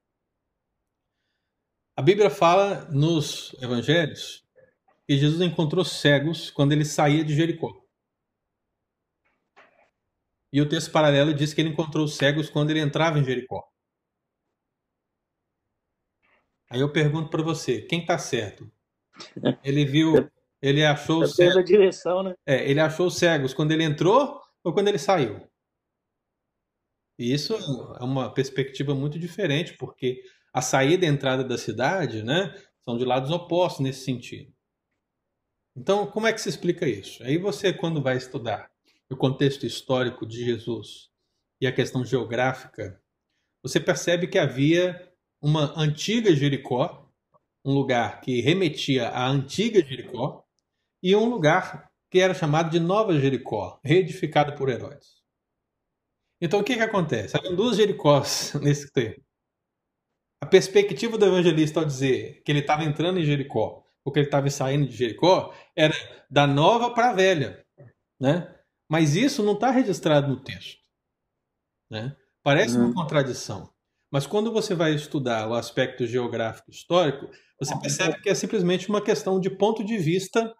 A 1.96 2.02
Bíblia 2.02 2.28
fala 2.28 2.84
nos 2.90 3.54
evangelhos 3.62 4.44
que 5.06 5.16
Jesus 5.16 5.40
encontrou 5.40 5.84
cegos 5.84 6.50
quando 6.50 6.72
ele 6.72 6.84
saía 6.84 7.24
de 7.24 7.34
Jericó. 7.34 7.82
E 10.52 10.60
o 10.60 10.68
texto 10.68 10.90
paralelo 10.90 11.32
diz 11.32 11.54
que 11.54 11.60
ele 11.60 11.70
encontrou 11.70 12.06
cegos 12.08 12.50
quando 12.50 12.70
ele 12.70 12.80
entrava 12.80 13.18
em 13.18 13.24
Jericó. 13.24 13.62
Aí 16.68 16.80
eu 16.80 16.92
pergunto 16.92 17.30
para 17.30 17.42
você, 17.42 17.82
quem 17.82 18.00
está 18.00 18.18
certo? 18.18 18.70
Ele 19.62 19.84
viu, 19.84 20.30
ele 20.60 20.84
achou 20.84 21.22
os 21.22 21.36
cegos. 21.36 21.64
direção, 21.64 22.22
né? 22.22 22.34
É, 22.46 22.68
ele 22.68 22.80
achou 22.80 23.10
cegos 23.10 23.52
quando 23.52 23.72
ele 23.72 23.84
entrou 23.84 24.40
ou 24.64 24.72
quando 24.72 24.88
ele 24.88 24.98
saiu? 24.98 25.46
E 27.18 27.32
isso 27.32 27.54
é 27.98 28.04
uma 28.04 28.32
perspectiva 28.32 28.94
muito 28.94 29.18
diferente, 29.18 29.76
porque 29.76 30.22
a 30.52 30.60
saída 30.60 31.04
e 31.04 31.08
a 31.08 31.12
entrada 31.12 31.42
da 31.44 31.56
cidade, 31.56 32.22
né, 32.22 32.54
são 32.82 32.96
de 32.96 33.04
lados 33.04 33.30
opostos 33.30 33.80
nesse 33.80 34.04
sentido. 34.04 34.52
Então, 35.76 36.06
como 36.06 36.26
é 36.26 36.32
que 36.32 36.40
se 36.40 36.48
explica 36.48 36.88
isso? 36.88 37.22
Aí 37.22 37.36
você, 37.36 37.72
quando 37.72 38.02
vai 38.02 38.16
estudar 38.16 38.70
o 39.10 39.16
contexto 39.16 39.66
histórico 39.66 40.26
de 40.26 40.44
Jesus 40.44 41.10
e 41.60 41.66
a 41.66 41.72
questão 41.72 42.04
geográfica, 42.04 43.00
você 43.62 43.78
percebe 43.78 44.26
que 44.26 44.38
havia 44.38 45.12
uma 45.40 45.78
antiga 45.78 46.34
Jericó, 46.34 47.10
um 47.64 47.72
lugar 47.72 48.20
que 48.20 48.40
remetia 48.40 49.08
à 49.08 49.28
antiga 49.28 49.84
Jericó, 49.84 50.45
e 51.02 51.14
um 51.14 51.28
lugar 51.28 51.90
que 52.10 52.20
era 52.20 52.34
chamado 52.34 52.70
de 52.70 52.80
Nova 52.80 53.18
Jericó, 53.18 53.80
reedificado 53.84 54.54
por 54.54 54.68
Herodes. 54.68 55.16
Então 56.40 56.60
o 56.60 56.64
que, 56.64 56.76
que 56.76 56.82
acontece? 56.82 57.36
Havia 57.36 57.54
duas 57.54 57.76
Jericós 57.76 58.54
nesse 58.62 58.90
tempo. 58.92 59.20
A 60.40 60.46
perspectiva 60.46 61.16
do 61.16 61.24
evangelista 61.24 61.80
ao 61.80 61.86
dizer 61.86 62.42
que 62.44 62.52
ele 62.52 62.60
estava 62.60 62.84
entrando 62.84 63.18
em 63.18 63.24
Jericó, 63.24 63.84
ou 64.04 64.12
que 64.12 64.18
ele 64.18 64.26
estava 64.26 64.48
saindo 64.50 64.86
de 64.86 64.96
Jericó, 64.96 65.52
era 65.74 65.94
da 66.30 66.46
nova 66.46 66.92
para 66.92 67.10
a 67.10 67.12
velha. 67.14 67.64
Né? 68.20 68.54
Mas 68.88 69.16
isso 69.16 69.42
não 69.42 69.54
está 69.54 69.70
registrado 69.70 70.28
no 70.28 70.42
texto. 70.42 70.80
Né? 71.90 72.14
Parece 72.42 72.76
uhum. 72.76 72.86
uma 72.86 72.94
contradição. 72.94 73.72
Mas 74.12 74.26
quando 74.26 74.52
você 74.52 74.74
vai 74.74 74.94
estudar 74.94 75.48
o 75.48 75.54
aspecto 75.54 76.06
geográfico 76.06 76.70
histórico, 76.70 77.28
você 77.58 77.76
percebe 77.80 78.20
que 78.20 78.28
é 78.28 78.34
simplesmente 78.34 78.88
uma 78.88 79.02
questão 79.02 79.40
de 79.40 79.50
ponto 79.50 79.82
de 79.82 79.98
vista 79.98 80.54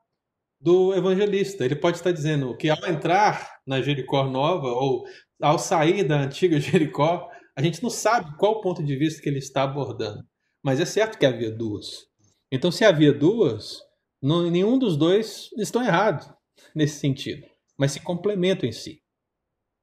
do 0.61 0.95
evangelista. 0.95 1.65
Ele 1.65 1.77
pode 1.77 1.99
estar 1.99 2.13
dizendo 2.13 2.57
que 2.57 2.69
ao 2.69 2.87
entrar 2.87 3.61
na 3.67 3.81
Jericó 3.83 4.25
nova 4.25 4.69
ou 4.69 5.05
ao 5.41 5.59
sair 5.59 6.05
da 6.05 6.23
antiga 6.23 6.59
Jericó, 6.61 7.29
a 7.57 7.63
gente 7.63 7.83
não 7.83 7.91
sabe 7.91 8.37
qual 8.37 8.53
o 8.53 8.61
ponto 8.61 8.83
de 8.83 8.97
vista 8.97 9.23
que 9.23 9.29
ele 9.29 9.39
está 9.39 9.63
abordando. 9.63 10.23
Mas 10.63 10.81
é 10.81 10.85
certo 10.85 11.19
que 11.19 11.27
havia 11.27 11.51
duas. 11.51 12.07
Então, 12.51 12.71
se 12.71 12.85
havia 12.85 13.13
duas, 13.13 13.81
não, 14.23 14.51
nenhum 14.51 14.79
dos 14.79 14.97
dois 14.97 15.51
estão 15.59 15.83
errados 15.83 16.29
nesse 16.75 16.99
sentido, 16.99 17.47
mas 17.79 17.93
se 17.93 18.01
complementam 18.01 18.69
em 18.69 18.73
si. 18.73 19.03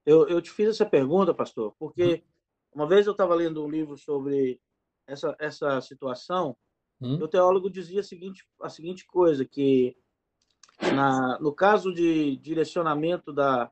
Eu, 0.05 0.27
eu 0.27 0.41
te 0.41 0.49
fiz 0.51 0.69
essa 0.69 0.85
pergunta, 0.85 1.33
pastor, 1.33 1.73
porque 1.79 2.15
hum. 2.15 2.33
Uma 2.73 2.87
vez 2.87 3.05
eu 3.05 3.11
estava 3.11 3.35
lendo 3.35 3.63
um 3.63 3.69
livro 3.69 3.97
sobre 3.97 4.59
essa, 5.07 5.35
essa 5.39 5.79
situação, 5.81 6.57
hum. 6.99 7.17
e 7.19 7.23
o 7.23 7.27
teólogo 7.27 7.69
dizia 7.69 7.99
a 7.99 8.03
seguinte, 8.03 8.43
a 8.61 8.69
seguinte 8.69 9.05
coisa, 9.05 9.45
que 9.45 9.95
na, 10.81 11.39
no 11.39 11.53
caso 11.53 11.93
de 11.93 12.37
direcionamento 12.37 13.31
da, 13.31 13.69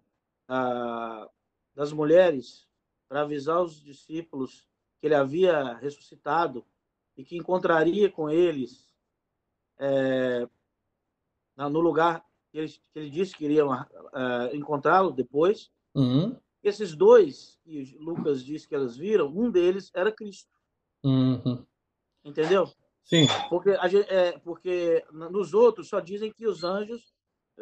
a, 0.48 1.30
das 1.74 1.92
mulheres 1.92 2.68
para 3.08 3.22
avisar 3.22 3.62
os 3.62 3.82
discípulos 3.82 4.68
que 5.00 5.08
ele 5.08 5.16
havia 5.16 5.74
ressuscitado 5.78 6.66
e 7.18 7.24
que 7.24 7.38
encontraria 7.38 8.10
com 8.10 8.30
eles 8.30 8.94
é, 9.80 10.48
no 11.58 11.80
lugar 11.80 12.26
que 12.52 12.58
ele, 12.60 12.70
que 12.70 13.00
ele 13.00 13.10
disse 13.10 13.36
que 13.36 13.46
iria 13.46 13.64
é, 14.14 14.56
encontrá-lo 14.56 15.12
depois. 15.12 15.72
Uhum. 15.96 16.38
Esses 16.64 16.96
dois 16.96 17.60
que 17.64 17.98
Lucas 18.00 18.44
disse 18.44 18.68
que 18.68 18.76
elas 18.76 18.96
viram, 18.96 19.28
um 19.28 19.50
deles 19.50 19.90
era 19.94 20.12
Cristo. 20.12 20.52
Uhum. 21.04 21.66
Entendeu? 22.24 22.72
Sim. 23.04 23.28
Porque, 23.50 23.72
é, 24.10 24.38
porque 24.40 25.04
nos 25.12 25.54
outros 25.54 25.90
só 25.90 26.00
dizem 26.00 26.32
que 26.32 26.48
os 26.48 26.64
anjos 26.64 27.14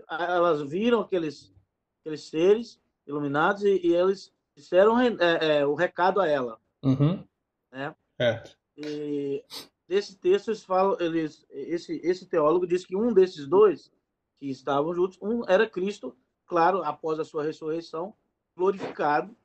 elas 0.08 0.62
viram 0.62 1.02
aqueles, 1.02 1.54
aqueles 2.02 2.24
seres 2.24 2.80
iluminados 3.08 3.64
e, 3.64 3.88
e 3.88 3.96
eles 3.96 4.32
disseram 4.56 5.00
é, 5.00 5.16
é, 5.20 5.66
o 5.66 5.74
recado 5.74 6.22
a 6.22 6.28
ela. 6.28 6.60
Uhum. 6.84 7.24
Né? 7.72 7.96
É. 8.20 8.44
E 8.78 9.44
nesse 9.88 10.18
texto 10.18 10.50
eles 10.50 10.64
falam, 10.64 10.98
eles, 11.00 11.46
esse, 11.50 12.00
esse 12.04 12.26
teólogo 12.26 12.68
diz 12.68 12.86
que 12.86 12.96
um 12.96 13.14
desses 13.14 13.48
dois 13.48 13.92
que 14.40 14.50
estavam 14.50 14.94
juntos, 14.94 15.18
um 15.22 15.44
era 15.48 15.68
Cristo, 15.68 16.16
claro, 16.46 16.84
após 16.84 17.20
a 17.20 17.26
sua 17.26 17.44
ressurreição, 17.44 18.14
glorificado. 18.56 19.36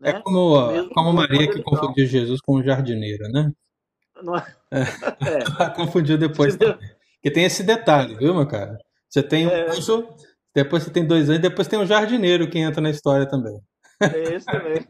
É 0.00 0.12
né? 0.12 0.18
É 0.18 0.22
como, 0.22 0.88
como 0.94 1.12
Maria 1.12 1.50
que 1.50 1.62
confundiu 1.62 2.06
Jesus 2.06 2.40
com 2.40 2.54
o 2.54 2.62
jardineiro, 2.62 3.28
né? 3.30 3.52
Não 4.22 4.36
é? 4.36 4.54
é. 4.70 4.80
é. 5.66 5.70
Confundiu 5.76 6.18
depois 6.18 6.56
Porque 6.56 7.30
tem 7.30 7.44
esse 7.44 7.62
detalhe, 7.62 8.14
viu, 8.16 8.34
meu 8.34 8.46
cara? 8.46 8.76
Você 9.08 9.22
tem 9.22 9.46
um 9.46 9.50
é. 9.50 9.70
anjo, 9.70 10.08
depois 10.54 10.82
você 10.82 10.90
tem 10.90 11.06
dois 11.06 11.28
anjos, 11.28 11.42
depois 11.42 11.68
tem 11.68 11.78
um 11.78 11.86
jardineiro 11.86 12.48
que 12.48 12.58
entra 12.58 12.80
na 12.80 12.90
história 12.90 13.28
também. 13.28 13.58
É 14.00 14.34
esse 14.34 14.46
também. 14.46 14.86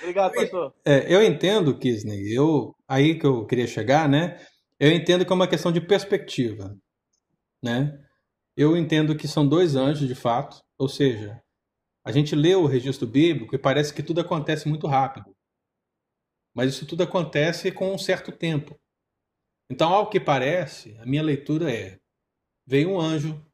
Obrigado, 0.00 0.32
pastor. 0.32 0.74
É, 0.84 1.12
eu 1.12 1.22
entendo, 1.22 1.78
Kisney, 1.78 2.32
eu, 2.32 2.74
aí 2.86 3.18
que 3.18 3.26
eu 3.26 3.46
queria 3.46 3.66
chegar, 3.66 4.08
né? 4.08 4.38
Eu 4.78 4.92
entendo 4.92 5.24
que 5.24 5.32
é 5.32 5.34
uma 5.34 5.48
questão 5.48 5.72
de 5.72 5.80
perspectiva, 5.80 6.76
né? 7.62 7.98
Eu 8.56 8.76
entendo 8.76 9.16
que 9.16 9.26
são 9.26 9.46
dois 9.46 9.74
anjos, 9.74 10.06
de 10.06 10.14
fato, 10.14 10.62
ou 10.78 10.88
seja, 10.88 11.40
a 12.04 12.12
gente 12.12 12.34
lê 12.34 12.54
o 12.54 12.66
registro 12.66 13.06
bíblico 13.06 13.54
e 13.54 13.58
parece 13.58 13.92
que 13.92 14.02
tudo 14.02 14.20
acontece 14.20 14.68
muito 14.68 14.86
rápido. 14.86 15.33
Mas 16.54 16.74
isso 16.74 16.86
tudo 16.86 17.02
acontece 17.02 17.72
com 17.72 17.92
um 17.92 17.98
certo 17.98 18.30
tempo. 18.30 18.78
Então, 19.70 19.92
ao 19.92 20.08
que 20.08 20.20
parece, 20.20 20.96
a 20.98 21.06
minha 21.06 21.22
leitura 21.22 21.72
é: 21.72 21.98
veio 22.66 22.90
um 22.90 23.00
anjo, 23.00 23.44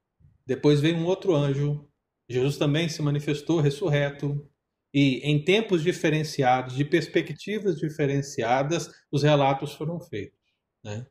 depois 0.45 0.81
veio 0.81 0.97
um 0.97 1.07
outro 1.07 1.35
anjo, 1.35 1.89
Jesus 2.29 2.57
também 2.57 2.89
se 2.89 3.01
manifestou 3.03 3.61
ressurreto, 3.61 4.49
e 4.93 5.19
em 5.19 5.43
tempos 5.43 5.83
diferenciados, 5.83 6.75
de 6.75 6.85
perspectivas 6.85 7.77
diferenciadas, 7.77 8.91
os 9.11 9.23
relatos 9.23 9.73
foram 9.73 10.01
feitos. 10.01 10.39
Né? 10.85 11.07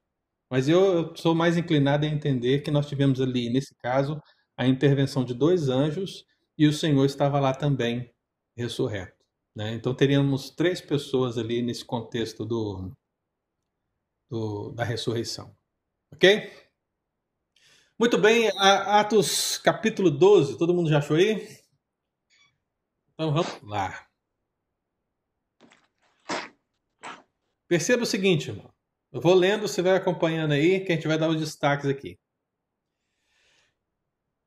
Mas 0.50 0.68
eu, 0.68 0.82
eu 0.82 1.16
sou 1.16 1.34
mais 1.34 1.58
inclinado 1.58 2.06
a 2.06 2.10
entender 2.10 2.60
que 2.62 2.72
nós 2.72 2.88
tivemos 2.88 3.22
ali, 3.22 3.50
nesse 3.50 3.76
caso, 3.76 4.22
a 4.58 4.68
intervenção 4.68 5.24
de 5.24 5.34
dois 5.34 5.70
anjos 5.70 6.26
e 6.58 6.68
o 6.68 6.74
Senhor 6.74 7.06
estava 7.06 7.40
lá 7.40 7.54
também, 7.54 8.12
ressurreto. 8.58 9.19
Né? 9.60 9.74
Então 9.74 9.94
teríamos 9.94 10.50
três 10.50 10.80
pessoas 10.80 11.38
ali 11.38 11.62
nesse 11.62 11.84
contexto 11.84 12.46
do, 12.46 12.94
do, 14.30 14.72
da 14.72 14.86
ressurreição. 14.86 15.54
Ok? 16.14 16.50
Muito 18.00 18.18
bem, 18.18 18.50
Atos 18.58 19.58
capítulo 19.58 20.10
12, 20.10 20.58
todo 20.58 20.74
mundo 20.74 20.90
já 20.90 21.00
achou 21.00 21.18
aí? 21.18 21.46
Então 23.14 23.34
vamos 23.34 23.62
lá. 23.64 24.08
Perceba 27.68 28.04
o 28.04 28.06
seguinte, 28.06 28.52
irmão. 28.52 28.74
Eu 29.12 29.20
vou 29.20 29.34
lendo, 29.34 29.68
você 29.68 29.82
vai 29.82 29.98
acompanhando 29.98 30.54
aí, 30.54 30.86
que 30.86 30.94
a 30.94 30.96
gente 30.96 31.06
vai 31.06 31.18
dar 31.18 31.28
os 31.28 31.38
destaques 31.38 31.86
aqui. 31.86 32.18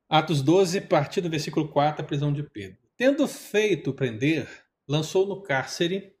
Atos 0.09 0.41
12, 0.41 0.79
a 0.79 0.87
partir 0.87 1.21
do 1.21 1.29
versículo 1.29 1.69
4, 1.69 2.01
a 2.01 2.07
prisão 2.07 2.33
de 2.33 2.41
Pedro. 2.41 2.79
Tendo 2.97 3.27
feito 3.27 3.93
prender, 3.93 4.62
lançou 4.87 5.25
no 5.27 5.41
cárcere, 5.41 6.15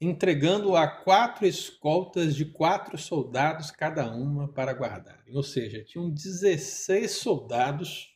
entregando 0.00 0.76
a 0.76 0.86
quatro 0.86 1.46
escoltas 1.46 2.34
de 2.34 2.44
quatro 2.44 2.98
soldados 2.98 3.70
cada 3.70 4.10
uma 4.12 4.52
para 4.52 4.72
guardarem. 4.72 5.34
Ou 5.34 5.42
seja, 5.42 5.84
tinham 5.84 6.10
16 6.10 7.10
soldados 7.10 8.14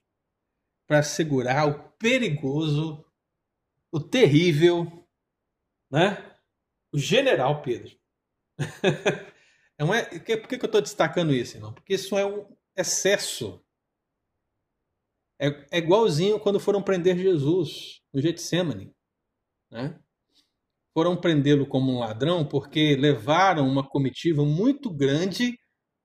para 0.86 1.02
segurar 1.02 1.66
o 1.66 1.90
perigoso, 1.92 3.04
o 3.92 4.00
terrível, 4.00 5.06
né? 5.90 6.36
O 6.92 6.98
general 6.98 7.62
Pedro. 7.62 7.96
é 9.78 9.84
por 9.84 10.20
que, 10.20 10.36
por 10.36 10.48
que 10.48 10.54
eu 10.56 10.66
estou 10.66 10.80
destacando 10.80 11.34
isso, 11.34 11.56
irmão? 11.56 11.72
Porque 11.72 11.94
isso 11.94 12.18
é 12.18 12.26
um 12.26 12.46
excesso 12.76 13.62
é, 15.40 15.48
é 15.70 15.78
igualzinho 15.78 16.40
quando 16.40 16.58
foram 16.58 16.82
prender 16.82 17.16
Jesus 17.16 18.02
no 18.12 18.20
Getsemane. 18.20 18.92
Né? 19.70 19.98
foram 20.98 21.16
prendê-lo 21.16 21.64
como 21.64 21.92
um 21.92 22.00
ladrão 22.00 22.44
porque 22.44 22.96
levaram 22.96 23.68
uma 23.68 23.88
comitiva 23.88 24.44
muito 24.44 24.90
grande 24.90 25.56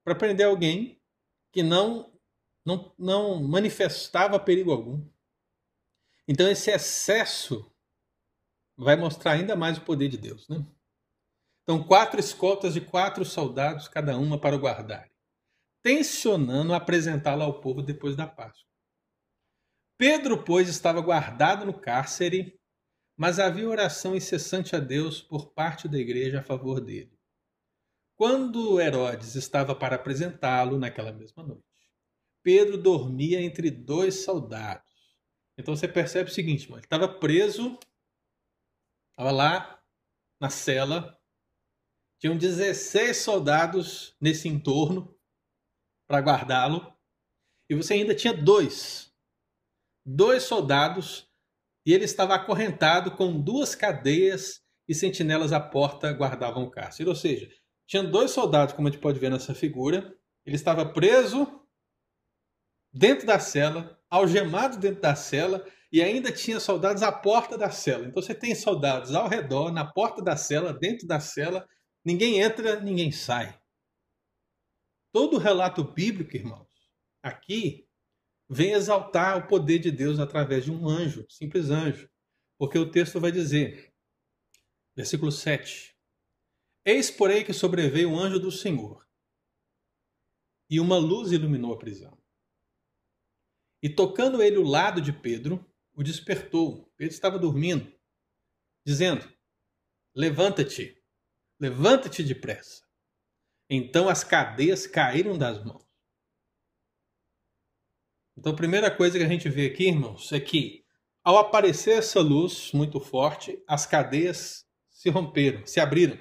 para 0.03 0.13
prender 0.13 0.45
alguém 0.45 1.01
que 1.51 1.63
não, 1.63 2.13
não, 2.63 2.93
não 2.95 3.41
manifestava 3.41 4.39
perigo 4.39 4.71
algum. 4.71 5.03
Então, 6.27 6.47
esse 6.47 6.69
excesso 6.69 7.67
vai 8.77 8.95
mostrar 8.95 9.31
ainda 9.31 9.55
mais 9.55 9.79
o 9.79 9.81
poder 9.81 10.09
de 10.09 10.17
Deus. 10.17 10.47
Né? 10.47 10.63
Então, 11.63 11.83
quatro 11.83 12.19
escoltas 12.19 12.75
de 12.75 12.81
quatro 12.81 13.25
soldados, 13.25 13.87
cada 13.87 14.15
uma 14.15 14.39
para 14.39 14.55
o 14.55 14.59
guardar, 14.59 15.09
tensionando 15.81 16.71
apresentá-la 16.71 17.45
ao 17.45 17.59
povo 17.61 17.81
depois 17.81 18.15
da 18.15 18.27
Páscoa. 18.27 18.69
Pedro, 19.97 20.43
pois, 20.43 20.69
estava 20.69 21.01
guardado 21.01 21.65
no 21.65 21.73
cárcere, 21.73 22.59
mas 23.17 23.39
havia 23.39 23.69
oração 23.69 24.15
incessante 24.15 24.75
a 24.75 24.79
Deus 24.79 25.21
por 25.21 25.53
parte 25.53 25.87
da 25.87 25.97
igreja 25.97 26.39
a 26.39 26.43
favor 26.43 26.81
dele. 26.81 27.17
Quando 28.15 28.79
Herodes 28.79 29.35
estava 29.35 29.75
para 29.75 29.95
apresentá-lo 29.95 30.77
naquela 30.77 31.11
mesma 31.11 31.43
noite, 31.43 31.63
Pedro 32.41 32.77
dormia 32.77 33.41
entre 33.41 33.71
dois 33.71 34.23
soldados. 34.23 34.91
Então 35.57 35.75
você 35.75 35.87
percebe 35.87 36.29
o 36.29 36.33
seguinte, 36.33 36.71
ele 36.71 36.79
estava 36.79 37.07
preso, 37.07 37.77
estava 39.11 39.31
lá 39.31 39.83
na 40.39 40.49
cela, 40.49 41.19
tinham 42.19 42.37
16 42.37 43.17
soldados 43.17 44.15
nesse 44.19 44.47
entorno 44.47 45.17
para 46.07 46.19
guardá-lo, 46.19 46.93
e 47.69 47.75
você 47.75 47.93
ainda 47.93 48.15
tinha 48.15 48.33
dois 48.33 49.13
dois 50.05 50.43
soldados 50.43 51.29
e 51.85 51.93
ele 51.93 52.05
estava 52.05 52.35
acorrentado 52.35 53.11
com 53.11 53.39
duas 53.39 53.75
cadeias 53.75 54.61
e 54.87 54.95
sentinelas 54.95 55.51
à 55.51 55.59
porta 55.59 56.11
guardavam 56.13 56.63
o 56.63 56.71
cárcere. 56.71 57.09
Ou 57.09 57.15
seja, 57.15 57.47
tinha 57.87 58.03
dois 58.03 58.31
soldados, 58.31 58.73
como 58.73 58.87
a 58.87 58.91
gente 58.91 59.01
pode 59.01 59.19
ver 59.19 59.29
nessa 59.29 59.53
figura. 59.53 60.13
Ele 60.45 60.55
estava 60.55 60.91
preso 60.91 61.47
dentro 62.93 63.25
da 63.25 63.39
cela, 63.39 63.99
algemado 64.09 64.77
dentro 64.77 65.01
da 65.01 65.15
cela, 65.15 65.65
e 65.91 66.01
ainda 66.01 66.31
tinha 66.31 66.59
soldados 66.59 67.03
à 67.03 67.11
porta 67.11 67.57
da 67.57 67.69
cela. 67.69 68.05
Então 68.07 68.21
você 68.21 68.33
tem 68.33 68.55
soldados 68.55 69.13
ao 69.13 69.27
redor, 69.27 69.71
na 69.71 69.85
porta 69.85 70.23
da 70.23 70.35
cela, 70.35 70.73
dentro 70.73 71.07
da 71.07 71.19
cela, 71.19 71.67
ninguém 72.03 72.39
entra, 72.39 72.79
ninguém 72.79 73.11
sai. 73.11 73.59
Todo 75.11 75.35
o 75.35 75.39
relato 75.39 75.83
bíblico, 75.83 76.35
irmãos, 76.35 76.67
aqui 77.21 77.82
vem 78.53 78.73
exaltar 78.73 79.37
o 79.37 79.47
poder 79.47 79.79
de 79.79 79.91
Deus 79.91 80.19
através 80.19 80.65
de 80.65 80.71
um 80.71 80.87
anjo, 80.87 81.25
simples 81.29 81.69
anjo. 81.69 82.09
Porque 82.57 82.77
o 82.77 82.89
texto 82.89 83.19
vai 83.19 83.31
dizer, 83.31 83.93
versículo 84.95 85.31
7: 85.31 85.95
Eis, 86.85 87.09
porém, 87.09 87.43
que 87.43 87.53
sobreveio 87.53 88.11
o 88.11 88.19
anjo 88.19 88.39
do 88.39 88.51
Senhor, 88.51 89.07
e 90.69 90.79
uma 90.79 90.97
luz 90.97 91.31
iluminou 91.31 91.73
a 91.73 91.77
prisão. 91.77 92.17
E 93.81 93.89
tocando 93.89 94.41
ele 94.41 94.57
o 94.57 94.63
lado 94.63 95.01
de 95.01 95.11
Pedro, 95.11 95.65
o 95.93 96.03
despertou. 96.03 96.91
Pedro 96.95 97.13
estava 97.13 97.37
dormindo, 97.37 97.91
dizendo: 98.85 99.27
Levanta-te, 100.15 101.03
levanta-te 101.59 102.23
depressa. 102.23 102.87
Então 103.69 104.07
as 104.07 104.23
cadeias 104.23 104.85
caíram 104.85 105.37
das 105.37 105.63
mãos. 105.63 105.82
Então, 108.37 108.51
a 108.51 108.55
primeira 108.55 108.89
coisa 108.89 109.17
que 109.17 109.23
a 109.23 109.27
gente 109.27 109.49
vê 109.49 109.67
aqui, 109.67 109.87
irmãos, 109.87 110.31
é 110.31 110.39
que 110.39 110.83
ao 111.23 111.37
aparecer 111.37 111.97
essa 111.97 112.19
luz 112.19 112.71
muito 112.73 112.99
forte, 112.99 113.63
as 113.67 113.85
cadeias 113.85 114.67
se 114.89 115.09
romperam, 115.09 115.65
se 115.65 115.79
abriram. 115.79 116.17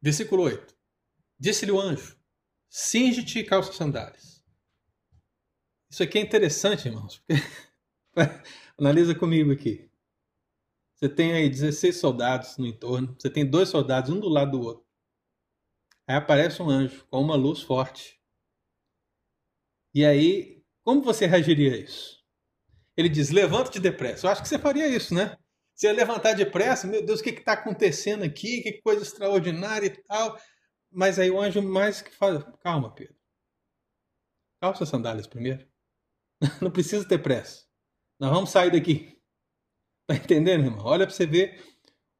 Versículo 0.00 0.42
8. 0.42 0.76
Disse-lhe 1.38 1.72
o 1.72 1.80
anjo: 1.80 2.18
Cinge-te 2.68 3.38
e 3.38 3.44
calça 3.44 3.72
sandálias. 3.72 4.44
Isso 5.90 6.02
aqui 6.02 6.18
é 6.18 6.20
interessante, 6.20 6.86
irmãos. 6.86 7.24
Analisa 8.76 9.14
comigo 9.14 9.50
aqui. 9.52 9.90
Você 10.94 11.08
tem 11.08 11.32
aí 11.32 11.48
16 11.48 11.96
soldados 11.96 12.58
no 12.58 12.66
entorno. 12.66 13.16
Você 13.18 13.30
tem 13.30 13.48
dois 13.48 13.68
soldados, 13.68 14.10
um 14.10 14.20
do 14.20 14.28
lado 14.28 14.50
do 14.52 14.60
outro. 14.60 14.86
Aí 16.06 16.16
aparece 16.16 16.60
um 16.60 16.68
anjo 16.68 17.06
com 17.06 17.20
uma 17.20 17.36
luz 17.36 17.62
forte. 17.62 18.17
E 19.94 20.04
aí, 20.04 20.62
como 20.84 21.02
você 21.02 21.26
reagiria 21.26 21.74
a 21.74 21.78
isso? 21.78 22.18
Ele 22.96 23.08
diz: 23.08 23.30
levanta-te 23.30 23.80
depressa. 23.80 24.26
Eu 24.26 24.30
acho 24.30 24.42
que 24.42 24.48
você 24.48 24.58
faria 24.58 24.88
isso, 24.88 25.14
né? 25.14 25.36
Você 25.74 25.86
ia 25.86 25.92
levantar 25.92 26.34
depressa, 26.34 26.88
meu 26.88 27.04
Deus, 27.04 27.20
o 27.20 27.22
que 27.22 27.30
está 27.30 27.52
acontecendo 27.52 28.24
aqui? 28.24 28.62
Que 28.62 28.82
coisa 28.82 29.02
extraordinária 29.02 29.86
e 29.86 30.02
tal. 30.04 30.36
Mas 30.90 31.18
aí 31.18 31.30
o 31.30 31.40
anjo 31.40 31.62
mais 31.62 32.02
que 32.02 32.10
fala: 32.10 32.42
calma, 32.60 32.92
Pedro. 32.94 33.14
Calça 34.60 34.84
as 34.84 34.90
sandálias 34.90 35.26
primeiro. 35.26 35.66
Não 36.60 36.70
precisa 36.70 37.06
ter 37.06 37.18
pressa. 37.18 37.64
Nós 38.18 38.30
vamos 38.30 38.50
sair 38.50 38.72
daqui. 38.72 39.16
Tá 40.06 40.16
entendendo, 40.16 40.64
irmão? 40.64 40.84
Olha 40.84 41.06
para 41.06 41.14
você 41.14 41.26
ver 41.26 41.62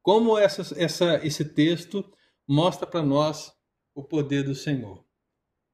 como 0.02 0.38
essa, 0.38 0.62
essa, 0.80 1.26
esse 1.26 1.44
texto 1.44 2.04
mostra 2.46 2.86
para 2.86 3.02
nós 3.02 3.52
o 3.94 4.04
poder 4.04 4.44
do 4.44 4.54
Senhor. 4.54 5.04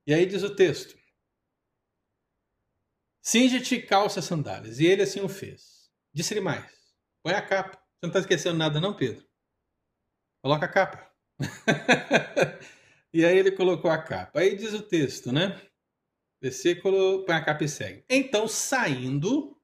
E 0.06 0.14
aí 0.14 0.24
diz 0.24 0.42
o 0.42 0.56
texto: 0.56 0.96
Cinge-te 3.24 3.80
calça 3.80 4.20
sandálias. 4.20 4.78
E 4.78 4.86
ele 4.86 5.02
assim 5.02 5.20
o 5.20 5.28
fez. 5.28 5.90
Disse-lhe 6.12 6.42
mais: 6.42 6.70
Põe 7.22 7.32
a 7.32 7.40
capa. 7.40 7.78
Você 7.78 8.02
não 8.02 8.10
está 8.10 8.20
esquecendo 8.20 8.58
nada, 8.58 8.78
não, 8.78 8.94
Pedro? 8.94 9.26
Coloca 10.42 10.66
a 10.66 10.68
capa. 10.68 11.10
e 13.14 13.24
aí 13.24 13.38
ele 13.38 13.50
colocou 13.50 13.90
a 13.90 13.96
capa. 13.96 14.40
Aí 14.40 14.54
diz 14.54 14.74
o 14.74 14.82
texto, 14.82 15.32
né? 15.32 15.58
Versículo, 16.40 17.24
põe 17.24 17.34
a 17.34 17.42
capa 17.42 17.64
e 17.64 17.68
segue. 17.68 18.04
Então, 18.10 18.46
saindo, 18.46 19.58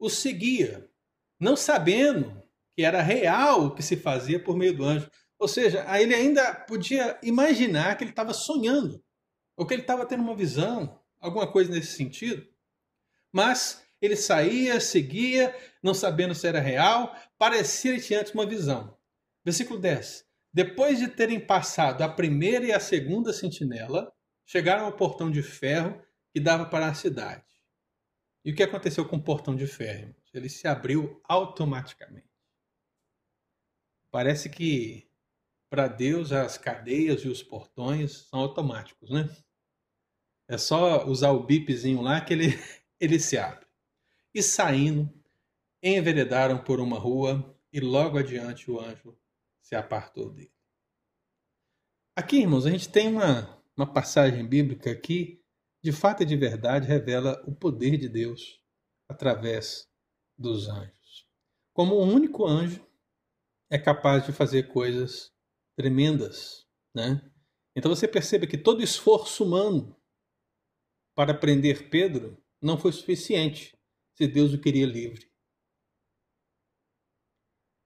o 0.00 0.10
seguia, 0.10 0.90
não 1.38 1.54
sabendo 1.54 2.42
que 2.74 2.82
era 2.82 3.00
real 3.00 3.66
o 3.66 3.74
que 3.74 3.84
se 3.84 3.96
fazia 3.96 4.42
por 4.42 4.56
meio 4.56 4.76
do 4.76 4.84
anjo. 4.84 5.08
Ou 5.38 5.46
seja, 5.46 5.84
aí 5.86 6.02
ele 6.02 6.14
ainda 6.14 6.54
podia 6.54 7.16
imaginar 7.22 7.96
que 7.96 8.02
ele 8.02 8.10
estava 8.10 8.34
sonhando, 8.34 9.00
ou 9.56 9.64
que 9.64 9.74
ele 9.74 9.82
estava 9.82 10.04
tendo 10.04 10.24
uma 10.24 10.34
visão, 10.34 11.00
alguma 11.20 11.50
coisa 11.50 11.70
nesse 11.70 11.92
sentido. 11.92 12.44
Mas 13.32 13.86
ele 14.00 14.16
saía, 14.16 14.80
seguia, 14.80 15.54
não 15.82 15.94
sabendo 15.94 16.34
se 16.34 16.46
era 16.46 16.60
real, 16.60 17.14
parecia-lhe 17.38 18.14
antes 18.14 18.32
uma 18.32 18.46
visão. 18.46 18.96
Versículo 19.44 19.78
10. 19.78 20.26
Depois 20.52 20.98
de 20.98 21.08
terem 21.08 21.38
passado 21.38 22.02
a 22.02 22.08
primeira 22.08 22.64
e 22.64 22.72
a 22.72 22.80
segunda 22.80 23.32
sentinela, 23.32 24.12
chegaram 24.46 24.86
ao 24.86 24.96
portão 24.96 25.30
de 25.30 25.42
ferro 25.42 26.00
que 26.32 26.40
dava 26.40 26.66
para 26.66 26.88
a 26.88 26.94
cidade. 26.94 27.44
E 28.44 28.52
o 28.52 28.54
que 28.54 28.62
aconteceu 28.62 29.06
com 29.06 29.16
o 29.16 29.22
portão 29.22 29.56
de 29.56 29.66
ferro? 29.66 30.14
Ele 30.32 30.48
se 30.48 30.68
abriu 30.68 31.20
automaticamente. 31.24 32.30
Parece 34.10 34.48
que 34.48 35.10
para 35.68 35.88
Deus 35.88 36.32
as 36.32 36.56
cadeias 36.56 37.22
e 37.22 37.28
os 37.28 37.42
portões 37.42 38.28
são 38.28 38.40
automáticos, 38.40 39.10
né? 39.10 39.28
É 40.48 40.56
só 40.56 41.06
usar 41.06 41.32
o 41.32 41.44
bipzinho 41.44 42.00
lá 42.00 42.20
que 42.20 42.32
ele 42.32 42.46
ele 43.00 43.18
se 43.18 43.36
abre. 43.36 43.66
E 44.34 44.42
saindo, 44.42 45.10
enveredaram 45.82 46.62
por 46.62 46.80
uma 46.80 46.98
rua 46.98 47.56
e 47.72 47.80
logo 47.80 48.18
adiante 48.18 48.70
o 48.70 48.80
anjo 48.80 49.16
se 49.60 49.74
apartou 49.74 50.30
dele. 50.30 50.52
Aqui, 52.14 52.38
irmãos, 52.38 52.66
a 52.66 52.70
gente 52.70 52.88
tem 52.88 53.08
uma, 53.08 53.62
uma 53.76 53.92
passagem 53.92 54.46
bíblica 54.46 54.94
que, 54.94 55.42
de 55.82 55.92
fato 55.92 56.22
e 56.22 56.26
de 56.26 56.36
verdade, 56.36 56.86
revela 56.86 57.42
o 57.46 57.54
poder 57.54 57.98
de 57.98 58.08
Deus 58.08 58.60
através 59.08 59.88
dos 60.38 60.68
anjos. 60.68 61.26
Como 61.72 61.94
o 61.94 62.02
único 62.02 62.46
anjo 62.46 62.86
é 63.70 63.78
capaz 63.78 64.24
de 64.24 64.32
fazer 64.32 64.68
coisas 64.68 65.32
tremendas, 65.76 66.66
né? 66.94 67.20
Então 67.74 67.94
você 67.94 68.08
percebe 68.08 68.46
que 68.46 68.56
todo 68.56 68.82
esforço 68.82 69.44
humano 69.44 69.94
para 71.14 71.34
prender 71.34 71.90
Pedro 71.90 72.42
não 72.60 72.78
foi 72.78 72.92
suficiente 72.92 73.76
se 74.14 74.26
Deus 74.26 74.52
o 74.52 74.60
queria 74.60 74.86
livre. 74.86 75.30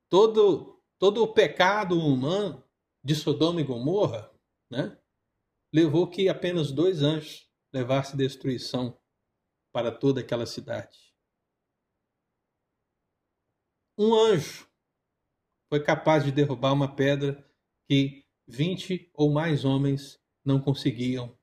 Todo, 0.08 0.82
todo 0.98 1.22
o 1.22 1.32
pecado 1.32 1.98
humano 1.98 2.64
de 3.02 3.14
Sodoma 3.14 3.60
e 3.60 3.64
Gomorra 3.64 4.32
né, 4.70 5.00
levou 5.72 6.08
que 6.08 6.28
apenas 6.28 6.70
dois 6.70 7.02
anjos 7.02 7.48
levassem 7.72 8.16
destruição 8.16 9.00
para 9.72 9.92
toda 9.92 10.20
aquela 10.20 10.46
cidade. 10.46 11.14
Um 13.96 14.14
anjo 14.14 14.68
foi 15.68 15.82
capaz 15.82 16.24
de 16.24 16.32
derrubar 16.32 16.72
uma 16.72 16.94
pedra 16.94 17.48
que 17.88 18.26
vinte 18.46 19.10
ou 19.14 19.32
mais 19.32 19.64
homens 19.64 20.20
não 20.44 20.60
conseguiam 20.60 21.38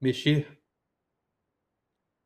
mexer. 0.00 0.61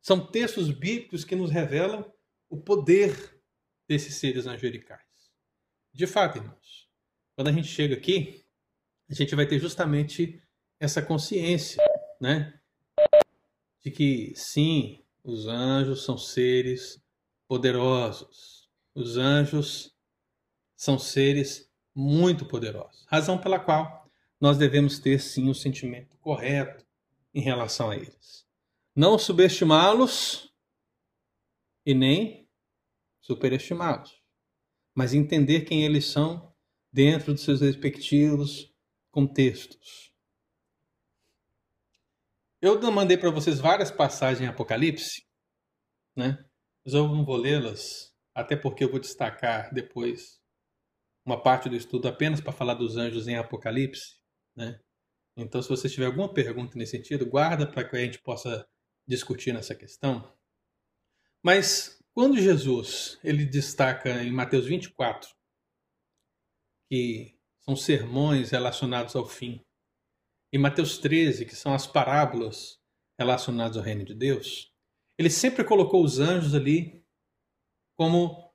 São 0.01 0.25
textos 0.25 0.71
bíblicos 0.71 1.25
que 1.25 1.35
nos 1.35 1.51
revelam 1.51 2.11
o 2.49 2.57
poder 2.57 3.41
desses 3.87 4.15
seres 4.15 4.47
angelicais. 4.47 5.01
De 5.93 6.05
fato, 6.07 6.37
irmãos, 6.37 6.89
quando 7.35 7.49
a 7.49 7.51
gente 7.51 7.67
chega 7.67 7.95
aqui, 7.95 8.45
a 9.09 9.13
gente 9.13 9.35
vai 9.35 9.45
ter 9.45 9.59
justamente 9.59 10.41
essa 10.79 11.01
consciência, 11.01 11.83
né? 12.19 12.59
De 13.83 13.91
que 13.91 14.33
sim, 14.35 15.03
os 15.23 15.47
anjos 15.47 16.03
são 16.03 16.17
seres 16.17 17.03
poderosos. 17.47 18.69
Os 18.93 19.17
anjos 19.17 19.95
são 20.75 20.97
seres 20.97 21.69
muito 21.93 22.45
poderosos. 22.45 23.05
Razão 23.07 23.37
pela 23.37 23.59
qual 23.59 24.09
nós 24.39 24.57
devemos 24.57 24.99
ter 24.99 25.19
sim 25.19 25.49
o 25.49 25.55
sentimento 25.55 26.15
correto 26.17 26.85
em 27.33 27.41
relação 27.41 27.89
a 27.89 27.95
eles. 27.95 28.46
Não 28.97 29.19
subestimá-los 29.19 30.51
e 31.85 31.93
nem 31.93 32.49
superestimá-los, 33.21 34.19
mas 34.95 35.13
entender 35.13 35.65
quem 35.65 35.85
eles 35.85 36.07
são 36.07 36.51
dentro 36.91 37.31
dos 37.31 37.43
seus 37.43 37.61
respectivos 37.61 38.73
contextos. 39.11 40.11
Eu 42.59 42.81
mandei 42.91 43.17
para 43.17 43.29
vocês 43.29 43.59
várias 43.59 43.91
passagens 43.91 44.41
em 44.41 44.47
Apocalipse, 44.47 45.27
né? 46.15 46.43
Mas 46.83 46.95
eu 46.95 47.07
não 47.07 47.23
vou 47.23 47.37
lê-las, 47.37 48.11
até 48.33 48.55
porque 48.55 48.83
eu 48.83 48.89
vou 48.89 48.99
destacar 48.99 49.71
depois 49.71 50.41
uma 51.23 51.39
parte 51.39 51.69
do 51.69 51.75
estudo 51.75 52.07
apenas 52.07 52.41
para 52.41 52.51
falar 52.51 52.73
dos 52.73 52.97
anjos 52.97 53.27
em 53.27 53.35
Apocalipse, 53.35 54.19
né? 54.55 54.81
Então, 55.35 55.61
se 55.61 55.69
você 55.69 55.87
tiver 55.87 56.07
alguma 56.07 56.33
pergunta 56.33 56.75
nesse 56.75 56.97
sentido, 56.97 57.29
guarda 57.29 57.71
para 57.71 57.87
que 57.87 57.95
a 57.95 57.99
gente 57.99 58.17
possa 58.23 58.67
discutir 59.07 59.53
nessa 59.53 59.73
questão. 59.73 60.35
Mas 61.43 62.03
quando 62.13 62.37
Jesus 62.39 63.19
ele 63.23 63.45
destaca 63.45 64.23
em 64.23 64.31
Mateus 64.31 64.65
24 64.65 65.29
que 66.89 67.37
são 67.59 67.75
sermões 67.75 68.51
relacionados 68.51 69.15
ao 69.15 69.27
fim, 69.27 69.61
e 70.51 70.57
Mateus 70.57 70.97
13, 70.97 71.45
que 71.45 71.55
são 71.55 71.73
as 71.73 71.85
parábolas 71.85 72.79
relacionadas 73.19 73.75
ao 73.75 73.83
reino 73.83 74.05
de 74.05 74.13
Deus, 74.13 74.71
ele 75.17 75.29
sempre 75.29 75.63
colocou 75.63 76.03
os 76.03 76.19
anjos 76.19 76.53
ali 76.55 77.03
como, 77.97 78.53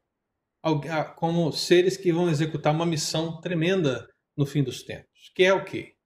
como 1.17 1.53
seres 1.53 1.97
que 1.97 2.13
vão 2.13 2.31
executar 2.31 2.75
uma 2.75 2.87
missão 2.87 3.41
tremenda 3.41 4.09
no 4.37 4.47
fim 4.47 4.63
dos 4.63 4.83
tempos, 4.83 5.31
que 5.35 5.43
é 5.43 5.53
o 5.53 5.65
quê? 5.65 5.97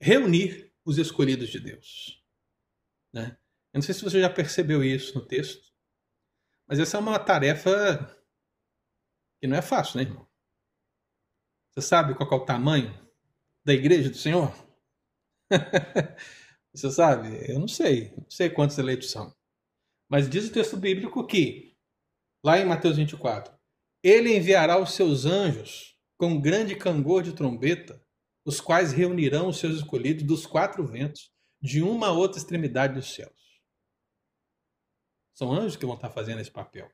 Reunir 0.00 0.72
os 0.84 0.98
escolhidos 0.98 1.48
de 1.48 1.60
Deus. 1.60 2.22
Né? 3.12 3.38
Eu 3.76 3.78
não 3.78 3.82
sei 3.82 3.94
se 3.94 4.02
você 4.02 4.18
já 4.18 4.30
percebeu 4.30 4.82
isso 4.82 5.14
no 5.14 5.26
texto, 5.26 5.70
mas 6.66 6.78
essa 6.78 6.96
é 6.96 7.00
uma 7.00 7.18
tarefa 7.18 8.10
que 9.38 9.46
não 9.46 9.54
é 9.54 9.60
fácil, 9.60 9.98
né, 9.98 10.04
irmão? 10.04 10.26
Você 11.68 11.82
sabe 11.86 12.14
qual 12.14 12.30
é 12.32 12.34
o 12.36 12.46
tamanho 12.46 12.90
da 13.66 13.74
igreja 13.74 14.08
do 14.08 14.16
Senhor? 14.16 14.50
você 16.74 16.90
sabe? 16.90 17.28
Eu 17.52 17.58
não 17.58 17.68
sei. 17.68 18.14
Não 18.16 18.30
sei 18.30 18.48
quantos 18.48 18.78
eleitos 18.78 19.10
são. 19.10 19.30
Mas 20.08 20.26
diz 20.30 20.48
o 20.48 20.52
texto 20.54 20.78
bíblico 20.78 21.26
que, 21.26 21.76
lá 22.42 22.58
em 22.58 22.64
Mateus 22.64 22.96
24, 22.96 23.54
ele 24.02 24.34
enviará 24.34 24.80
os 24.80 24.94
seus 24.94 25.26
anjos 25.26 25.98
com 26.16 26.40
grande 26.40 26.74
cangor 26.74 27.22
de 27.22 27.34
trombeta, 27.34 28.02
os 28.42 28.58
quais 28.58 28.92
reunirão 28.92 29.48
os 29.48 29.58
seus 29.58 29.76
escolhidos 29.76 30.22
dos 30.22 30.46
quatro 30.46 30.86
ventos, 30.86 31.30
de 31.60 31.82
uma 31.82 32.10
outra 32.10 32.38
extremidade 32.38 32.94
dos 32.94 33.14
céus. 33.14 33.35
São 35.36 35.52
anjos 35.52 35.76
que 35.76 35.84
vão 35.84 35.96
estar 35.96 36.08
fazendo 36.08 36.40
esse 36.40 36.50
papel. 36.50 36.90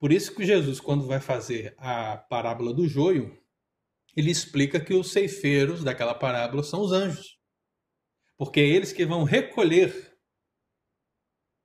Por 0.00 0.10
isso 0.10 0.34
que 0.34 0.44
Jesus, 0.44 0.80
quando 0.80 1.06
vai 1.06 1.20
fazer 1.20 1.72
a 1.78 2.16
parábola 2.16 2.74
do 2.74 2.88
joio, 2.88 3.40
ele 4.16 4.28
explica 4.28 4.84
que 4.84 4.92
os 4.92 5.12
ceifeiros 5.12 5.84
daquela 5.84 6.12
parábola 6.12 6.64
são 6.64 6.80
os 6.80 6.90
anjos. 6.90 7.38
Porque 8.36 8.58
é 8.58 8.66
eles 8.66 8.92
que 8.92 9.06
vão 9.06 9.22
recolher 9.22 10.18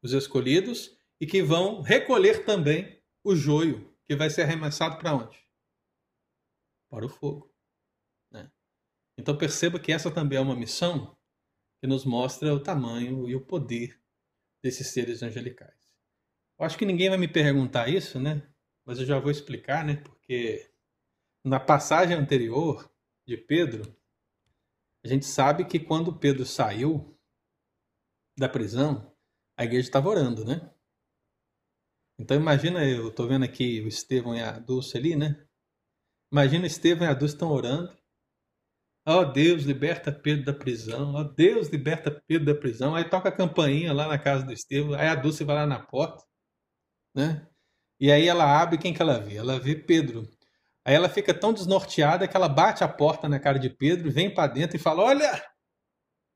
os 0.03 0.13
escolhidos 0.13 0.95
e 1.19 1.26
que 1.26 1.41
vão 1.41 1.82
recolher 1.82 2.45
também 2.45 3.01
o 3.24 3.36
joio, 3.36 3.91
que 4.05 4.15
vai 4.15 4.30
ser 4.30 4.43
arremessado 4.43 4.99
para 4.99 5.15
onde? 5.15 5.43
Para 6.88 7.03
o 7.03 7.09
fogo. 7.09 7.51
Né? 8.30 8.51
Então 9.17 9.36
perceba 9.36 9.80
que 9.80 9.91
essa 9.91 10.11
também 10.11 10.38
é 10.38 10.41
uma 10.41 10.55
missão 10.55 11.17
que 11.80 11.88
nos 11.88 12.05
mostra 12.05 12.53
o 12.53 12.61
tamanho 12.61 13.28
e 13.28 13.36
o 13.36 13.43
poder 13.43 13.99
desses 14.63 14.88
seres 14.88 15.24
angelicais. 15.24 15.80
Acho 16.62 16.78
que 16.78 16.86
ninguém 16.86 17.09
vai 17.09 17.18
me 17.18 17.28
perguntar 17.28 17.89
isso, 17.89 18.20
né? 18.20 18.47
Mas 18.86 18.99
eu 18.99 19.05
já 19.05 19.20
vou 19.20 19.32
explicar, 19.32 19.84
né? 19.84 19.95
Porque 19.95 20.72
na 21.43 21.59
passagem 21.59 22.16
anterior 22.16 22.88
de 23.28 23.36
Pedro, 23.36 23.95
a 25.03 25.07
gente 25.07 25.26
sabe 25.26 25.66
que 25.66 25.80
quando 25.80 26.18
Pedro 26.18 26.45
saiu 26.45 27.18
da 28.38 28.47
prisão, 28.47 29.12
a 29.57 29.64
igreja 29.64 29.88
estava 29.88 30.09
orando, 30.09 30.45
né? 30.45 30.72
Então 32.20 32.38
imagina, 32.38 32.86
eu 32.88 33.09
estou 33.09 33.28
vendo 33.28 33.43
aqui 33.43 33.82
o 33.82 33.88
Estevão 33.88 34.36
e 34.36 34.41
a 34.41 34.59
Dulce 34.59 34.95
ali, 34.95 35.16
né? 35.16 35.43
Imagina 36.32 36.64
o 36.64 36.68
Estevão 36.68 37.07
e 37.07 37.09
a 37.09 37.16
Dulce 37.16 37.34
estão 37.34 37.49
orando. 37.49 37.91
Ó 39.07 39.22
oh, 39.22 39.26
Deus, 39.26 39.64
liberta 39.64 40.12
Pedro 40.12 40.45
da 40.45 40.53
prisão. 40.53 41.16
Ó 41.16 41.22
oh, 41.22 41.24
Deus, 41.24 41.70
liberta 41.70 42.12
Pedro 42.28 42.53
da 42.53 42.59
prisão. 42.59 42.95
Aí 42.95 43.09
toca 43.09 43.30
a 43.30 43.36
campainha 43.36 43.91
lá 43.91 44.07
na 44.07 44.20
casa 44.20 44.45
do 44.45 44.53
Estevão. 44.53 44.93
Aí 44.93 45.07
a 45.07 45.16
Dulce 45.16 45.43
vai 45.43 45.55
lá 45.55 45.66
na 45.66 45.80
porta, 45.80 46.24
né? 47.16 47.47
E 47.99 48.12
aí 48.12 48.28
ela 48.28 48.62
abre, 48.62 48.78
quem 48.78 48.93
que 48.93 49.01
ela 49.01 49.20
vê? 49.20 49.36
Ela 49.36 49.59
vê 49.59 49.76
Pedro 49.76 50.28
Aí 50.84 50.95
ela 50.95 51.07
fica 51.09 51.34
tão 51.34 51.53
desnorteada 51.53 52.28
que 52.28 52.36
ela 52.36 52.49
bate 52.49 52.84
a 52.84 52.88
porta 52.88 53.30
na 53.30 53.39
cara 53.39 53.59
de 53.59 53.70
Pedro, 53.70 54.12
vem 54.12 54.34
para 54.34 54.51
dentro 54.51 54.76
e 54.76 54.80
fala: 54.80 55.03
Olha, 55.03 55.43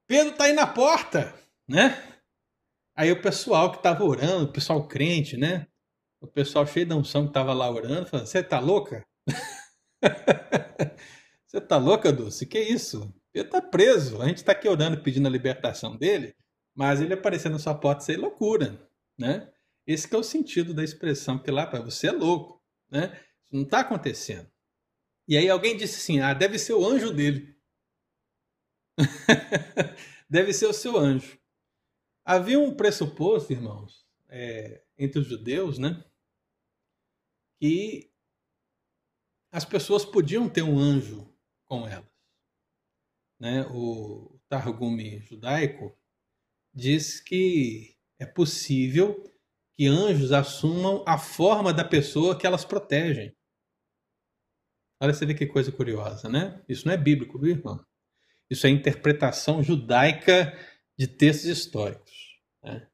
Pedro 0.08 0.36
tá 0.36 0.46
aí 0.46 0.54
na 0.54 0.68
porta, 0.68 1.34
né? 1.68 2.02
Aí 2.96 3.12
o 3.12 3.22
pessoal 3.22 3.72
que 3.72 3.82
tava 3.82 4.04
orando, 4.04 4.46
o 4.46 4.54
pessoal 4.54 4.88
crente, 4.88 5.36
né? 5.36 5.68
O 6.22 6.28
pessoal 6.28 6.66
cheio 6.66 6.86
de 6.86 6.94
unção 6.94 7.28
que 7.28 7.34
tava 7.34 7.54
lá 7.54 7.70
orando, 7.70 8.08
falando: 8.08 8.28
Você 8.28 8.44
tá 8.44 8.60
louca? 8.60 9.04
Você 11.48 11.60
tá 11.62 11.78
louca, 11.78 12.12
Dulce? 12.12 12.46
Que 12.46 12.60
isso? 12.60 13.14
Pedro 13.32 13.52
tá 13.52 13.62
preso. 13.62 14.22
A 14.22 14.28
gente 14.28 14.44
tá 14.44 14.52
aqui 14.52 14.68
orando 14.68 15.02
pedindo 15.02 15.28
a 15.28 15.32
libertação 15.32 15.98
dele, 15.98 16.36
mas 16.76 17.02
ele 17.02 17.14
aparecer 17.14 17.50
na 17.50 17.58
sua 17.58 17.74
porta, 17.74 18.02
isso 18.02 18.12
é 18.12 18.18
loucura, 18.18 18.80
né? 19.18 19.50
Esse 19.88 20.14
é 20.14 20.18
o 20.18 20.24
sentido 20.24 20.74
da 20.74 20.84
expressão 20.84 21.38
que 21.38 21.52
lá 21.52 21.68
para 21.68 21.82
você 21.82 22.08
é 22.08 22.12
louco, 22.12 22.64
né? 22.90 23.14
Isso 23.44 23.56
não 23.56 23.64
está 23.64 23.82
acontecendo. 23.82 24.50
E 25.28 25.38
aí 25.38 25.50
alguém 25.50 25.78
disse 25.78 25.98
assim: 25.98 26.20
ah, 26.20 26.34
deve 26.34 26.58
ser 26.58 26.74
o 26.74 26.86
anjo 26.86 27.14
dele. 27.14 27.56
deve 30.30 30.54
ser 30.54 30.66
o 30.68 30.74
seu 30.74 30.98
anjo. 30.98 31.40
Havia 32.24 32.60
um 32.60 32.76
pressuposto, 32.76 33.54
irmãos, 33.54 34.08
é, 34.28 34.84
entre 34.98 35.20
os 35.20 35.28
judeus, 35.28 35.78
né? 35.78 36.04
Que 37.60 38.12
as 39.52 39.64
pessoas 39.64 40.04
podiam 40.04 40.50
ter 40.50 40.64
um 40.64 40.78
anjo 40.78 41.32
com 41.66 41.88
elas. 41.88 42.10
Né? 43.40 43.66
O 43.68 44.40
Targume 44.50 45.20
judaico 45.20 45.98
diz 46.74 47.20
que 47.20 47.98
é 48.20 48.26
possível 48.26 49.24
que 49.78 49.88
anjos 49.88 50.32
assumam 50.32 51.04
a 51.06 51.18
forma 51.18 51.74
da 51.74 51.84
pessoa 51.84 52.38
que 52.38 52.48
elas 52.48 52.64
protegem. 52.64 53.36
Olha, 55.02 55.14
você 55.14 55.26
vê 55.26 55.34
que 55.34 55.46
coisa 55.46 55.72
curiosa, 55.72 56.30
né? 56.30 56.64
Isso 56.70 56.88
não 56.88 56.94
é 56.94 56.98
bíblico, 56.98 57.38
viu, 57.38 57.52
irmão? 57.52 57.86
Isso 58.50 58.66
é 58.66 58.70
interpretação 58.70 59.62
judaica 59.62 60.58
de 60.98 61.08
textos 61.08 61.50
históricos. 61.50 62.40
Né? 62.64 62.88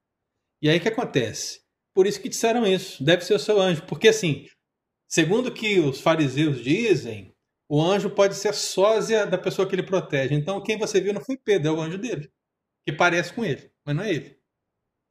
E 0.62 0.70
aí 0.70 0.78
o 0.78 0.82
que 0.82 0.88
acontece? 0.88 1.62
Por 1.94 2.08
isso 2.08 2.22
que 2.22 2.30
disseram 2.30 2.66
isso, 2.66 3.04
deve 3.04 3.24
ser 3.24 3.36
o 3.36 3.40
seu 3.40 3.60
anjo. 3.62 3.84
Porque 3.86 4.08
assim, 4.08 4.48
segundo 5.08 5.54
que 5.54 5.80
os 5.80 6.02
fariseus 6.02 6.64
dizem, 6.64 7.36
o 7.70 7.82
anjo 7.82 8.10
pode 8.10 8.36
ser 8.36 8.54
sósia 8.54 9.26
da 9.26 9.38
pessoa 9.38 9.68
que 9.68 9.76
ele 9.76 9.84
protege. 9.84 10.34
Então 10.34 10.62
quem 10.64 10.78
você 10.78 11.00
viu 11.00 11.14
não 11.14 11.22
foi 11.22 11.38
Pedro, 11.38 11.70
é 11.70 11.72
o 11.72 11.82
anjo 11.82 11.98
dele, 11.98 12.32
que 12.86 12.94
parece 12.94 13.34
com 13.34 13.44
ele, 13.46 13.72
mas 13.86 13.96
não 13.96 14.04
é 14.04 14.14
ele. 14.14 14.40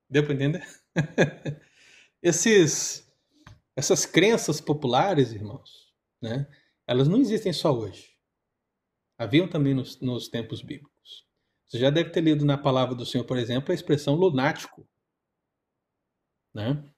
Deu 0.08 0.24
para 0.24 0.34
entender? 0.34 0.66
Esses, 2.22 3.10
essas 3.74 4.04
crenças 4.04 4.60
populares, 4.60 5.32
irmãos, 5.32 5.90
né, 6.20 6.46
elas 6.86 7.08
não 7.08 7.18
existem 7.18 7.52
só 7.52 7.72
hoje. 7.72 8.14
Haviam 9.18 9.48
também 9.48 9.72
nos, 9.72 9.98
nos 10.00 10.28
tempos 10.28 10.60
bíblicos. 10.60 11.26
Você 11.66 11.78
já 11.78 11.88
deve 11.88 12.10
ter 12.10 12.20
lido 12.20 12.44
na 12.44 12.58
palavra 12.58 12.94
do 12.94 13.06
Senhor, 13.06 13.24
por 13.24 13.38
exemplo, 13.38 13.70
a 13.70 13.74
expressão 13.74 14.14
lunático. 14.16 14.86
Né? 16.54 16.92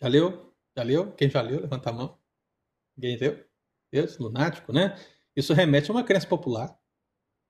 Já 0.00 0.08
leu? 0.08 0.54
Já 0.76 0.82
leu? 0.82 1.12
Quem 1.12 1.30
já 1.30 1.40
leu? 1.40 1.60
Levanta 1.60 1.90
a 1.90 1.92
mão. 1.92 2.18
Ninguém 2.96 3.16
leu? 3.16 3.46
Deus, 3.92 4.18
lunático, 4.18 4.72
né? 4.72 4.96
Isso 5.34 5.54
remete 5.54 5.90
a 5.90 5.94
uma 5.94 6.04
crença 6.04 6.26
popular, 6.26 6.78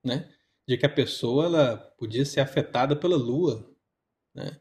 né? 0.04 0.32
De 0.68 0.76
que 0.76 0.84
a 0.84 0.92
pessoa 0.92 1.46
ela 1.46 1.76
podia 1.98 2.24
ser 2.24 2.40
afetada 2.40 2.94
pela 2.94 3.16
lua, 3.16 3.74
né? 4.34 4.60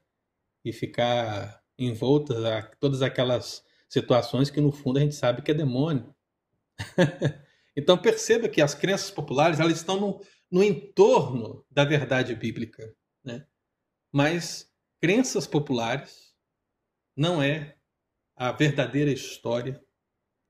E 0.66 0.74
ficar 0.74 1.61
envolta 1.78 2.57
a 2.57 2.63
todas 2.78 3.01
aquelas 3.01 3.63
situações 3.88 4.49
que 4.49 4.59
no 4.59 4.72
fundo 4.72 4.97
a 4.97 5.01
gente 5.01 5.16
sabe 5.16 5.41
que 5.41 5.51
é 5.51 5.53
demônio. 5.53 6.13
então 7.78 7.97
perceba 7.97 8.49
que 8.49 8.61
as 8.61 8.74
crenças 8.74 9.11
populares 9.11 9.59
elas 9.59 9.78
estão 9.78 9.99
no, 9.99 10.22
no 10.51 10.63
entorno 10.63 11.63
da 11.70 11.86
verdade 11.86 12.36
bíblica. 12.36 12.93
Né? 13.24 13.45
Mas 14.11 14.72
crenças 14.99 15.45
populares 15.45 16.34
não 17.16 17.41
é 17.41 17.78
a 18.36 18.51
verdadeira 18.51 19.11
história 19.11 19.82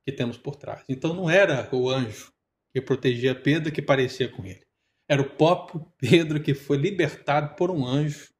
que 0.06 0.12
temos 0.12 0.38
por 0.38 0.56
trás. 0.56 0.84
Então 0.88 1.14
não 1.14 1.30
era 1.30 1.70
o 1.76 1.90
anjo 1.90 2.34
que 2.74 2.82
protegia 2.82 3.36
Pedro 3.36 3.72
que 3.72 3.82
parecia 3.82 4.30
com 4.30 4.46
ele. 4.46 4.66
Era 5.08 5.22
o 5.22 5.30
próprio 5.30 5.86
Pedro 5.98 6.42
que 6.42 6.54
foi 6.54 6.78
libertado 6.78 7.56
por 7.56 7.70
um 7.70 7.86
anjo, 7.86 8.34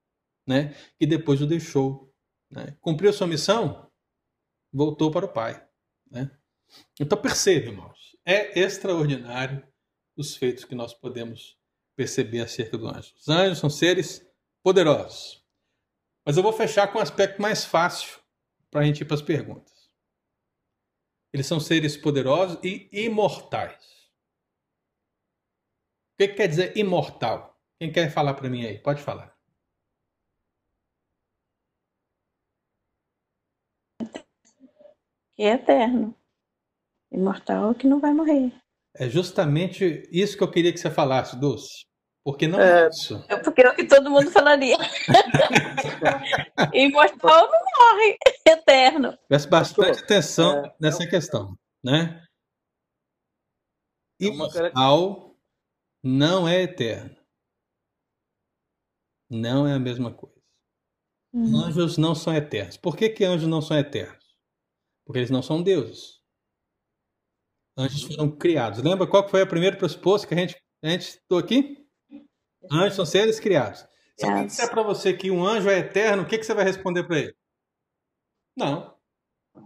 né, 0.46 0.76
que 0.98 1.06
depois 1.06 1.42
o 1.42 1.48
deixou. 1.48 2.14
Né? 2.50 2.78
Cumpriu 2.82 3.12
sua 3.12 3.28
missão, 3.28 3.92
voltou 4.72 5.12
para 5.12 5.26
o 5.26 5.34
Pai. 5.34 5.66
Né? 6.10 6.30
Então 7.00 7.20
perceba, 7.20 7.68
irmãos, 7.68 8.18
é 8.26 8.60
extraordinário 8.60 9.66
os 10.16 10.36
feitos 10.36 10.66
que 10.66 10.76
nós 10.76 10.94
podemos 10.94 11.58
perceber 11.96 12.42
acerca 12.42 12.78
do 12.78 12.88
anjo. 12.88 13.14
Os 13.16 13.28
anjos 13.28 13.60
são 13.60 13.70
seres 13.70 14.26
poderosos. 14.64 15.44
Mas 16.26 16.38
eu 16.38 16.44
vou 16.44 16.54
fechar 16.54 16.92
com 16.92 17.00
um 17.00 17.02
aspecto 17.02 17.42
mais 17.42 17.64
fácil 17.64 18.20
para 18.72 18.82
a 18.82 18.84
gente 18.84 19.02
ir 19.02 19.06
para 19.06 19.16
as 19.16 19.22
perguntas. 19.22 19.74
Eles 21.32 21.46
são 21.46 21.60
seres 21.60 21.98
poderosos 21.98 22.58
e 22.64 22.90
imortais. 22.92 23.84
O 26.14 26.18
que, 26.18 26.30
que 26.30 26.36
quer 26.36 26.48
dizer 26.48 26.78
imortal? 26.78 27.62
Quem 27.78 27.92
quer 27.92 28.10
falar 28.10 28.34
para 28.36 28.50
mim 28.50 28.66
aí? 28.66 28.80
Pode 28.80 29.02
falar. 29.02 29.35
Que 35.36 35.44
é 35.44 35.54
eterno. 35.54 36.16
Imortal 37.12 37.72
é 37.72 37.76
que 37.76 37.88
não 37.88 38.00
vai 38.00 38.14
morrer. 38.14 38.54
É 38.96 39.10
justamente 39.10 40.08
isso 40.12 40.38
que 40.38 40.44
eu 40.44 40.52
queria 40.52 40.72
que 40.72 40.80
você 40.80 40.90
falasse, 40.90 41.38
Dulce. 41.38 41.86
Porque 42.24 42.48
não 42.48 42.60
é, 42.60 42.86
é 42.86 42.90
isso. 42.90 43.24
É 43.30 43.38
porque 43.38 43.62
é 43.62 43.70
o 43.70 43.76
que 43.76 43.86
todo 43.86 44.10
mundo 44.10 44.32
falaria. 44.32 44.78
Imortal 46.74 47.52
não 47.52 47.60
morre, 47.78 48.18
eterno. 48.48 49.18
Preste 49.28 49.48
bastante 49.48 50.04
atenção 50.04 50.66
é, 50.66 50.76
nessa 50.80 51.06
questão, 51.06 51.56
né? 51.84 52.26
Imortal 54.20 55.36
não 56.04 56.48
é 56.48 56.64
eterno. 56.64 57.16
Não 59.30 59.68
é 59.68 59.74
a 59.74 59.80
mesma 59.80 60.12
coisa. 60.12 60.36
Uhum. 61.34 61.66
Anjos 61.66 61.98
não 61.98 62.16
são 62.16 62.34
eternos. 62.34 62.78
Por 62.78 62.96
que, 62.96 63.10
que 63.10 63.24
anjos 63.24 63.48
não 63.48 63.62
são 63.62 63.78
eternos? 63.78 64.25
Porque 65.06 65.20
eles 65.20 65.30
não 65.30 65.42
são 65.42 65.62
deuses. 65.62 66.20
Anjos 67.78 68.04
foram 68.04 68.32
criados. 68.36 68.82
Lembra 68.82 69.06
qual 69.06 69.28
foi 69.28 69.42
o 69.44 69.48
primeiro 69.48 69.78
pressuposto 69.78 70.28
que 70.28 70.34
a 70.34 70.38
gente, 70.38 70.56
a 70.84 70.90
gente 70.90 71.04
citou 71.06 71.38
aqui? 71.38 71.86
Anjos 72.72 72.96
são 72.96 73.06
seres 73.06 73.40
criados. 73.40 73.86
Se 74.18 74.26
alguém 74.26 74.48
disser 74.48 74.70
para 74.70 74.82
você 74.82 75.14
que 75.14 75.30
um 75.30 75.46
anjo 75.46 75.70
é 75.70 75.80
eterno, 75.80 76.24
o 76.24 76.26
que, 76.26 76.38
que 76.38 76.46
você 76.46 76.54
vai 76.54 76.64
responder 76.64 77.04
para 77.04 77.20
ele? 77.20 77.36
Não. 78.58 78.96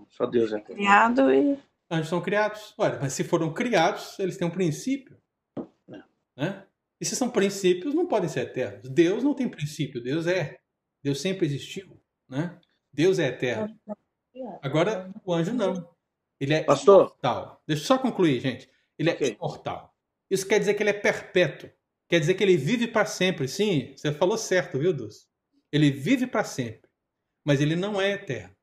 Só 0.09 0.25
Deus 0.25 0.51
é 0.51 0.59
criado 0.59 1.31
e. 1.31 1.57
Anjos 1.89 2.09
são 2.09 2.21
criados. 2.21 2.73
Olha, 2.77 2.99
mas 2.99 3.13
se 3.13 3.23
foram 3.23 3.53
criados, 3.53 4.17
eles 4.19 4.37
têm 4.37 4.47
um 4.47 4.51
princípio. 4.51 5.17
Não. 5.87 6.03
Né? 6.35 6.65
E 6.99 7.05
se 7.05 7.15
são 7.15 7.29
princípios, 7.29 7.93
não 7.93 8.07
podem 8.07 8.29
ser 8.29 8.41
eternos. 8.41 8.89
Deus 8.89 9.23
não 9.23 9.33
tem 9.33 9.47
princípio, 9.47 10.01
Deus 10.01 10.27
é. 10.27 10.59
Deus 11.01 11.21
sempre 11.21 11.45
existiu. 11.45 11.99
Né? 12.27 12.59
Deus 12.91 13.19
é 13.19 13.27
eterno. 13.27 13.79
Agora, 14.61 15.11
o 15.25 15.33
anjo 15.33 15.53
não. 15.53 15.89
Ele 16.39 16.53
é 16.53 16.63
Pastor. 16.63 17.07
imortal. 17.07 17.61
Deixa 17.67 17.83
eu 17.83 17.87
só 17.87 17.97
concluir, 17.97 18.39
gente. 18.39 18.69
Ele 18.97 19.09
é 19.09 19.13
okay. 19.13 19.31
imortal. 19.31 19.93
Isso 20.29 20.47
quer 20.47 20.59
dizer 20.59 20.73
que 20.73 20.83
ele 20.83 20.91
é 20.91 20.93
perpétuo. 20.93 21.69
Quer 22.07 22.19
dizer 22.19 22.33
que 22.33 22.43
ele 22.43 22.57
vive 22.57 22.87
para 22.87 23.05
sempre. 23.05 23.47
Sim, 23.47 23.93
você 23.95 24.11
falou 24.11 24.37
certo, 24.37 24.79
viu, 24.79 24.93
Dulce? 24.93 25.27
Ele 25.71 25.91
vive 25.91 26.25
para 26.25 26.43
sempre, 26.43 26.89
mas 27.45 27.61
ele 27.61 27.75
não 27.75 28.01
é 28.01 28.11
eterno. 28.11 28.55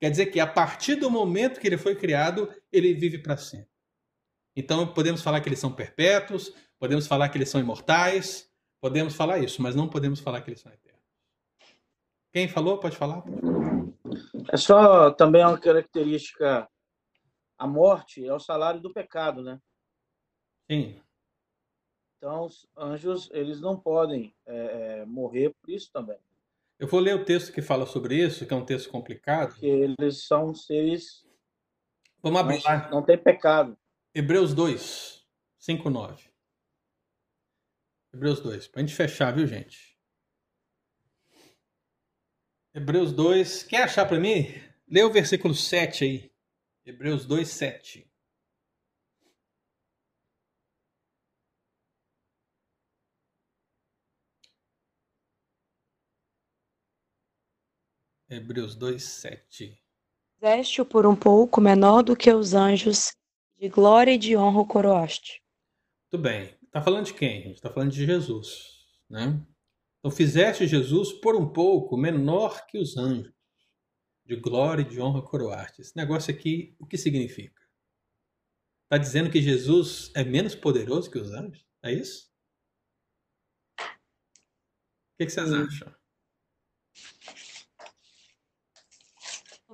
Quer 0.00 0.10
dizer 0.10 0.26
que 0.26 0.40
a 0.40 0.46
partir 0.46 0.96
do 0.96 1.10
momento 1.10 1.60
que 1.60 1.66
ele 1.66 1.78
foi 1.78 1.96
criado, 1.96 2.52
ele 2.72 2.94
vive 2.94 3.18
para 3.18 3.36
sempre. 3.36 3.68
Então 4.54 4.92
podemos 4.92 5.22
falar 5.22 5.40
que 5.40 5.48
eles 5.48 5.58
são 5.58 5.72
perpétuos, 5.72 6.52
podemos 6.78 7.06
falar 7.06 7.28
que 7.28 7.38
eles 7.38 7.48
são 7.48 7.60
imortais, 7.60 8.48
podemos 8.80 9.14
falar 9.14 9.38
isso, 9.38 9.62
mas 9.62 9.74
não 9.74 9.88
podemos 9.88 10.20
falar 10.20 10.42
que 10.42 10.50
eles 10.50 10.60
são 10.60 10.72
eternos. 10.72 11.02
Quem 12.32 12.48
falou? 12.48 12.78
Pode 12.78 12.96
falar? 12.96 13.22
É 14.50 14.56
só 14.56 15.10
também 15.10 15.44
uma 15.44 15.58
característica. 15.58 16.68
A 17.58 17.66
morte 17.66 18.26
é 18.26 18.32
o 18.32 18.40
salário 18.40 18.80
do 18.80 18.92
pecado, 18.92 19.42
né? 19.42 19.60
Sim. 20.70 21.00
Então, 22.16 22.44
os 22.44 22.68
anjos, 22.76 23.30
eles 23.32 23.60
não 23.60 23.78
podem 23.78 24.34
é, 24.46 25.00
é, 25.00 25.04
morrer 25.04 25.54
por 25.60 25.70
isso 25.70 25.90
também. 25.92 26.18
Eu 26.78 26.86
vou 26.86 27.00
ler 27.00 27.14
o 27.14 27.24
texto 27.24 27.52
que 27.52 27.62
fala 27.62 27.86
sobre 27.86 28.16
isso, 28.16 28.46
que 28.46 28.52
é 28.52 28.56
um 28.56 28.64
texto 28.64 28.90
complicado. 28.90 29.50
Porque 29.50 29.66
eles 29.66 30.24
são 30.26 30.54
seres. 30.54 31.26
Vamos 32.22 32.40
abrir 32.40 32.62
lá. 32.64 32.88
Não 32.90 33.02
tem 33.02 33.18
pecado. 33.18 33.76
Hebreus 34.14 34.54
2, 34.54 35.26
5, 35.58 35.90
9. 35.90 36.30
Hebreus 38.12 38.40
2, 38.40 38.68
para 38.68 38.82
a 38.82 38.84
gente 38.84 38.96
fechar, 38.96 39.32
viu, 39.34 39.46
gente? 39.46 39.91
Hebreus 42.74 43.12
2, 43.12 43.64
quer 43.64 43.82
achar 43.82 44.06
para 44.06 44.18
mim? 44.18 44.46
Lê 44.88 45.02
o 45.04 45.12
versículo 45.12 45.54
7 45.54 46.04
aí. 46.04 46.32
Hebreus 46.86 47.26
2, 47.26 47.46
7. 47.46 48.10
Hebreus 58.30 58.74
2, 58.74 59.02
7. 59.02 59.78
Fizeste-o 60.40 60.86
por 60.86 61.04
um 61.04 61.14
pouco 61.14 61.60
menor 61.60 62.02
do 62.02 62.16
que 62.16 62.32
os 62.32 62.54
anjos, 62.54 63.12
de 63.58 63.68
glória 63.68 64.12
e 64.12 64.18
de 64.18 64.34
honra 64.34 64.60
o 64.60 64.66
coroaste. 64.66 65.42
Tudo 66.10 66.22
bem. 66.22 66.56
Está 66.62 66.80
falando 66.80 67.04
de 67.04 67.12
quem? 67.12 67.40
A 67.40 67.42
gente 67.48 67.56
está 67.56 67.70
falando 67.70 67.92
de 67.92 68.06
Jesus. 68.06 68.88
Né? 69.10 69.38
Então, 70.02 70.10
fizeste 70.10 70.66
Jesus 70.66 71.12
por 71.12 71.36
um 71.36 71.48
pouco 71.48 71.96
menor 71.96 72.66
que 72.66 72.76
os 72.76 72.96
anjos, 72.96 73.32
de 74.26 74.34
glória 74.34 74.82
e 74.82 74.88
de 74.88 75.00
honra 75.00 75.22
coroaste. 75.22 75.80
Esse 75.80 75.96
negócio 75.96 76.34
aqui, 76.34 76.74
o 76.76 76.84
que 76.84 76.98
significa? 76.98 77.62
Está 78.82 78.98
dizendo 78.98 79.30
que 79.30 79.40
Jesus 79.40 80.10
é 80.16 80.24
menos 80.24 80.56
poderoso 80.56 81.08
que 81.08 81.18
os 81.18 81.30
anjos? 81.30 81.64
É 81.84 81.92
isso? 81.92 82.32
O 83.78 85.18
que, 85.18 85.26
que 85.26 85.30
vocês 85.30 85.52
hum. 85.52 85.64
acham? 85.64 85.94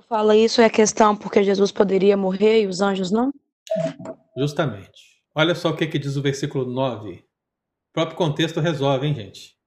fala 0.07 0.35
isso 0.35 0.59
é 0.59 0.69
questão 0.69 1.15
porque 1.15 1.43
Jesus 1.43 1.71
poderia 1.71 2.17
morrer 2.17 2.63
e 2.63 2.67
os 2.67 2.81
anjos 2.81 3.11
não? 3.11 3.31
Justamente. 4.35 5.21
Olha 5.35 5.53
só 5.53 5.69
o 5.69 5.75
que, 5.75 5.85
que 5.85 5.99
diz 5.99 6.15
o 6.15 6.21
versículo 6.21 6.65
9. 6.65 7.13
O 7.13 7.23
próprio 7.93 8.17
contexto 8.17 8.59
resolve, 8.59 9.05
hein, 9.05 9.13
gente? 9.13 9.58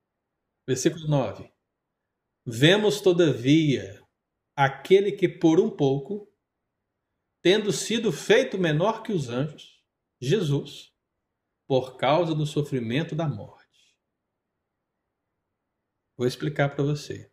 Versículo 0.66 1.08
9. 1.08 1.52
Vemos, 2.46 3.00
todavia, 3.00 4.02
aquele 4.56 5.12
que 5.12 5.28
por 5.28 5.60
um 5.60 5.70
pouco, 5.70 6.32
tendo 7.42 7.72
sido 7.72 8.12
feito 8.12 8.58
menor 8.58 9.02
que 9.02 9.12
os 9.12 9.28
anjos, 9.28 9.82
Jesus, 10.20 10.92
por 11.66 11.96
causa 11.96 12.34
do 12.34 12.46
sofrimento 12.46 13.14
da 13.14 13.28
morte. 13.28 13.62
Vou 16.16 16.26
explicar 16.26 16.74
para 16.74 16.84
você. 16.84 17.32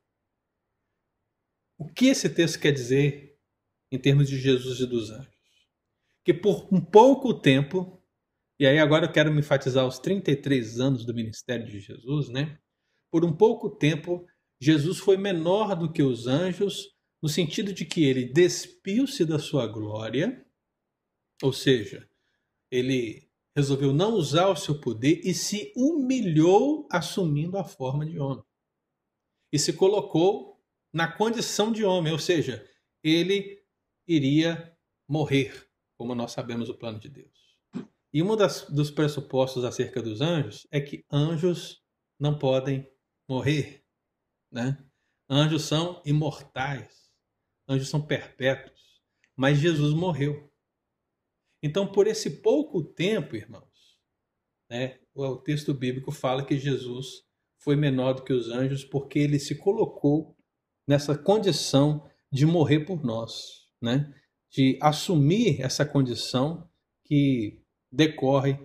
O 1.77 1.87
que 1.87 2.07
esse 2.07 2.29
texto 2.33 2.59
quer 2.59 2.71
dizer 2.71 3.39
em 3.91 3.99
termos 3.99 4.27
de 4.27 4.39
Jesus 4.39 4.79
e 4.79 4.85
dos 4.85 5.09
anjos? 5.11 5.37
Que 6.23 6.33
por 6.33 6.67
um 6.73 6.83
pouco 6.83 7.33
tempo, 7.33 8.03
e 8.59 8.65
aí 8.65 8.79
agora 8.79 9.05
eu 9.05 9.11
quero 9.11 9.31
me 9.31 9.39
enfatizar 9.39 9.85
os 9.85 9.99
33 9.99 10.79
anos 10.79 11.05
do 11.05 11.13
ministério 11.13 11.65
de 11.65 11.79
Jesus, 11.79 12.29
né? 12.29 12.59
Por 13.11 13.25
um 13.25 13.35
pouco 13.35 13.69
tempo, 13.69 14.25
Jesus 14.61 14.99
foi 14.99 15.17
menor 15.17 15.75
do 15.75 15.91
que 15.91 16.03
os 16.03 16.27
anjos, 16.27 16.93
no 17.21 17.29
sentido 17.29 17.73
de 17.73 17.85
que 17.85 18.03
ele 18.03 18.25
despiu-se 18.25 19.25
da 19.25 19.39
sua 19.39 19.67
glória, 19.67 20.45
ou 21.41 21.53
seja, 21.53 22.09
ele 22.71 23.29
resolveu 23.55 23.93
não 23.93 24.13
usar 24.13 24.47
o 24.49 24.55
seu 24.55 24.79
poder 24.79 25.21
e 25.23 25.33
se 25.33 25.73
humilhou 25.75 26.87
assumindo 26.91 27.57
a 27.57 27.63
forma 27.63 28.05
de 28.05 28.19
homem. 28.19 28.43
E 29.51 29.57
se 29.57 29.73
colocou 29.73 30.61
na 30.93 31.11
condição 31.11 31.71
de 31.71 31.83
homem, 31.83 32.11
ou 32.11 32.19
seja, 32.19 32.67
ele 33.03 33.63
iria 34.07 34.75
morrer, 35.07 35.67
como 35.97 36.13
nós 36.13 36.31
sabemos 36.31 36.69
o 36.69 36.77
plano 36.77 36.99
de 36.99 37.09
Deus. 37.09 37.57
E 38.13 38.23
um 38.23 38.35
dos 38.35 38.91
pressupostos 38.91 39.63
acerca 39.63 40.01
dos 40.01 40.21
anjos 40.21 40.67
é 40.71 40.79
que 40.79 41.05
anjos 41.11 41.83
não 42.19 42.37
podem 42.37 42.87
morrer, 43.29 43.85
né? 44.51 44.83
Anjos 45.29 45.63
são 45.63 46.01
imortais, 46.03 47.11
anjos 47.67 47.87
são 47.87 48.01
perpétuos, 48.01 49.01
mas 49.35 49.59
Jesus 49.59 49.93
morreu. 49.93 50.51
Então, 51.61 51.91
por 51.91 52.07
esse 52.07 52.41
pouco 52.41 52.83
tempo, 52.83 53.35
irmãos, 53.35 53.99
né, 54.69 54.99
o 55.13 55.37
texto 55.37 55.73
bíblico 55.73 56.11
fala 56.11 56.45
que 56.45 56.57
Jesus 56.57 57.23
foi 57.59 57.75
menor 57.75 58.13
do 58.13 58.23
que 58.23 58.33
os 58.33 58.49
anjos 58.49 58.83
porque 58.83 59.19
ele 59.19 59.37
se 59.37 59.55
colocou 59.55 60.35
nessa 60.87 61.17
condição 61.17 62.09
de 62.31 62.45
morrer 62.45 62.81
por 62.81 63.03
nós, 63.03 63.69
né? 63.81 64.13
de 64.51 64.79
assumir 64.81 65.61
essa 65.61 65.85
condição 65.85 66.67
que 67.05 67.61
decorre 67.91 68.57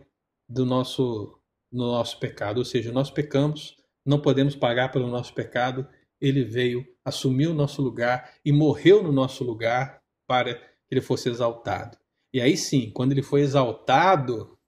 do 0.48 0.64
nosso, 0.64 1.38
do 1.70 1.78
nosso 1.78 2.18
pecado. 2.18 2.58
Ou 2.58 2.64
seja, 2.64 2.92
nós 2.92 3.10
pecamos, 3.10 3.76
não 4.04 4.20
podemos 4.20 4.54
pagar 4.54 4.90
pelo 4.90 5.08
nosso 5.08 5.32
pecado, 5.34 5.88
ele 6.20 6.44
veio, 6.44 6.86
assumiu 7.04 7.50
o 7.50 7.54
nosso 7.54 7.82
lugar 7.82 8.34
e 8.44 8.52
morreu 8.52 9.02
no 9.02 9.12
nosso 9.12 9.44
lugar 9.44 10.02
para 10.26 10.54
que 10.54 10.92
ele 10.92 11.00
fosse 11.00 11.28
exaltado. 11.28 11.98
E 12.32 12.40
aí 12.40 12.56
sim, 12.56 12.90
quando 12.90 13.12
ele 13.12 13.22
foi 13.22 13.42
exaltado, 13.42 14.58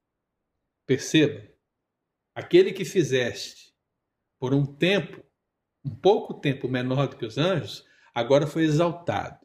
perceba, 0.86 1.46
aquele 2.34 2.72
que 2.72 2.84
fizeste 2.84 3.74
por 4.38 4.54
um 4.54 4.64
tempo, 4.64 5.24
um 5.84 5.94
pouco 5.94 6.34
tempo 6.34 6.68
menor 6.68 7.08
do 7.08 7.16
que 7.16 7.24
os 7.24 7.38
anjos, 7.38 7.84
agora 8.14 8.46
foi 8.46 8.64
exaltado. 8.64 9.44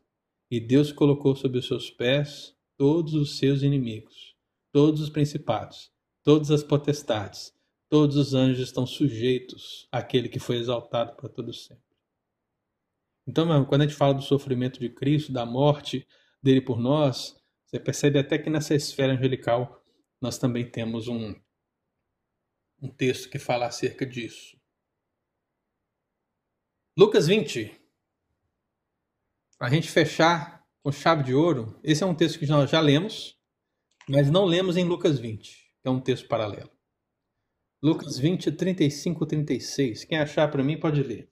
E 0.50 0.60
Deus 0.60 0.92
colocou 0.92 1.36
sob 1.36 1.58
os 1.58 1.68
seus 1.68 1.90
pés 1.90 2.56
todos 2.78 3.14
os 3.14 3.38
seus 3.38 3.62
inimigos, 3.62 4.36
todos 4.72 5.02
os 5.02 5.10
principados, 5.10 5.92
todas 6.24 6.52
as 6.52 6.64
potestades, 6.64 7.54
todos 7.92 8.16
os 8.16 8.34
anjos 8.34 8.70
estão 8.70 8.88
sujeitos 8.88 9.86
àquele 9.92 10.30
que 10.30 10.40
foi 10.40 10.56
exaltado 10.56 11.14
para 11.18 11.28
todo 11.28 11.54
sempre. 11.54 11.84
Então, 13.28 13.66
quando 13.66 13.82
a 13.82 13.86
gente 13.86 13.98
fala 13.98 14.14
do 14.14 14.22
sofrimento 14.22 14.80
de 14.80 14.90
Cristo, 14.90 15.34
da 15.34 15.46
morte 15.46 16.08
dele 16.42 16.62
por 16.62 16.80
nós, 16.80 17.38
você 17.66 17.78
percebe 17.78 18.18
até 18.18 18.38
que 18.38 18.50
nessa 18.50 18.74
esfera 18.74 19.12
angelical 19.12 19.84
nós 20.22 20.38
também 20.38 20.72
temos 20.72 21.10
um, 21.10 21.36
um 22.82 22.88
texto 22.88 23.30
que 23.30 23.38
fala 23.38 23.66
acerca 23.66 24.06
disso. 24.06 24.58
Lucas 26.98 27.28
20. 27.28 27.78
Para 29.58 29.68
a 29.68 29.70
gente 29.70 29.92
fechar 29.92 30.66
com 30.82 30.94
chave 30.94 31.24
de 31.24 31.36
ouro, 31.36 31.78
esse 31.84 32.04
é 32.04 32.06
um 32.06 32.16
texto 32.16 32.40
que 32.40 32.48
nós 32.48 32.70
já 32.70 32.80
lemos, 32.80 33.38
mas 34.08 34.32
não 34.32 34.46
lemos 34.46 34.78
em 34.78 34.86
Lucas 34.86 35.20
20, 35.20 35.74
que 35.82 35.88
é 35.88 35.92
um 35.92 36.00
texto 36.00 36.30
paralelo. 36.30 36.72
Lucas 37.84 38.20
20, 38.20 38.52
35, 38.52 39.26
36. 39.26 40.06
Quem 40.06 40.20
achar 40.20 40.52
para 40.52 40.64
mim 40.64 40.80
pode 40.80 41.02
ler. 41.02 41.28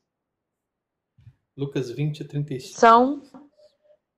Lucas 1.55 1.91
20, 1.91 2.23
35. 2.23 2.79
São, 2.79 3.21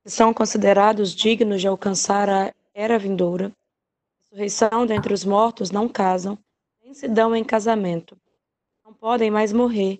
são 0.05 0.34
considerados 0.34 1.13
dignos 1.13 1.59
de 1.59 1.67
alcançar 1.67 2.29
a 2.29 2.53
era 2.73 2.97
vindoura. 2.97 3.51
Ressurreição 4.21 4.86
dentre 4.86 5.13
os 5.13 5.25
mortos 5.25 5.71
não 5.71 5.89
casam, 5.89 6.39
nem 6.82 6.93
se 6.93 7.09
dão 7.09 7.36
em 7.36 7.43
casamento. 7.43 8.17
Não 8.86 8.93
podem 8.93 9.29
mais 9.29 9.51
morrer, 9.51 9.99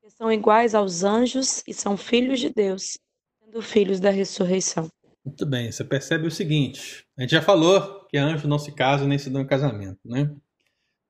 porque 0.00 0.16
são 0.16 0.32
iguais 0.32 0.74
aos 0.74 1.04
anjos 1.04 1.62
e 1.66 1.74
são 1.74 1.94
filhos 1.94 2.40
de 2.40 2.48
Deus, 2.48 2.96
sendo 3.38 3.60
filhos 3.60 4.00
da 4.00 4.08
ressurreição. 4.08 4.88
Muito 5.22 5.44
bem, 5.44 5.70
você 5.70 5.84
percebe 5.84 6.26
o 6.26 6.30
seguinte: 6.30 7.04
a 7.18 7.20
gente 7.20 7.32
já 7.32 7.42
falou 7.42 8.06
que 8.06 8.16
anjos 8.16 8.48
não 8.48 8.58
se 8.58 8.72
casam 8.72 9.06
nem 9.06 9.18
se 9.18 9.28
dão 9.28 9.42
em 9.42 9.46
casamento, 9.46 10.00
né? 10.06 10.34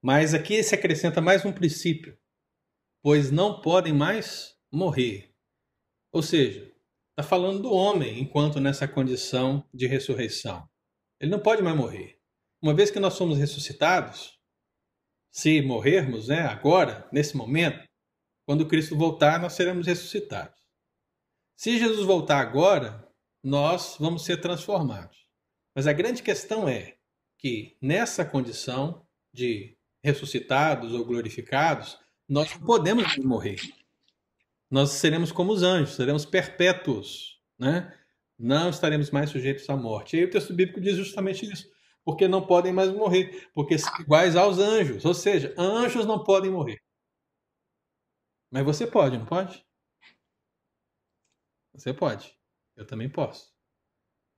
Mas 0.02 0.34
aqui 0.34 0.62
se 0.62 0.74
acrescenta 0.74 1.20
mais 1.20 1.44
um 1.44 1.52
princípio, 1.52 2.18
pois 3.02 3.30
não 3.30 3.60
podem 3.60 3.92
mais 3.92 4.56
morrer. 4.70 5.34
Ou 6.12 6.22
seja, 6.22 6.72
está 7.10 7.22
falando 7.22 7.62
do 7.62 7.72
homem 7.72 8.20
enquanto 8.20 8.60
nessa 8.60 8.86
condição 8.86 9.68
de 9.72 9.86
ressurreição. 9.86 10.68
Ele 11.20 11.30
não 11.30 11.40
pode 11.40 11.62
mais 11.62 11.76
morrer. 11.76 12.20
Uma 12.62 12.74
vez 12.74 12.90
que 12.90 13.00
nós 13.00 13.14
somos 13.14 13.38
ressuscitados, 13.38 14.38
se 15.30 15.60
morrermos 15.60 16.28
né, 16.28 16.40
agora, 16.40 17.08
nesse 17.12 17.36
momento, 17.36 17.86
quando 18.46 18.66
Cristo 18.66 18.96
voltar, 18.96 19.40
nós 19.40 19.54
seremos 19.54 19.86
ressuscitados. 19.86 20.56
Se 21.56 21.78
Jesus 21.78 22.06
voltar 22.06 22.40
agora, 22.40 23.06
nós 23.42 23.96
vamos 23.98 24.24
ser 24.24 24.40
transformados. 24.40 25.26
Mas 25.74 25.86
a 25.86 25.92
grande 25.92 26.22
questão 26.22 26.68
é 26.68 26.96
que 27.38 27.76
nessa 27.80 28.24
condição 28.24 29.06
de 29.32 29.75
ressuscitados 30.06 30.92
ou 30.92 31.04
glorificados, 31.04 31.98
nós 32.28 32.52
não 32.54 32.66
podemos 32.66 33.16
morrer 33.18 33.58
nós 34.70 34.90
seremos 34.90 35.30
como 35.30 35.52
os 35.52 35.62
anjos, 35.62 35.94
seremos 35.94 36.24
perpétuos, 36.24 37.40
né? 37.58 37.96
Não 38.38 38.68
estaremos 38.68 39.10
mais 39.10 39.30
sujeitos 39.30 39.68
à 39.70 39.76
morte. 39.76 40.16
E 40.16 40.20
aí 40.20 40.24
o 40.26 40.30
texto 40.30 40.52
bíblico 40.52 40.80
diz 40.80 40.96
justamente 40.96 41.50
isso, 41.50 41.70
porque 42.04 42.28
não 42.28 42.46
podem 42.46 42.72
mais 42.72 42.90
morrer, 42.92 43.48
porque 43.54 43.78
são 43.78 43.92
iguais 44.00 44.36
aos 44.36 44.58
anjos, 44.58 45.04
ou 45.04 45.14
seja, 45.14 45.54
anjos 45.56 46.04
não 46.04 46.22
podem 46.22 46.50
morrer. 46.50 46.78
Mas 48.50 48.64
você 48.64 48.86
pode, 48.86 49.18
não 49.18 49.26
pode? 49.26 49.64
Você 51.72 51.92
pode. 51.92 52.36
Eu 52.76 52.86
também 52.86 53.08
posso. 53.08 53.55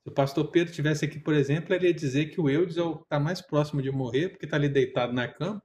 Se 0.09 0.11
o 0.11 0.15
pastor 0.15 0.51
Pedro 0.51 0.73
tivesse 0.73 1.05
aqui, 1.05 1.21
por 1.21 1.35
exemplo, 1.35 1.75
ele 1.75 1.89
ia 1.89 1.93
dizer 1.93 2.31
que 2.31 2.41
o 2.41 2.49
Eudes 2.49 2.79
está 2.79 3.17
é 3.17 3.19
mais 3.19 3.43
próximo 3.43 3.83
de 3.83 3.91
morrer, 3.91 4.31
porque 4.31 4.47
está 4.47 4.57
ali 4.57 4.67
deitado 4.67 5.13
na 5.13 5.29
cama. 5.29 5.63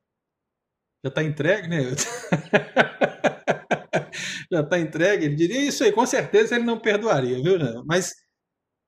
Já 1.02 1.08
está 1.08 1.24
entregue, 1.24 1.70
né, 1.70 1.78
já 4.52 4.60
está 4.60 4.80
entregue, 4.80 5.26
ele 5.26 5.36
diria 5.36 5.66
isso 5.66 5.82
aí, 5.82 5.94
com 5.94 6.06
certeza 6.06 6.56
ele 6.56 6.66
não 6.66 6.78
perdoaria, 6.78 7.42
viu? 7.42 7.58
Mas 7.86 8.14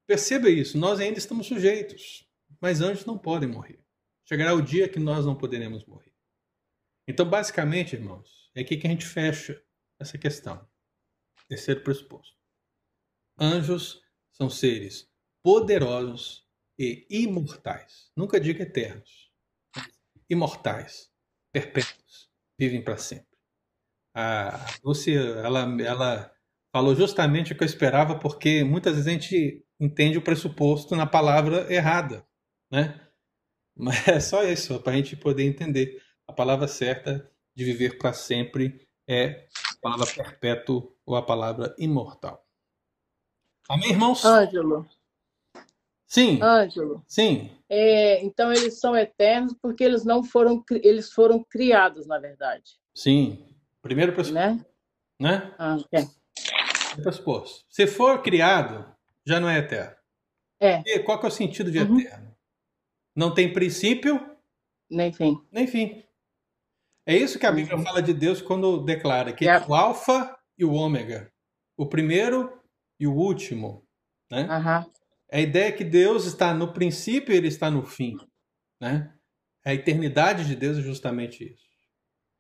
perceba 0.06 0.50
isso, 0.50 0.78
nós 0.78 1.00
ainda 1.00 1.20
estamos 1.20 1.48
sujeitos, 1.48 2.28
mas 2.60 2.82
anjos 2.82 3.06
não 3.06 3.18
podem 3.18 3.48
morrer. 3.48 3.80
Chegará 4.28 4.54
o 4.54 4.62
dia 4.62 4.90
que 4.90 5.00
nós 5.00 5.26
não 5.26 5.38
poderemos 5.38 5.86
morrer. 5.86 6.12
Então, 7.08 7.30
basicamente, 7.30 7.96
irmãos, 7.96 8.52
é 8.54 8.60
aqui 8.60 8.76
que 8.76 8.88
a 8.88 8.90
gente 8.90 9.06
fecha 9.06 9.58
essa 10.00 10.18
questão. 10.18 10.68
Terceiro 11.48 11.82
pressuposto. 11.82 12.36
Anjos 13.40 14.02
são 14.32 14.50
seres 14.50 15.15
poderosos 15.46 16.44
e 16.80 17.06
imortais. 17.08 18.12
Nunca 18.18 18.40
diga 18.40 18.64
eternos. 18.64 19.32
Imortais, 20.28 21.12
perpétuos, 21.54 22.32
vivem 22.58 22.84
para 22.84 22.98
sempre 22.98 23.36
a 24.16 24.66
Lúcia, 24.82 25.20
ela, 25.20 25.60
ela 25.82 26.32
falou 26.74 26.96
justamente 26.96 27.52
o 27.52 27.58
que 27.58 27.64
eu 27.64 27.68
esperava, 27.68 28.18
porque 28.18 28.64
muitas 28.64 28.94
vezes 28.94 29.08
a 29.08 29.12
gente 29.12 29.66
entende 29.78 30.18
o 30.18 30.22
pressuposto 30.22 30.96
na 30.96 31.06
palavra 31.06 31.72
errada, 31.72 32.26
né? 32.72 33.02
Mas 33.76 34.08
é 34.08 34.20
só 34.22 34.42
isso, 34.46 34.80
para 34.80 34.94
a 34.94 34.96
gente 34.96 35.18
poder 35.18 35.44
entender. 35.44 36.02
A 36.28 36.32
palavra 36.32 36.68
certa 36.68 37.30
de 37.54 37.66
viver 37.66 37.98
para 37.98 38.14
sempre 38.14 38.88
é 39.08 39.48
a 39.74 39.82
palavra 39.82 40.08
perpétuo 40.08 40.96
ou 41.06 41.16
a 41.16 41.22
palavra 41.22 41.76
imortal. 41.78 42.44
Amém, 43.68 43.92
irmãos? 43.92 44.24
Ângelo. 44.24 44.88
Sim. 46.16 46.40
Ângelo. 46.42 47.04
Sim. 47.06 47.52
É, 47.68 48.24
então 48.24 48.50
eles 48.50 48.80
são 48.80 48.96
eternos 48.96 49.54
porque 49.62 49.84
eles 49.84 50.06
não 50.06 50.24
foram 50.24 50.64
eles 50.72 51.12
foram 51.12 51.44
criados, 51.44 52.08
na 52.08 52.18
verdade. 52.18 52.64
Sim. 52.94 53.46
Primeiro 53.82 54.14
pressuposto. 54.14 54.48
Né? 54.50 54.66
né? 55.20 55.54
Ah, 55.60 55.76
okay. 55.76 56.08
pressuposto. 57.02 57.66
Se 57.70 57.86
for 57.86 58.22
criado, 58.22 58.86
já 59.28 59.42
não 59.42 59.50
é 59.50 59.58
eterno. 59.58 59.94
É. 60.58 60.82
E 60.86 61.00
qual 61.00 61.20
que 61.20 61.26
é 61.26 61.28
o 61.30 61.32
sentido 61.32 61.70
de 61.70 61.80
uhum. 61.80 62.00
eterno? 62.00 62.34
Não 63.14 63.34
tem 63.34 63.52
princípio. 63.52 64.38
Nem 64.90 65.12
fim. 65.12 65.38
Nem 65.52 65.68
fim. 65.68 66.02
É 67.06 67.14
isso 67.14 67.38
que 67.38 67.46
a 67.46 67.52
Bíblia 67.52 67.76
uhum. 67.76 67.84
fala 67.84 68.02
de 68.02 68.14
Deus 68.14 68.42
quando 68.42 68.86
declara 68.86 69.34
que 69.34 69.50
é 69.50 69.60
o 69.68 69.76
alfa 69.76 70.34
e 70.58 70.64
o 70.64 70.72
ômega. 70.72 71.30
O 71.76 71.86
primeiro 71.86 72.58
e 72.98 73.06
o 73.06 73.14
último. 73.14 73.86
Né? 74.32 74.48
Uhum. 74.50 74.92
A 75.32 75.40
ideia 75.40 75.70
é 75.70 75.72
que 75.72 75.84
Deus 75.84 76.26
está 76.26 76.54
no 76.54 76.74
princípio 76.74 77.34
e 77.34 77.38
ele 77.38 77.48
está 77.48 77.70
no 77.70 77.84
fim. 77.84 78.16
Né? 78.80 79.12
A 79.66 79.74
eternidade 79.74 80.46
de 80.46 80.56
Deus 80.56 80.78
é 80.78 80.82
justamente 80.82 81.44
isso. 81.44 81.66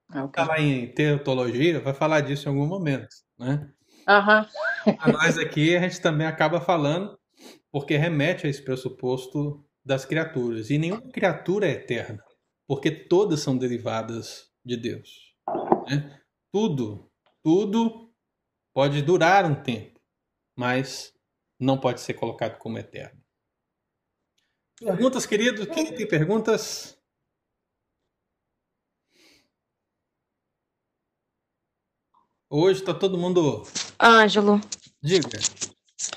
Ah, 0.09 0.25
okay. 0.25 0.43
falar 0.43 0.59
em 0.61 0.87
teotologia, 0.93 1.79
vai 1.79 1.93
falar 1.93 2.21
disso 2.21 2.47
em 2.47 2.51
algum 2.51 2.67
momento, 2.67 3.09
né? 3.39 3.71
Uhum. 4.07 4.93
a 4.99 5.11
nós 5.11 5.35
aqui 5.39 5.75
a 5.75 5.81
gente 5.81 5.99
também 5.99 6.27
acaba 6.27 6.61
falando 6.61 7.17
porque 7.71 7.97
remete 7.97 8.45
a 8.45 8.49
esse 8.49 8.63
pressuposto 8.63 9.65
das 9.83 10.05
criaturas. 10.05 10.69
E 10.69 10.77
nenhuma 10.77 11.01
criatura 11.01 11.67
é 11.67 11.71
eterna, 11.71 12.23
porque 12.67 12.91
todas 12.91 13.41
são 13.41 13.57
derivadas 13.57 14.49
de 14.63 14.77
Deus. 14.77 15.33
Né? 15.89 16.19
Tudo, 16.51 17.11
tudo 17.43 18.13
pode 18.73 19.01
durar 19.01 19.45
um 19.45 19.55
tempo, 19.55 19.99
mas 20.55 21.14
não 21.59 21.79
pode 21.79 22.01
ser 22.01 22.13
colocado 22.13 22.57
como 22.57 22.77
eterno. 22.77 23.21
Perguntas, 24.79 25.25
querido? 25.25 25.65
Quem 25.67 25.93
tem 25.95 26.07
perguntas? 26.07 26.97
Hoje 32.49 32.83
tá 32.83 32.93
todo 32.93 33.17
mundo. 33.17 33.63
Ângelo. 33.99 34.59
Diga. 35.01 35.39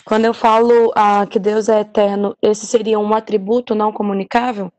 Quando 0.05 0.25
eu 0.25 0.35
falo 0.35 0.93
ah, 0.97 1.27
que 1.27 1.39
Deus 1.39 1.69
é 1.69 1.81
eterno, 1.81 2.37
esse 2.43 2.67
seria 2.67 2.99
um 2.99 3.15
atributo 3.15 3.75
não 3.75 3.93
comunicável? 3.93 4.73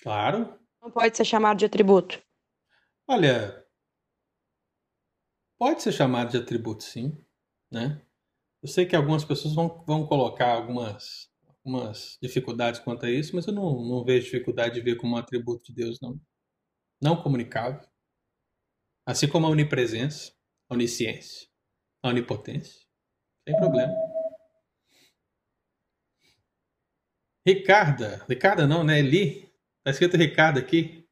Claro. 0.00 0.58
Não 0.80 0.90
pode 0.90 1.16
ser 1.16 1.24
chamado 1.24 1.58
de 1.58 1.64
atributo. 1.64 2.22
Olha, 3.06 3.64
pode 5.58 5.82
ser 5.82 5.92
chamado 5.92 6.30
de 6.30 6.38
atributo, 6.38 6.82
sim, 6.82 7.16
né? 7.70 8.00
Eu 8.62 8.68
sei 8.68 8.86
que 8.86 8.94
algumas 8.94 9.24
pessoas 9.24 9.54
vão, 9.54 9.84
vão 9.84 10.06
colocar 10.06 10.52
algumas, 10.52 11.28
algumas 11.48 12.16
dificuldades 12.22 12.80
quanto 12.80 13.04
a 13.06 13.10
isso, 13.10 13.34
mas 13.34 13.46
eu 13.46 13.52
não, 13.52 13.82
não 13.84 14.04
vejo 14.04 14.26
dificuldade 14.26 14.74
de 14.74 14.80
ver 14.80 14.96
como 14.96 15.14
um 15.14 15.18
atributo 15.18 15.64
de 15.64 15.74
Deus, 15.74 16.00
não. 16.00 16.20
Não 17.02 17.20
comunicável. 17.20 17.86
Assim 19.04 19.28
como 19.28 19.46
a 19.46 19.50
onipresença, 19.50 20.32
a 20.70 20.74
onisciência, 20.74 21.48
a 22.04 22.08
onipotência. 22.08 22.86
Sem 23.48 23.56
problema. 23.56 23.92
Ricarda. 27.46 28.24
Ricarda 28.28 28.66
não, 28.66 28.84
né? 28.84 29.00
Eli. 29.00 29.52
Tá 29.84 29.90
escrito 29.90 30.16
Ricardo 30.16 30.58
aqui. 30.58 31.04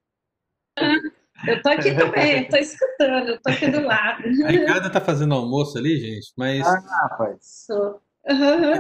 Eu 1.46 1.62
tô 1.62 1.68
aqui 1.70 1.94
também, 1.94 2.48
tô 2.48 2.56
escutando, 2.56 3.28
eu 3.28 3.40
tô 3.40 3.50
aqui 3.50 3.70
do 3.70 3.82
lado. 3.82 4.22
A 4.44 4.50
Ricarda 4.50 4.90
tá 4.90 5.00
fazendo 5.00 5.34
almoço 5.34 5.78
ali, 5.78 5.98
gente, 5.98 6.32
mas. 6.36 6.66
Ah, 6.66 7.08
rapaz. 7.08 7.38
Sou. 7.66 8.00
É 8.24 8.34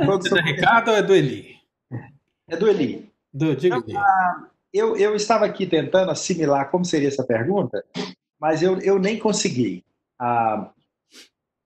do 0.04 0.34
Ricardo 0.36 0.90
ou 0.90 0.96
é 0.96 1.02
do 1.02 1.14
Eli? 1.14 1.56
É 2.48 2.56
do 2.56 2.68
Eli. 2.68 3.10
Do, 3.32 3.56
diga 3.56 3.76
Eli. 3.76 3.96
Ah, 3.96 4.48
eu, 4.72 4.96
eu 4.96 5.14
estava 5.16 5.46
aqui 5.46 5.66
tentando 5.66 6.10
assimilar 6.10 6.70
como 6.70 6.84
seria 6.84 7.08
essa 7.08 7.24
pergunta, 7.24 7.82
mas 8.38 8.62
eu, 8.62 8.78
eu 8.80 8.98
nem 8.98 9.18
consegui. 9.18 9.84
Ah, 10.18 10.70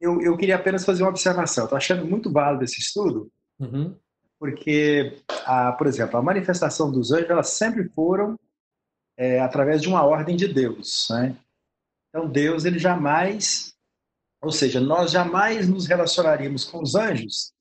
eu, 0.00 0.20
eu 0.20 0.36
queria 0.36 0.56
apenas 0.56 0.84
fazer 0.84 1.02
uma 1.02 1.10
observação. 1.10 1.64
Estou 1.64 1.76
achando 1.76 2.06
muito 2.06 2.30
válido 2.30 2.64
esse 2.64 2.80
estudo, 2.80 3.30
uhum. 3.58 3.96
porque, 4.38 5.18
ah, 5.46 5.72
por 5.72 5.86
exemplo, 5.86 6.16
a 6.16 6.22
manifestação 6.22 6.90
dos 6.90 7.10
anjos, 7.10 7.30
elas 7.30 7.48
sempre 7.48 7.88
foram 7.90 8.38
é, 9.16 9.40
através 9.40 9.82
de 9.82 9.88
uma 9.88 10.04
ordem 10.04 10.36
de 10.36 10.48
Deus. 10.48 11.08
Né? 11.10 11.36
Então, 12.08 12.28
Deus, 12.28 12.64
ele 12.64 12.78
jamais, 12.78 13.74
ou 14.42 14.50
seja, 14.50 14.80
nós 14.80 15.10
jamais 15.10 15.68
nos 15.68 15.86
relacionaríamos 15.86 16.64
com 16.64 16.82
os 16.82 16.94
anjos 16.94 17.52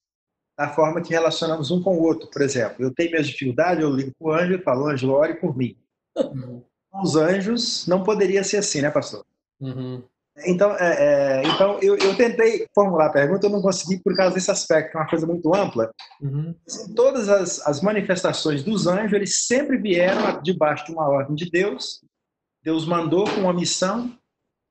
da 0.57 0.69
forma 0.69 1.01
que 1.01 1.09
relacionamos 1.09 1.71
um 1.71 1.81
com 1.81 1.97
o 1.97 2.03
outro. 2.03 2.29
Por 2.29 2.41
exemplo, 2.41 2.83
eu 2.83 2.93
tenho 2.93 3.11
minhas 3.11 3.27
dificuldades, 3.27 3.83
eu 3.83 3.89
ligo 3.89 4.11
para 4.17 4.27
o 4.27 4.31
anjo 4.31 4.53
e 4.53 4.61
falo, 4.61 4.87
anjo, 4.87 5.11
ore 5.11 5.35
por 5.35 5.57
mim. 5.57 5.75
Uhum. 6.15 6.63
Os 7.01 7.15
anjos, 7.15 7.87
não 7.87 8.03
poderia 8.03 8.43
ser 8.43 8.57
assim, 8.57 8.81
né, 8.81 8.91
pastor? 8.91 9.25
Uhum. 9.59 10.03
Então, 10.45 10.75
é, 10.77 11.41
é, 11.41 11.43
então 11.45 11.77
eu, 11.79 11.95
eu, 11.97 12.15
tentei 12.17 12.65
formular 12.73 13.07
a 13.07 13.11
pergunta, 13.11 13.45
eu 13.45 13.51
não 13.51 13.61
consegui 13.61 14.01
por 14.01 14.15
causa 14.15 14.33
desse 14.33 14.49
aspecto, 14.49 14.91
que 14.91 14.97
é 14.97 14.99
uma 14.99 15.09
coisa 15.09 15.27
muito 15.27 15.53
ampla. 15.53 15.91
Uhum. 16.19 16.55
Todas 16.95 17.29
as, 17.29 17.65
as, 17.67 17.81
manifestações 17.81 18.63
dos 18.63 18.87
anjos, 18.87 19.13
eles 19.13 19.45
sempre 19.45 19.77
vieram 19.77 20.41
debaixo 20.41 20.85
de 20.85 20.91
uma 20.91 21.07
ordem 21.07 21.35
de 21.35 21.49
Deus. 21.51 22.01
Deus 22.63 22.85
mandou 22.85 23.25
com 23.25 23.41
uma 23.41 23.53
missão 23.53 24.17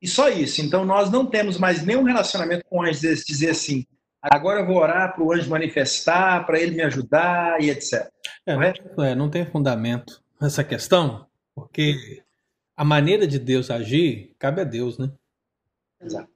e 0.01 0.09
só 0.09 0.29
isso. 0.29 0.61
Então, 0.61 0.85
nós 0.85 1.11
não 1.13 1.25
temos 1.25 1.59
mais 1.59 1.85
nenhum 1.85 2.03
relacionamento 2.03 2.65
com 2.69 2.83
anjos 2.83 3.01
de 3.01 3.25
dizer 3.25 3.51
assim, 3.51 3.87
agora 4.21 4.61
eu 4.61 4.67
vou 4.67 4.79
orar 4.79 5.15
para 5.15 5.23
o 5.23 5.33
anjo 5.33 5.49
manifestar, 5.49 6.45
para 6.45 6.59
ele 6.59 6.75
me 6.75 6.83
ajudar 6.83 7.63
e 7.63 7.71
etc. 7.71 8.11
É, 8.45 8.57
não, 8.57 9.05
é, 9.05 9.15
não 9.15 9.31
tem 9.31 9.47
fundamento 9.47 10.21
essa 10.41 10.65
questão, 10.65 11.25
porque 11.55 12.21
a 12.77 12.85
maneira 12.85 13.29
de 13.29 13.39
Deus 13.39 13.71
agir 13.71 14.35
cabe 14.41 14.61
a 14.61 14.65
Deus, 14.65 14.99
né? 14.99 15.09
Exato. 16.03 16.31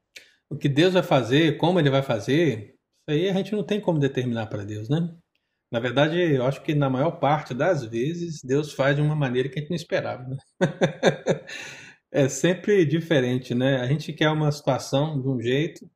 O 0.51 0.57
que 0.57 0.69
Deus 0.69 0.95
vai 0.95 1.03
fazer, 1.03 1.57
como 1.59 1.81
ele 1.81 1.91
vai 1.91 2.03
fazer, 2.03 2.77
isso 3.09 3.11
aí 3.11 3.29
a 3.29 3.33
gente 3.35 3.53
não 3.53 3.65
tem 3.65 3.81
como 3.81 3.99
determinar 3.99 4.47
para 4.47 4.65
Deus, 4.65 4.89
né? 4.89 5.17
Na 5.73 5.81
verdade, 5.81 6.17
eu 6.19 6.45
acho 6.47 6.63
que 6.63 6.75
na 6.75 6.89
maior 6.89 7.13
parte 7.19 7.53
das 7.53 7.85
vezes 7.85 8.41
Deus 8.43 8.73
faz 8.73 8.97
de 8.97 9.03
uma 9.03 9.17
maneira 9.17 9.49
que 9.49 9.59
a 9.59 9.63
gente 9.63 9.71
não 9.71 9.77
esperava, 9.77 10.23
né? 10.25 10.37
é 12.13 12.29
sempre 12.29 12.85
diferente, 12.87 13.55
né? 13.55 13.79
A 13.81 13.87
gente 13.87 14.13
quer 14.13 14.31
uma 14.31 14.51
situação 14.53 15.21
de 15.21 15.29
um 15.29 15.41
jeito, 15.41 15.89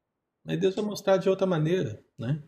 mas 0.44 0.58
Deus 0.58 0.74
vai 0.74 0.84
mostrar 0.84 1.16
de 1.18 1.28
outra 1.28 1.46
maneira, 1.46 2.02
né? 2.18 2.42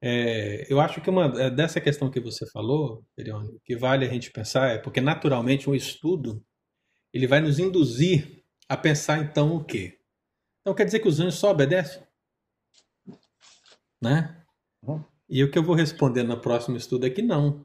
É, 0.00 0.72
eu 0.72 0.80
acho 0.80 1.00
que 1.00 1.10
uma 1.10 1.26
é, 1.42 1.50
dessa 1.50 1.80
questão 1.80 2.10
que 2.10 2.20
você 2.20 2.46
falou, 2.50 3.04
Perione, 3.16 3.58
que 3.64 3.76
vale 3.76 4.06
a 4.06 4.08
gente 4.08 4.30
pensar 4.30 4.70
é 4.70 4.78
porque 4.78 5.00
naturalmente 5.00 5.68
um 5.68 5.74
estudo 5.74 6.40
ele 7.12 7.26
vai 7.26 7.40
nos 7.40 7.58
induzir 7.58 8.44
a 8.68 8.76
pensar 8.76 9.18
então 9.20 9.56
o 9.56 9.64
quê? 9.64 9.97
Então 10.68 10.76
quer 10.76 10.84
dizer 10.84 11.00
que 11.00 11.08
os 11.08 11.18
anjos 11.18 11.36
só 11.36 11.50
obedecem? 11.50 12.02
Né? 14.02 14.44
Uhum. 14.82 15.02
E 15.26 15.42
o 15.42 15.50
que 15.50 15.58
eu 15.58 15.62
vou 15.62 15.74
responder 15.74 16.24
no 16.24 16.38
próximo 16.38 16.76
estudo 16.76 17.06
é 17.06 17.10
que 17.10 17.22
não. 17.22 17.64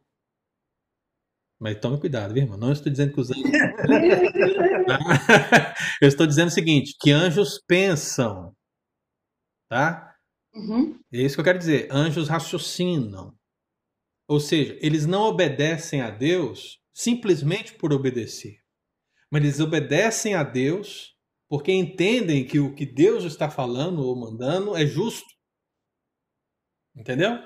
Mas 1.60 1.82
tome 1.82 2.00
cuidado, 2.00 2.34
viu, 2.34 2.44
irmão? 2.44 2.58
Não 2.58 2.72
estou 2.72 2.90
dizendo 2.90 3.14
que 3.14 3.20
os 3.20 3.30
anjos. 3.30 3.44
eu 6.02 6.08
estou 6.08 6.26
dizendo 6.26 6.48
o 6.48 6.52
seguinte: 6.52 6.96
que 6.98 7.12
anjos 7.12 7.62
pensam. 7.68 8.56
Tá? 9.70 10.16
Uhum. 10.56 10.98
É 11.12 11.18
isso 11.18 11.36
que 11.36 11.42
eu 11.42 11.46
quero 11.46 11.60
dizer. 11.60 11.90
Anjos 11.92 12.30
raciocinam. 12.30 13.38
Ou 14.30 14.40
seja, 14.40 14.78
eles 14.80 15.06
não 15.06 15.24
obedecem 15.24 16.00
a 16.00 16.10
Deus 16.10 16.80
simplesmente 16.94 17.74
por 17.74 17.92
obedecer. 17.92 18.60
Mas 19.30 19.44
eles 19.44 19.60
obedecem 19.60 20.36
a 20.36 20.44
Deus 20.44 21.13
porque 21.54 21.72
entendem 21.72 22.48
que 22.48 22.60
o 22.60 22.74
que 22.74 22.84
Deus 22.84 23.26
está 23.26 23.48
falando 23.48 24.00
ou 24.00 24.16
mandando 24.16 24.76
é 24.76 24.88
justo. 24.88 25.30
Entendeu? 26.96 27.38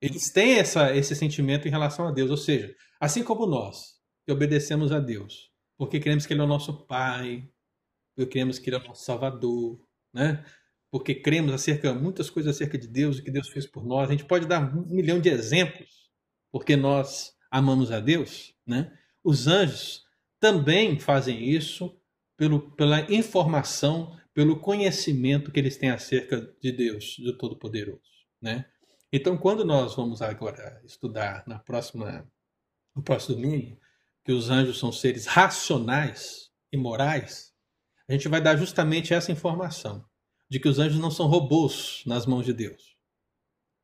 Eles 0.00 0.30
têm 0.30 0.60
essa, 0.60 0.94
esse 0.94 1.16
sentimento 1.16 1.66
em 1.66 1.70
relação 1.72 2.06
a 2.06 2.12
Deus, 2.12 2.30
ou 2.30 2.36
seja, 2.36 2.72
assim 3.00 3.24
como 3.24 3.44
nós, 3.44 3.98
que 4.24 4.30
obedecemos 4.30 4.92
a 4.92 5.00
Deus, 5.00 5.50
porque 5.76 5.98
queremos 5.98 6.26
que 6.26 6.32
Ele 6.32 6.42
é 6.42 6.44
o 6.44 6.46
nosso 6.46 6.86
Pai, 6.86 7.50
porque 8.14 8.30
queremos 8.30 8.60
que 8.60 8.70
Ele 8.70 8.76
é 8.76 8.78
o 8.78 8.84
nosso 8.84 9.04
Salvador, 9.04 9.84
né? 10.12 10.46
porque 10.88 11.12
cremos 11.12 11.52
acerca 11.52 11.92
muitas 11.92 12.30
coisas 12.30 12.54
acerca 12.54 12.78
de 12.78 12.86
Deus, 12.86 13.18
o 13.18 13.24
que 13.24 13.32
Deus 13.32 13.48
fez 13.48 13.66
por 13.66 13.84
nós. 13.84 14.08
A 14.08 14.12
gente 14.12 14.26
pode 14.26 14.46
dar 14.46 14.62
um 14.62 14.86
milhão 14.86 15.18
de 15.18 15.28
exemplos, 15.28 16.08
porque 16.52 16.76
nós 16.76 17.34
amamos 17.50 17.90
a 17.90 17.98
Deus. 17.98 18.54
Né? 18.64 18.96
Os 19.24 19.48
anjos 19.48 20.04
também 20.38 21.00
fazem 21.00 21.42
isso 21.42 22.00
pelo, 22.36 22.70
pela 22.72 23.00
informação, 23.12 24.18
pelo 24.32 24.58
conhecimento 24.58 25.50
que 25.50 25.60
eles 25.60 25.76
têm 25.76 25.90
acerca 25.90 26.40
de 26.60 26.72
Deus, 26.72 27.16
do 27.18 27.36
Todo-Poderoso, 27.36 28.00
né? 28.40 28.66
Então, 29.12 29.36
quando 29.36 29.64
nós 29.64 29.94
vamos 29.94 30.20
agora 30.20 30.80
estudar 30.84 31.44
na 31.46 31.58
próxima, 31.58 32.28
no 32.96 33.02
próximo 33.02 33.36
domingo, 33.36 33.78
que 34.24 34.32
os 34.32 34.50
anjos 34.50 34.78
são 34.78 34.90
seres 34.90 35.26
racionais 35.26 36.50
e 36.72 36.76
morais, 36.76 37.52
a 38.08 38.12
gente 38.12 38.28
vai 38.28 38.40
dar 38.40 38.56
justamente 38.56 39.14
essa 39.14 39.30
informação 39.30 40.04
de 40.50 40.58
que 40.58 40.68
os 40.68 40.78
anjos 40.78 40.98
não 40.98 41.10
são 41.10 41.26
robôs 41.26 42.02
nas 42.06 42.26
mãos 42.26 42.44
de 42.44 42.52
Deus, 42.52 42.96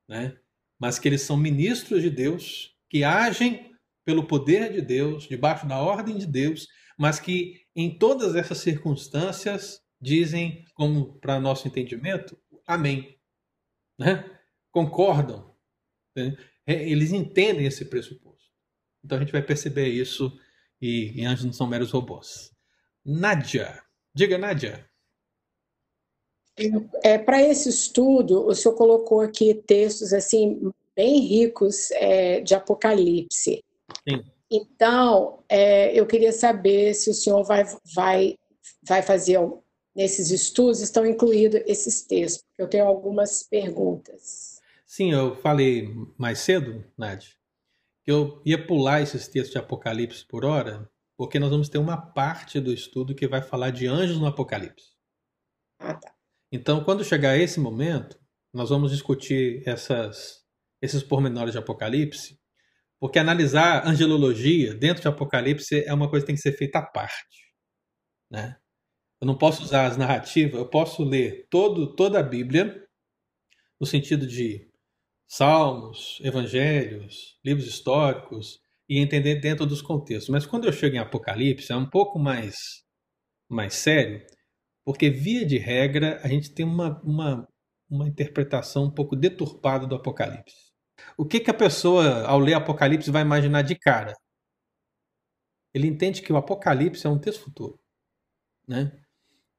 né? 0.09 0.37
Mas 0.79 0.99
que 0.99 1.09
eles 1.09 1.23
são 1.23 1.37
ministros 1.37 2.03
de 2.03 2.11
Deus 2.11 2.75
que 2.89 3.05
agem 3.05 3.71
pelo 4.05 4.27
poder 4.27 4.73
de 4.73 4.83
Deus, 4.83 5.29
debaixo 5.29 5.67
da 5.67 5.79
ordem 5.79 6.19
de 6.19 6.27
Deus, 6.27 6.67
mas 7.01 7.19
que 7.19 7.65
em 7.75 7.97
todas 7.97 8.35
essas 8.35 8.59
circunstâncias, 8.59 9.83
dizem, 9.99 10.67
como 10.75 11.19
para 11.19 11.41
nosso 11.41 11.67
entendimento, 11.67 12.39
amém. 12.67 13.19
Né? 13.99 14.23
Concordam. 14.71 15.51
Né? 16.15 16.37
É, 16.67 16.87
eles 16.87 17.11
entendem 17.11 17.65
esse 17.65 17.87
pressuposto. 17.87 18.51
Então 19.03 19.17
a 19.17 19.21
gente 19.23 19.33
vai 19.33 19.41
perceber 19.41 19.89
isso 19.89 20.31
e, 20.79 21.19
e 21.19 21.25
anjos 21.25 21.47
não 21.47 21.55
são 21.55 21.67
meros 21.67 21.91
robôs. 21.91 22.55
Nádia. 23.03 23.83
Diga, 24.15 24.37
Nádia. 24.37 24.87
É, 27.03 27.17
para 27.17 27.41
esse 27.41 27.71
estudo, 27.71 28.47
o 28.47 28.55
senhor 28.55 28.75
colocou 28.75 29.23
aqui 29.23 29.55
textos 29.55 30.13
assim 30.13 30.71
bem 30.95 31.19
ricos 31.21 31.91
é, 31.93 32.43
de 32.43 32.55
Apocalipse. 32.55 33.65
Sim. 34.07 34.23
Então, 34.51 35.45
é, 35.49 35.93
eu 35.99 36.07
queria 36.07 36.33
saber 36.33 36.93
se 36.95 37.09
o 37.09 37.15
senhor 37.15 37.45
vai, 37.45 37.65
vai, 37.95 38.37
vai 38.83 39.01
fazer, 39.01 39.39
nesses 39.95 40.31
estudos, 40.31 40.81
estão 40.81 41.07
incluídos 41.07 41.63
esses 41.67 42.03
textos, 42.03 42.43
porque 42.43 42.63
eu 42.63 42.69
tenho 42.69 42.87
algumas 42.87 43.45
perguntas. 43.45 44.61
Sim, 44.85 45.13
eu 45.13 45.37
falei 45.37 45.89
mais 46.19 46.41
cedo, 46.41 46.85
Nádia, 46.99 47.31
que 48.05 48.11
eu 48.11 48.43
ia 48.45 48.67
pular 48.67 49.01
esses 49.01 49.29
textos 49.29 49.53
de 49.53 49.59
Apocalipse 49.59 50.27
por 50.27 50.45
hora, 50.45 50.91
porque 51.17 51.39
nós 51.39 51.51
vamos 51.51 51.69
ter 51.69 51.79
uma 51.79 51.97
parte 51.97 52.59
do 52.59 52.73
estudo 52.73 53.15
que 53.15 53.29
vai 53.29 53.43
falar 53.43 53.71
de 53.71 53.87
anjos 53.87 54.19
no 54.19 54.27
Apocalipse. 54.27 54.97
Ah, 55.79 55.95
tá. 55.95 56.13
Então, 56.51 56.83
quando 56.83 57.05
chegar 57.05 57.39
esse 57.39 57.61
momento, 57.61 58.19
nós 58.53 58.71
vamos 58.71 58.91
discutir 58.91 59.63
essas, 59.65 60.45
esses 60.83 61.03
pormenores 61.05 61.53
de 61.53 61.59
Apocalipse 61.59 62.40
porque 63.01 63.19
analisar 63.19 63.87
angelologia 63.87 64.75
dentro 64.75 65.03
de 65.03 65.09
Apocalipse 65.09 65.83
é 65.85 65.93
uma 65.93 66.09
coisa 66.09 66.25
que 66.25 66.29
tem 66.29 66.37
que 66.37 66.43
ser 66.43 66.53
feita 66.53 66.79
à 66.79 66.83
parte. 66.83 67.55
Né? 68.31 68.57
Eu 69.21 69.27
não 69.27 69.37
posso 69.37 69.63
usar 69.63 69.87
as 69.87 69.97
narrativas, 69.97 70.61
eu 70.61 70.69
posso 70.69 71.03
ler 71.03 71.47
todo, 71.51 71.95
toda 71.97 72.21
a 72.21 72.23
Bíblia, 72.23 72.87
no 73.81 73.87
sentido 73.87 74.27
de 74.27 74.71
salmos, 75.27 76.21
evangelhos, 76.23 77.39
livros 77.45 77.67
históricos 77.67 78.61
e 78.89 78.99
entender 78.99 79.37
dentro 79.37 79.65
dos 79.65 79.81
contextos. 79.81 80.29
Mas 80.29 80.45
quando 80.45 80.67
eu 80.67 80.73
chego 80.73 80.97
em 80.97 80.99
Apocalipse, 80.99 81.73
é 81.73 81.77
um 81.77 81.89
pouco 81.89 82.19
mais, 82.19 82.57
mais 83.49 83.75
sério, 83.75 84.25
porque, 84.85 85.09
via 85.09 85.47
de 85.47 85.57
regra, 85.57 86.21
a 86.23 86.29
gente 86.29 86.53
tem 86.53 86.67
uma, 86.67 87.01
uma, 87.03 87.49
uma 87.89 88.09
interpretação 88.09 88.85
um 88.85 88.91
pouco 88.91 89.15
deturpada 89.15 89.87
do 89.87 89.95
Apocalipse. 89.95 90.70
O 91.21 91.27
que, 91.27 91.39
que 91.39 91.51
a 91.51 91.55
pessoa, 91.55 92.27
ao 92.27 92.39
ler 92.39 92.55
Apocalipse, 92.55 93.11
vai 93.11 93.21
imaginar 93.21 93.61
de 93.61 93.79
cara? 93.79 94.17
Ele 95.75 95.87
entende 95.87 96.23
que 96.23 96.33
o 96.33 96.37
Apocalipse 96.39 97.07
é 97.07 97.11
um 97.11 97.19
texto 97.19 97.43
futuro. 97.43 97.79
Né? 98.67 98.91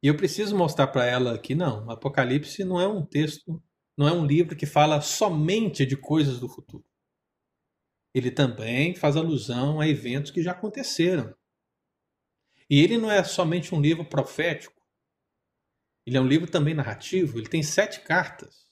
E 0.02 0.08
eu 0.08 0.18
preciso 0.18 0.58
mostrar 0.58 0.88
para 0.88 1.06
ela 1.06 1.38
que 1.38 1.54
não, 1.54 1.88
Apocalipse 1.92 2.64
não 2.64 2.82
é 2.82 2.88
um 2.88 3.06
texto, 3.06 3.62
não 3.96 4.08
é 4.08 4.12
um 4.12 4.26
livro 4.26 4.56
que 4.56 4.66
fala 4.66 5.02
somente 5.02 5.86
de 5.86 5.96
coisas 5.96 6.40
do 6.40 6.50
futuro. 6.50 6.84
Ele 8.12 8.32
também 8.32 8.96
faz 8.96 9.16
alusão 9.16 9.80
a 9.80 9.88
eventos 9.88 10.32
que 10.32 10.42
já 10.42 10.54
aconteceram. 10.54 11.32
E 12.68 12.80
ele 12.80 12.98
não 12.98 13.12
é 13.12 13.24
somente 13.24 13.76
um 13.76 13.80
livro 13.80 14.04
profético. 14.04 14.82
Ele 16.08 16.18
é 16.18 16.22
um 16.22 16.28
livro 16.28 16.50
também 16.50 16.74
narrativo. 16.74 17.38
Ele 17.38 17.48
tem 17.48 17.62
sete 17.62 18.00
cartas. 18.02 18.66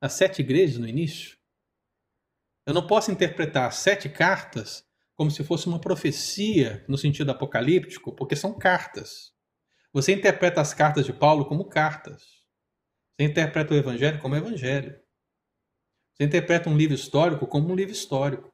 As 0.00 0.14
sete 0.14 0.42
igrejas 0.42 0.78
no 0.78 0.88
início. 0.88 1.43
Eu 2.66 2.72
não 2.72 2.86
posso 2.86 3.10
interpretar 3.10 3.72
sete 3.72 4.08
cartas 4.08 4.84
como 5.14 5.30
se 5.30 5.44
fosse 5.44 5.66
uma 5.66 5.80
profecia 5.80 6.84
no 6.88 6.98
sentido 6.98 7.30
apocalíptico, 7.30 8.14
porque 8.14 8.34
são 8.34 8.58
cartas. 8.58 9.32
Você 9.92 10.12
interpreta 10.12 10.60
as 10.60 10.74
cartas 10.74 11.06
de 11.06 11.12
Paulo 11.12 11.44
como 11.44 11.68
cartas. 11.68 12.22
Você 13.14 13.26
interpreta 13.26 13.74
o 13.74 13.76
Evangelho 13.76 14.20
como 14.20 14.34
Evangelho. 14.34 14.98
Você 16.14 16.24
interpreta 16.24 16.68
um 16.68 16.76
livro 16.76 16.94
histórico 16.94 17.46
como 17.46 17.70
um 17.70 17.76
livro 17.76 17.92
histórico. 17.92 18.52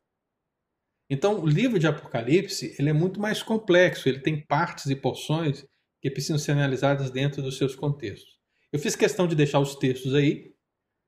Então, 1.09 1.41
o 1.41 1.47
livro 1.47 1.79
de 1.79 1.87
Apocalipse 1.87 2.75
ele 2.79 2.91
é 2.91 2.93
muito 2.93 3.19
mais 3.19 3.43
complexo. 3.43 4.09
Ele 4.09 4.21
tem 4.21 4.45
partes 4.45 4.87
e 4.87 4.97
porções 4.97 5.65
que 6.01 6.11
precisam 6.11 6.39
ser 6.39 6.53
analisadas 6.53 7.11
dentro 7.11 7.43
dos 7.43 7.57
seus 7.57 7.75
contextos. 7.75 8.39
Eu 8.73 8.79
fiz 8.79 8.95
questão 8.95 9.27
de 9.27 9.35
deixar 9.35 9.61
os 9.61 9.75
textos 9.75 10.15
aí, 10.15 10.55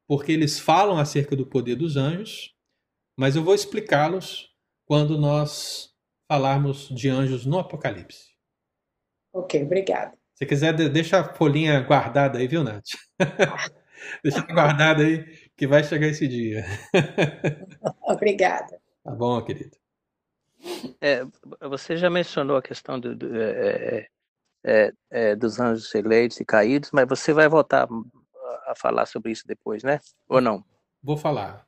porque 0.07 0.33
eles 0.33 0.59
falam 0.59 0.99
acerca 0.99 1.37
do 1.37 1.47
poder 1.47 1.77
dos 1.77 1.97
anjos, 1.97 2.53
mas 3.17 3.37
eu 3.37 3.43
vou 3.43 3.55
explicá-los 3.55 4.51
quando 4.87 5.19
nós 5.19 5.91
falarmos 6.29 6.89
de 6.89 7.09
anjos 7.09 7.45
no 7.45 7.59
Apocalipse. 7.59 8.33
Ok, 9.33 9.63
obrigada. 9.63 10.17
Se 10.35 10.47
quiser, 10.47 10.73
deixa 10.91 11.21
a 11.21 11.35
folhinha 11.35 11.81
guardada 11.81 12.39
aí, 12.39 12.49
viu, 12.49 12.65
Nath? 12.65 12.85
deixa 14.23 14.43
guardada 14.43 15.03
aí, 15.03 15.25
que 15.57 15.67
vai 15.67 15.85
chegar 15.85 16.09
esse 16.09 16.27
dia. 16.27 16.65
Obrigada. 18.03 18.81
Tá 19.05 19.13
bom, 19.13 19.41
querido. 19.43 19.77
É, 21.01 21.25
você 21.69 21.97
já 21.97 22.09
mencionou 22.09 22.57
a 22.57 22.63
questão 22.63 22.99
do, 22.99 23.15
do, 23.15 23.37
é, 23.37 24.07
é, 24.65 24.93
é, 25.11 25.37
dos 25.37 25.59
anjos 25.61 25.95
eleitos 25.95 26.41
e 26.41 26.45
caídos, 26.45 26.91
mas 26.93 27.09
você 27.09 27.33
vai 27.33 27.49
voltar 27.49 27.89
a 28.67 28.75
falar 28.75 29.07
sobre 29.07 29.33
isso 29.33 29.47
depois, 29.47 29.83
né? 29.83 30.01
Ou 30.29 30.41
não? 30.41 30.65
Vou 31.03 31.17
falar. 31.17 31.67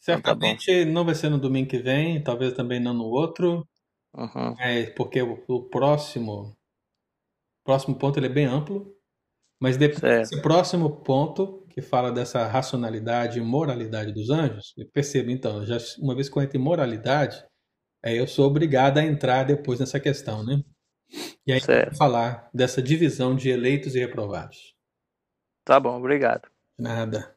Certamente 0.00 0.84
tá 0.84 0.90
não 0.90 1.04
vai 1.04 1.14
ser 1.14 1.28
no 1.28 1.38
domingo 1.38 1.68
que 1.68 1.78
vem, 1.78 2.22
talvez 2.22 2.54
também 2.54 2.80
não 2.80 2.94
no 2.94 3.04
outro. 3.04 3.68
Uhum. 4.14 4.54
É, 4.58 4.90
porque 4.90 5.22
o, 5.22 5.44
o 5.46 5.68
próximo 5.68 6.56
próximo 7.64 7.94
ponto 7.94 8.18
ele 8.18 8.26
é 8.26 8.30
bem 8.30 8.46
amplo, 8.46 8.92
mas 9.60 9.76
depois 9.76 10.00
desse 10.00 10.40
próximo 10.40 11.02
ponto, 11.02 11.64
que 11.68 11.80
fala 11.80 12.10
dessa 12.10 12.46
racionalidade 12.46 13.38
e 13.38 13.42
moralidade 13.42 14.12
dos 14.12 14.30
anjos, 14.30 14.74
perceba 14.92 15.30
então, 15.30 15.64
já 15.64 15.76
uma 16.00 16.14
vez 16.14 16.28
que 16.28 16.36
eu 16.36 16.42
entro 16.42 16.56
em 16.56 16.62
moralidade, 16.62 17.44
é, 18.02 18.18
eu 18.18 18.26
sou 18.26 18.46
obrigado 18.46 18.98
a 18.98 19.04
entrar 19.04 19.44
depois 19.44 19.78
nessa 19.78 20.00
questão, 20.00 20.42
né? 20.42 20.62
E 21.46 21.52
aí 21.52 21.60
falar 21.96 22.48
dessa 22.54 22.80
divisão 22.82 23.36
de 23.36 23.50
eleitos 23.50 23.94
e 23.94 24.00
reprovados. 24.00 24.74
Tá 25.64 25.78
bom, 25.78 25.96
obrigado. 25.98 26.48
Nada. 26.78 27.36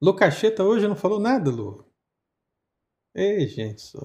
Lu 0.00 0.14
Cacheta 0.14 0.62
hoje 0.64 0.86
não 0.86 0.94
falou 0.96 1.18
nada, 1.18 1.50
Lu. 1.50 1.84
Ei, 3.14 3.46
gente. 3.48 3.80
Só... 3.82 3.98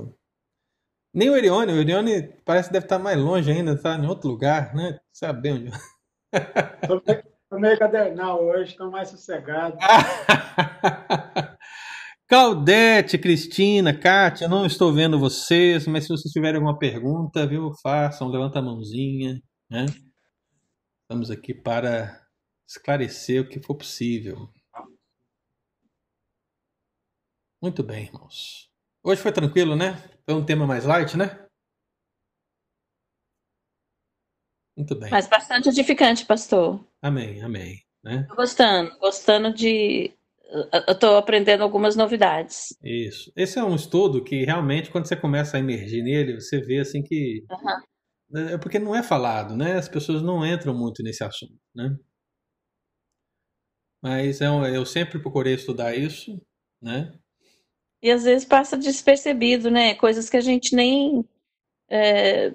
Nem 1.13 1.29
o 1.29 1.35
Erione, 1.35 1.71
o 1.71 1.79
Erione 1.79 2.33
parece 2.43 2.69
que 2.69 2.73
deve 2.73 2.85
estar 2.85 2.97
mais 2.97 3.17
longe 3.17 3.51
ainda, 3.51 3.73
está 3.73 3.95
em 3.95 4.07
outro 4.07 4.29
lugar, 4.29 4.73
né? 4.73 4.99
Sabe 5.11 5.51
onde. 5.51 5.71
Estou 6.83 7.59
meio 7.59 7.77
cadernal 7.77 8.43
hoje, 8.43 8.71
estou 8.71 8.89
mais 8.89 9.09
sossegado. 9.09 9.77
Claudete, 12.27 13.19
Cristina, 13.19 13.95
Kátia, 13.95 14.47
não 14.47 14.65
estou 14.65 14.91
vendo 14.91 15.19
vocês, 15.19 15.85
mas 15.85 16.05
se 16.05 16.09
vocês 16.09 16.31
tiverem 16.31 16.55
alguma 16.55 16.79
pergunta, 16.79 17.45
viu, 17.45 17.69
façam, 17.83 18.27
levanta 18.27 18.57
a 18.57 18.61
mãozinha, 18.63 19.39
né? 19.69 19.85
Estamos 21.03 21.29
aqui 21.29 21.53
para 21.53 22.19
esclarecer 22.67 23.43
o 23.43 23.47
que 23.47 23.61
for 23.61 23.75
possível. 23.75 24.49
Muito 27.63 27.81
bem, 27.81 28.03
irmãos. 28.03 28.69
Hoje 29.01 29.21
foi 29.21 29.31
tranquilo, 29.31 29.73
né? 29.73 29.93
Foi 30.25 30.35
um 30.35 30.45
tema 30.45 30.67
mais 30.67 30.83
light, 30.83 31.15
né? 31.15 31.47
Muito 34.75 34.99
bem. 34.99 35.09
Mas 35.09 35.29
bastante 35.29 35.69
edificante, 35.69 36.25
pastor. 36.25 36.85
Amém, 37.01 37.41
amém. 37.41 37.81
Né? 38.03 38.25
Tô 38.27 38.35
gostando, 38.35 38.99
gostando 38.99 39.53
de. 39.53 40.13
Eu 40.87 40.93
estou 40.93 41.15
aprendendo 41.15 41.63
algumas 41.63 41.95
novidades. 41.95 42.77
Isso. 42.83 43.31
Esse 43.33 43.57
é 43.57 43.63
um 43.63 43.75
estudo 43.75 44.21
que 44.21 44.43
realmente, 44.43 44.91
quando 44.91 45.07
você 45.07 45.15
começa 45.15 45.55
a 45.55 45.61
emergir 45.61 46.03
nele, 46.03 46.41
você 46.41 46.59
vê 46.59 46.79
assim 46.79 47.01
que. 47.01 47.45
Uhum. 47.49 48.39
É 48.49 48.57
porque 48.57 48.77
não 48.77 48.93
é 48.93 49.01
falado, 49.01 49.55
né? 49.55 49.77
As 49.77 49.87
pessoas 49.87 50.21
não 50.21 50.45
entram 50.45 50.77
muito 50.77 51.01
nesse 51.01 51.23
assunto, 51.23 51.57
né? 51.73 51.97
Mas 54.01 54.41
eu, 54.41 54.65
é 54.65 54.75
eu 54.75 54.85
sempre 54.85 55.17
procurei 55.17 55.53
estudar 55.53 55.95
isso, 55.95 56.45
né? 56.81 57.17
E 58.03 58.11
às 58.11 58.25
vezes 58.25 58.45
passa 58.45 58.77
despercebido, 58.77 59.71
né? 59.71 59.95
Coisas 59.95 60.29
que 60.29 60.35
a 60.35 60.41
gente 60.41 60.75
nem. 60.75 61.23
É, 61.87 62.51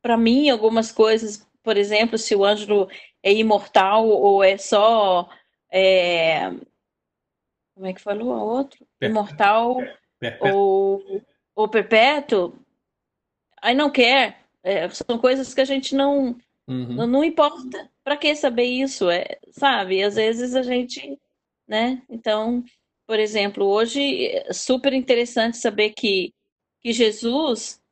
para 0.00 0.16
mim, 0.16 0.48
algumas 0.48 0.90
coisas, 0.90 1.46
por 1.62 1.76
exemplo, 1.76 2.16
se 2.16 2.34
o 2.34 2.42
anjo 2.42 2.88
é 3.22 3.30
imortal 3.30 4.08
ou 4.08 4.42
é 4.42 4.56
só. 4.56 5.28
É, 5.70 6.48
como 7.74 7.86
é 7.86 7.92
que 7.92 8.00
falou 8.00 8.32
a 8.32 8.42
outro? 8.42 8.86
Imortal 9.02 9.76
perpétuo. 10.18 10.48
Ou, 10.50 11.22
ou 11.54 11.68
perpétuo. 11.68 12.54
Aí 13.60 13.74
não 13.74 13.90
quer. 13.90 14.40
É, 14.62 14.88
são 14.88 15.18
coisas 15.18 15.52
que 15.52 15.60
a 15.60 15.66
gente 15.66 15.94
não. 15.94 16.38
Uhum. 16.66 16.94
Não, 16.94 17.06
não 17.06 17.24
importa. 17.24 17.90
Para 18.02 18.16
que 18.16 18.34
saber 18.34 18.64
isso? 18.64 19.10
É, 19.10 19.38
sabe? 19.50 20.02
Às 20.02 20.14
vezes 20.14 20.54
a 20.54 20.62
gente. 20.62 21.18
Né? 21.68 22.02
Então, 22.08 22.64
por 23.10 23.18
exemplo, 23.18 23.66
hoje 23.66 24.26
é 24.26 24.52
super 24.52 24.92
interessante 24.92 25.56
saber 25.56 25.90
que, 25.90 26.32
que 26.80 26.92
Jesus 26.92 27.82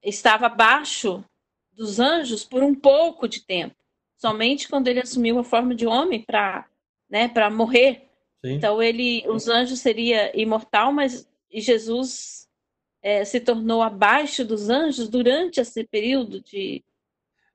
estava 0.00 0.46
abaixo 0.46 1.24
dos 1.72 1.98
anjos 1.98 2.44
por 2.44 2.62
um 2.62 2.72
pouco 2.72 3.26
de 3.26 3.44
tempo, 3.44 3.74
somente 4.16 4.68
quando 4.68 4.86
ele 4.86 5.00
assumiu 5.00 5.40
a 5.40 5.42
forma 5.42 5.74
de 5.74 5.88
homem 5.88 6.22
para 6.22 6.68
né, 7.10 7.26
para 7.26 7.50
morrer. 7.50 8.08
Sim. 8.44 8.52
Então 8.52 8.80
ele, 8.80 9.24
os 9.26 9.48
anjos 9.48 9.80
seria 9.80 10.30
imortal, 10.40 10.92
mas 10.92 11.28
Jesus 11.52 12.48
é, 13.02 13.24
se 13.24 13.40
tornou 13.40 13.82
abaixo 13.82 14.44
dos 14.44 14.70
anjos 14.70 15.08
durante 15.08 15.60
esse 15.60 15.82
período 15.82 16.40
de 16.40 16.84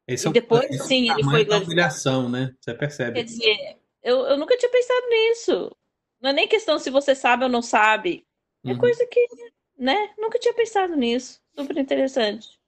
esse 0.06 0.28
e 0.28 0.34
depois, 0.34 0.70
é 0.70 0.84
sim, 0.84 1.10
ele 1.10 1.24
foi 1.24 1.46
da 1.46 1.60
humilhação, 1.60 2.28
né? 2.28 2.54
Você 2.60 2.74
percebe? 2.74 3.14
Quer 3.14 3.24
dizer, 3.24 3.78
eu, 4.04 4.26
eu 4.26 4.38
nunca 4.38 4.58
tinha 4.58 4.70
pensado 4.70 5.08
nisso. 5.10 5.72
Não 6.26 6.32
é 6.32 6.34
nem 6.34 6.48
questão 6.48 6.80
se 6.80 6.90
você 6.90 7.14
sabe 7.14 7.44
ou 7.44 7.50
não 7.52 7.62
sabe. 7.62 8.26
É 8.66 8.72
uhum. 8.72 8.80
coisa 8.80 9.06
que, 9.06 9.28
né? 9.78 10.12
Nunca 10.18 10.40
tinha 10.40 10.56
pensado 10.56 10.96
nisso. 10.96 11.40
Super 11.56 11.78
interessante. 11.78 12.60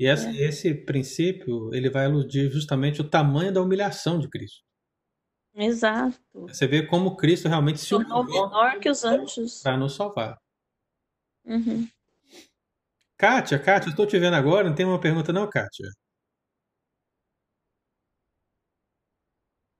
E 0.00 0.06
esse, 0.06 0.26
é. 0.26 0.48
esse 0.48 0.74
princípio, 0.74 1.68
ele 1.74 1.90
vai 1.90 2.06
aludir 2.06 2.50
justamente 2.50 3.02
o 3.02 3.10
tamanho 3.10 3.52
da 3.52 3.60
humilhação 3.60 4.18
de 4.18 4.26
Cristo. 4.30 4.64
Exato. 5.54 6.18
Você 6.32 6.66
vê 6.66 6.86
como 6.86 7.14
Cristo 7.14 7.46
realmente 7.46 7.78
se 7.80 7.94
humilhou 7.94 8.24
menor 8.24 8.80
que 8.80 8.88
os 8.88 9.04
anjos 9.04 9.60
para 9.60 9.76
nos 9.76 9.94
salvar. 9.94 10.38
Uhum. 11.44 11.86
Kátia, 13.18 13.58
Kátia, 13.58 13.90
estou 13.90 14.06
te 14.06 14.18
vendo 14.18 14.34
agora, 14.34 14.66
não 14.66 14.74
tem 14.74 14.86
uma 14.86 14.98
pergunta 14.98 15.30
não, 15.30 15.46
Kátia? 15.46 15.90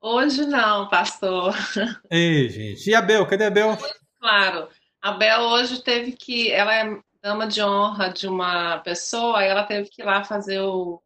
Hoje 0.06 0.44
não, 0.44 0.86
pastor. 0.90 1.54
Ei, 2.10 2.50
gente. 2.50 2.90
E 2.90 2.94
a 2.94 3.00
Bel? 3.00 3.26
Cadê 3.26 3.46
a 3.46 3.50
Bel? 3.50 3.74
Claro. 4.20 4.68
A 5.00 5.12
Bel 5.12 5.40
hoje 5.40 5.82
teve 5.82 6.12
que. 6.12 6.52
Ela 6.52 6.74
é 6.74 7.00
dama 7.22 7.46
de 7.46 7.62
honra 7.62 8.10
de 8.10 8.28
uma 8.28 8.80
pessoa, 8.80 9.42
e 9.42 9.48
ela 9.48 9.64
teve 9.64 9.88
que 9.88 10.02
ir 10.02 10.04
lá 10.04 10.22
fazer 10.22 10.60
o, 10.60 11.02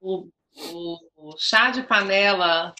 o, 0.00 0.28
o, 1.16 1.36
chá 1.38 1.70
de 1.70 1.84
panela 1.84 2.74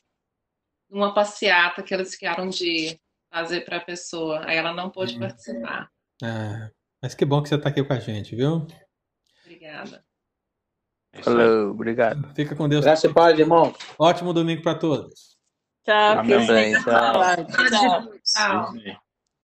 numa 0.91 1.15
passeata 1.15 1.81
que 1.81 1.95
eles 1.95 2.13
ficaram 2.13 2.49
de 2.49 3.01
fazer 3.33 3.61
para 3.61 3.77
a 3.77 3.85
pessoa. 3.85 4.45
Aí 4.45 4.57
ela 4.57 4.73
não 4.73 4.91
pôde 4.91 5.15
Hum. 5.15 5.21
participar. 5.21 5.89
Ah, 6.25 6.71
mas 7.01 7.15
que 7.15 7.25
bom 7.25 7.41
que 7.41 7.49
você 7.49 7.55
está 7.55 7.69
aqui 7.69 7.85
com 7.85 7.93
a 7.93 8.01
gente, 8.01 8.35
viu? 8.35 8.67
Obrigada. 9.45 10.05
Falou, 11.21 11.71
obrigado. 11.71 12.35
Fica 12.35 12.57
com 12.57 12.69
Deus. 12.69 12.85
Graça 12.85 13.07
e 13.07 13.15
paz, 13.15 13.39
irmão. 13.39 13.73
Ótimo 13.97 14.33
domingo 14.33 14.61
para 14.61 14.77
todos. 14.77 15.32
Tchau, 15.85 16.19
Amém. 16.21 16.75
Tchau. 16.75 17.47
Tchau. 17.69 18.13
Tchau. 18.25 18.73
Sim. 18.73 18.97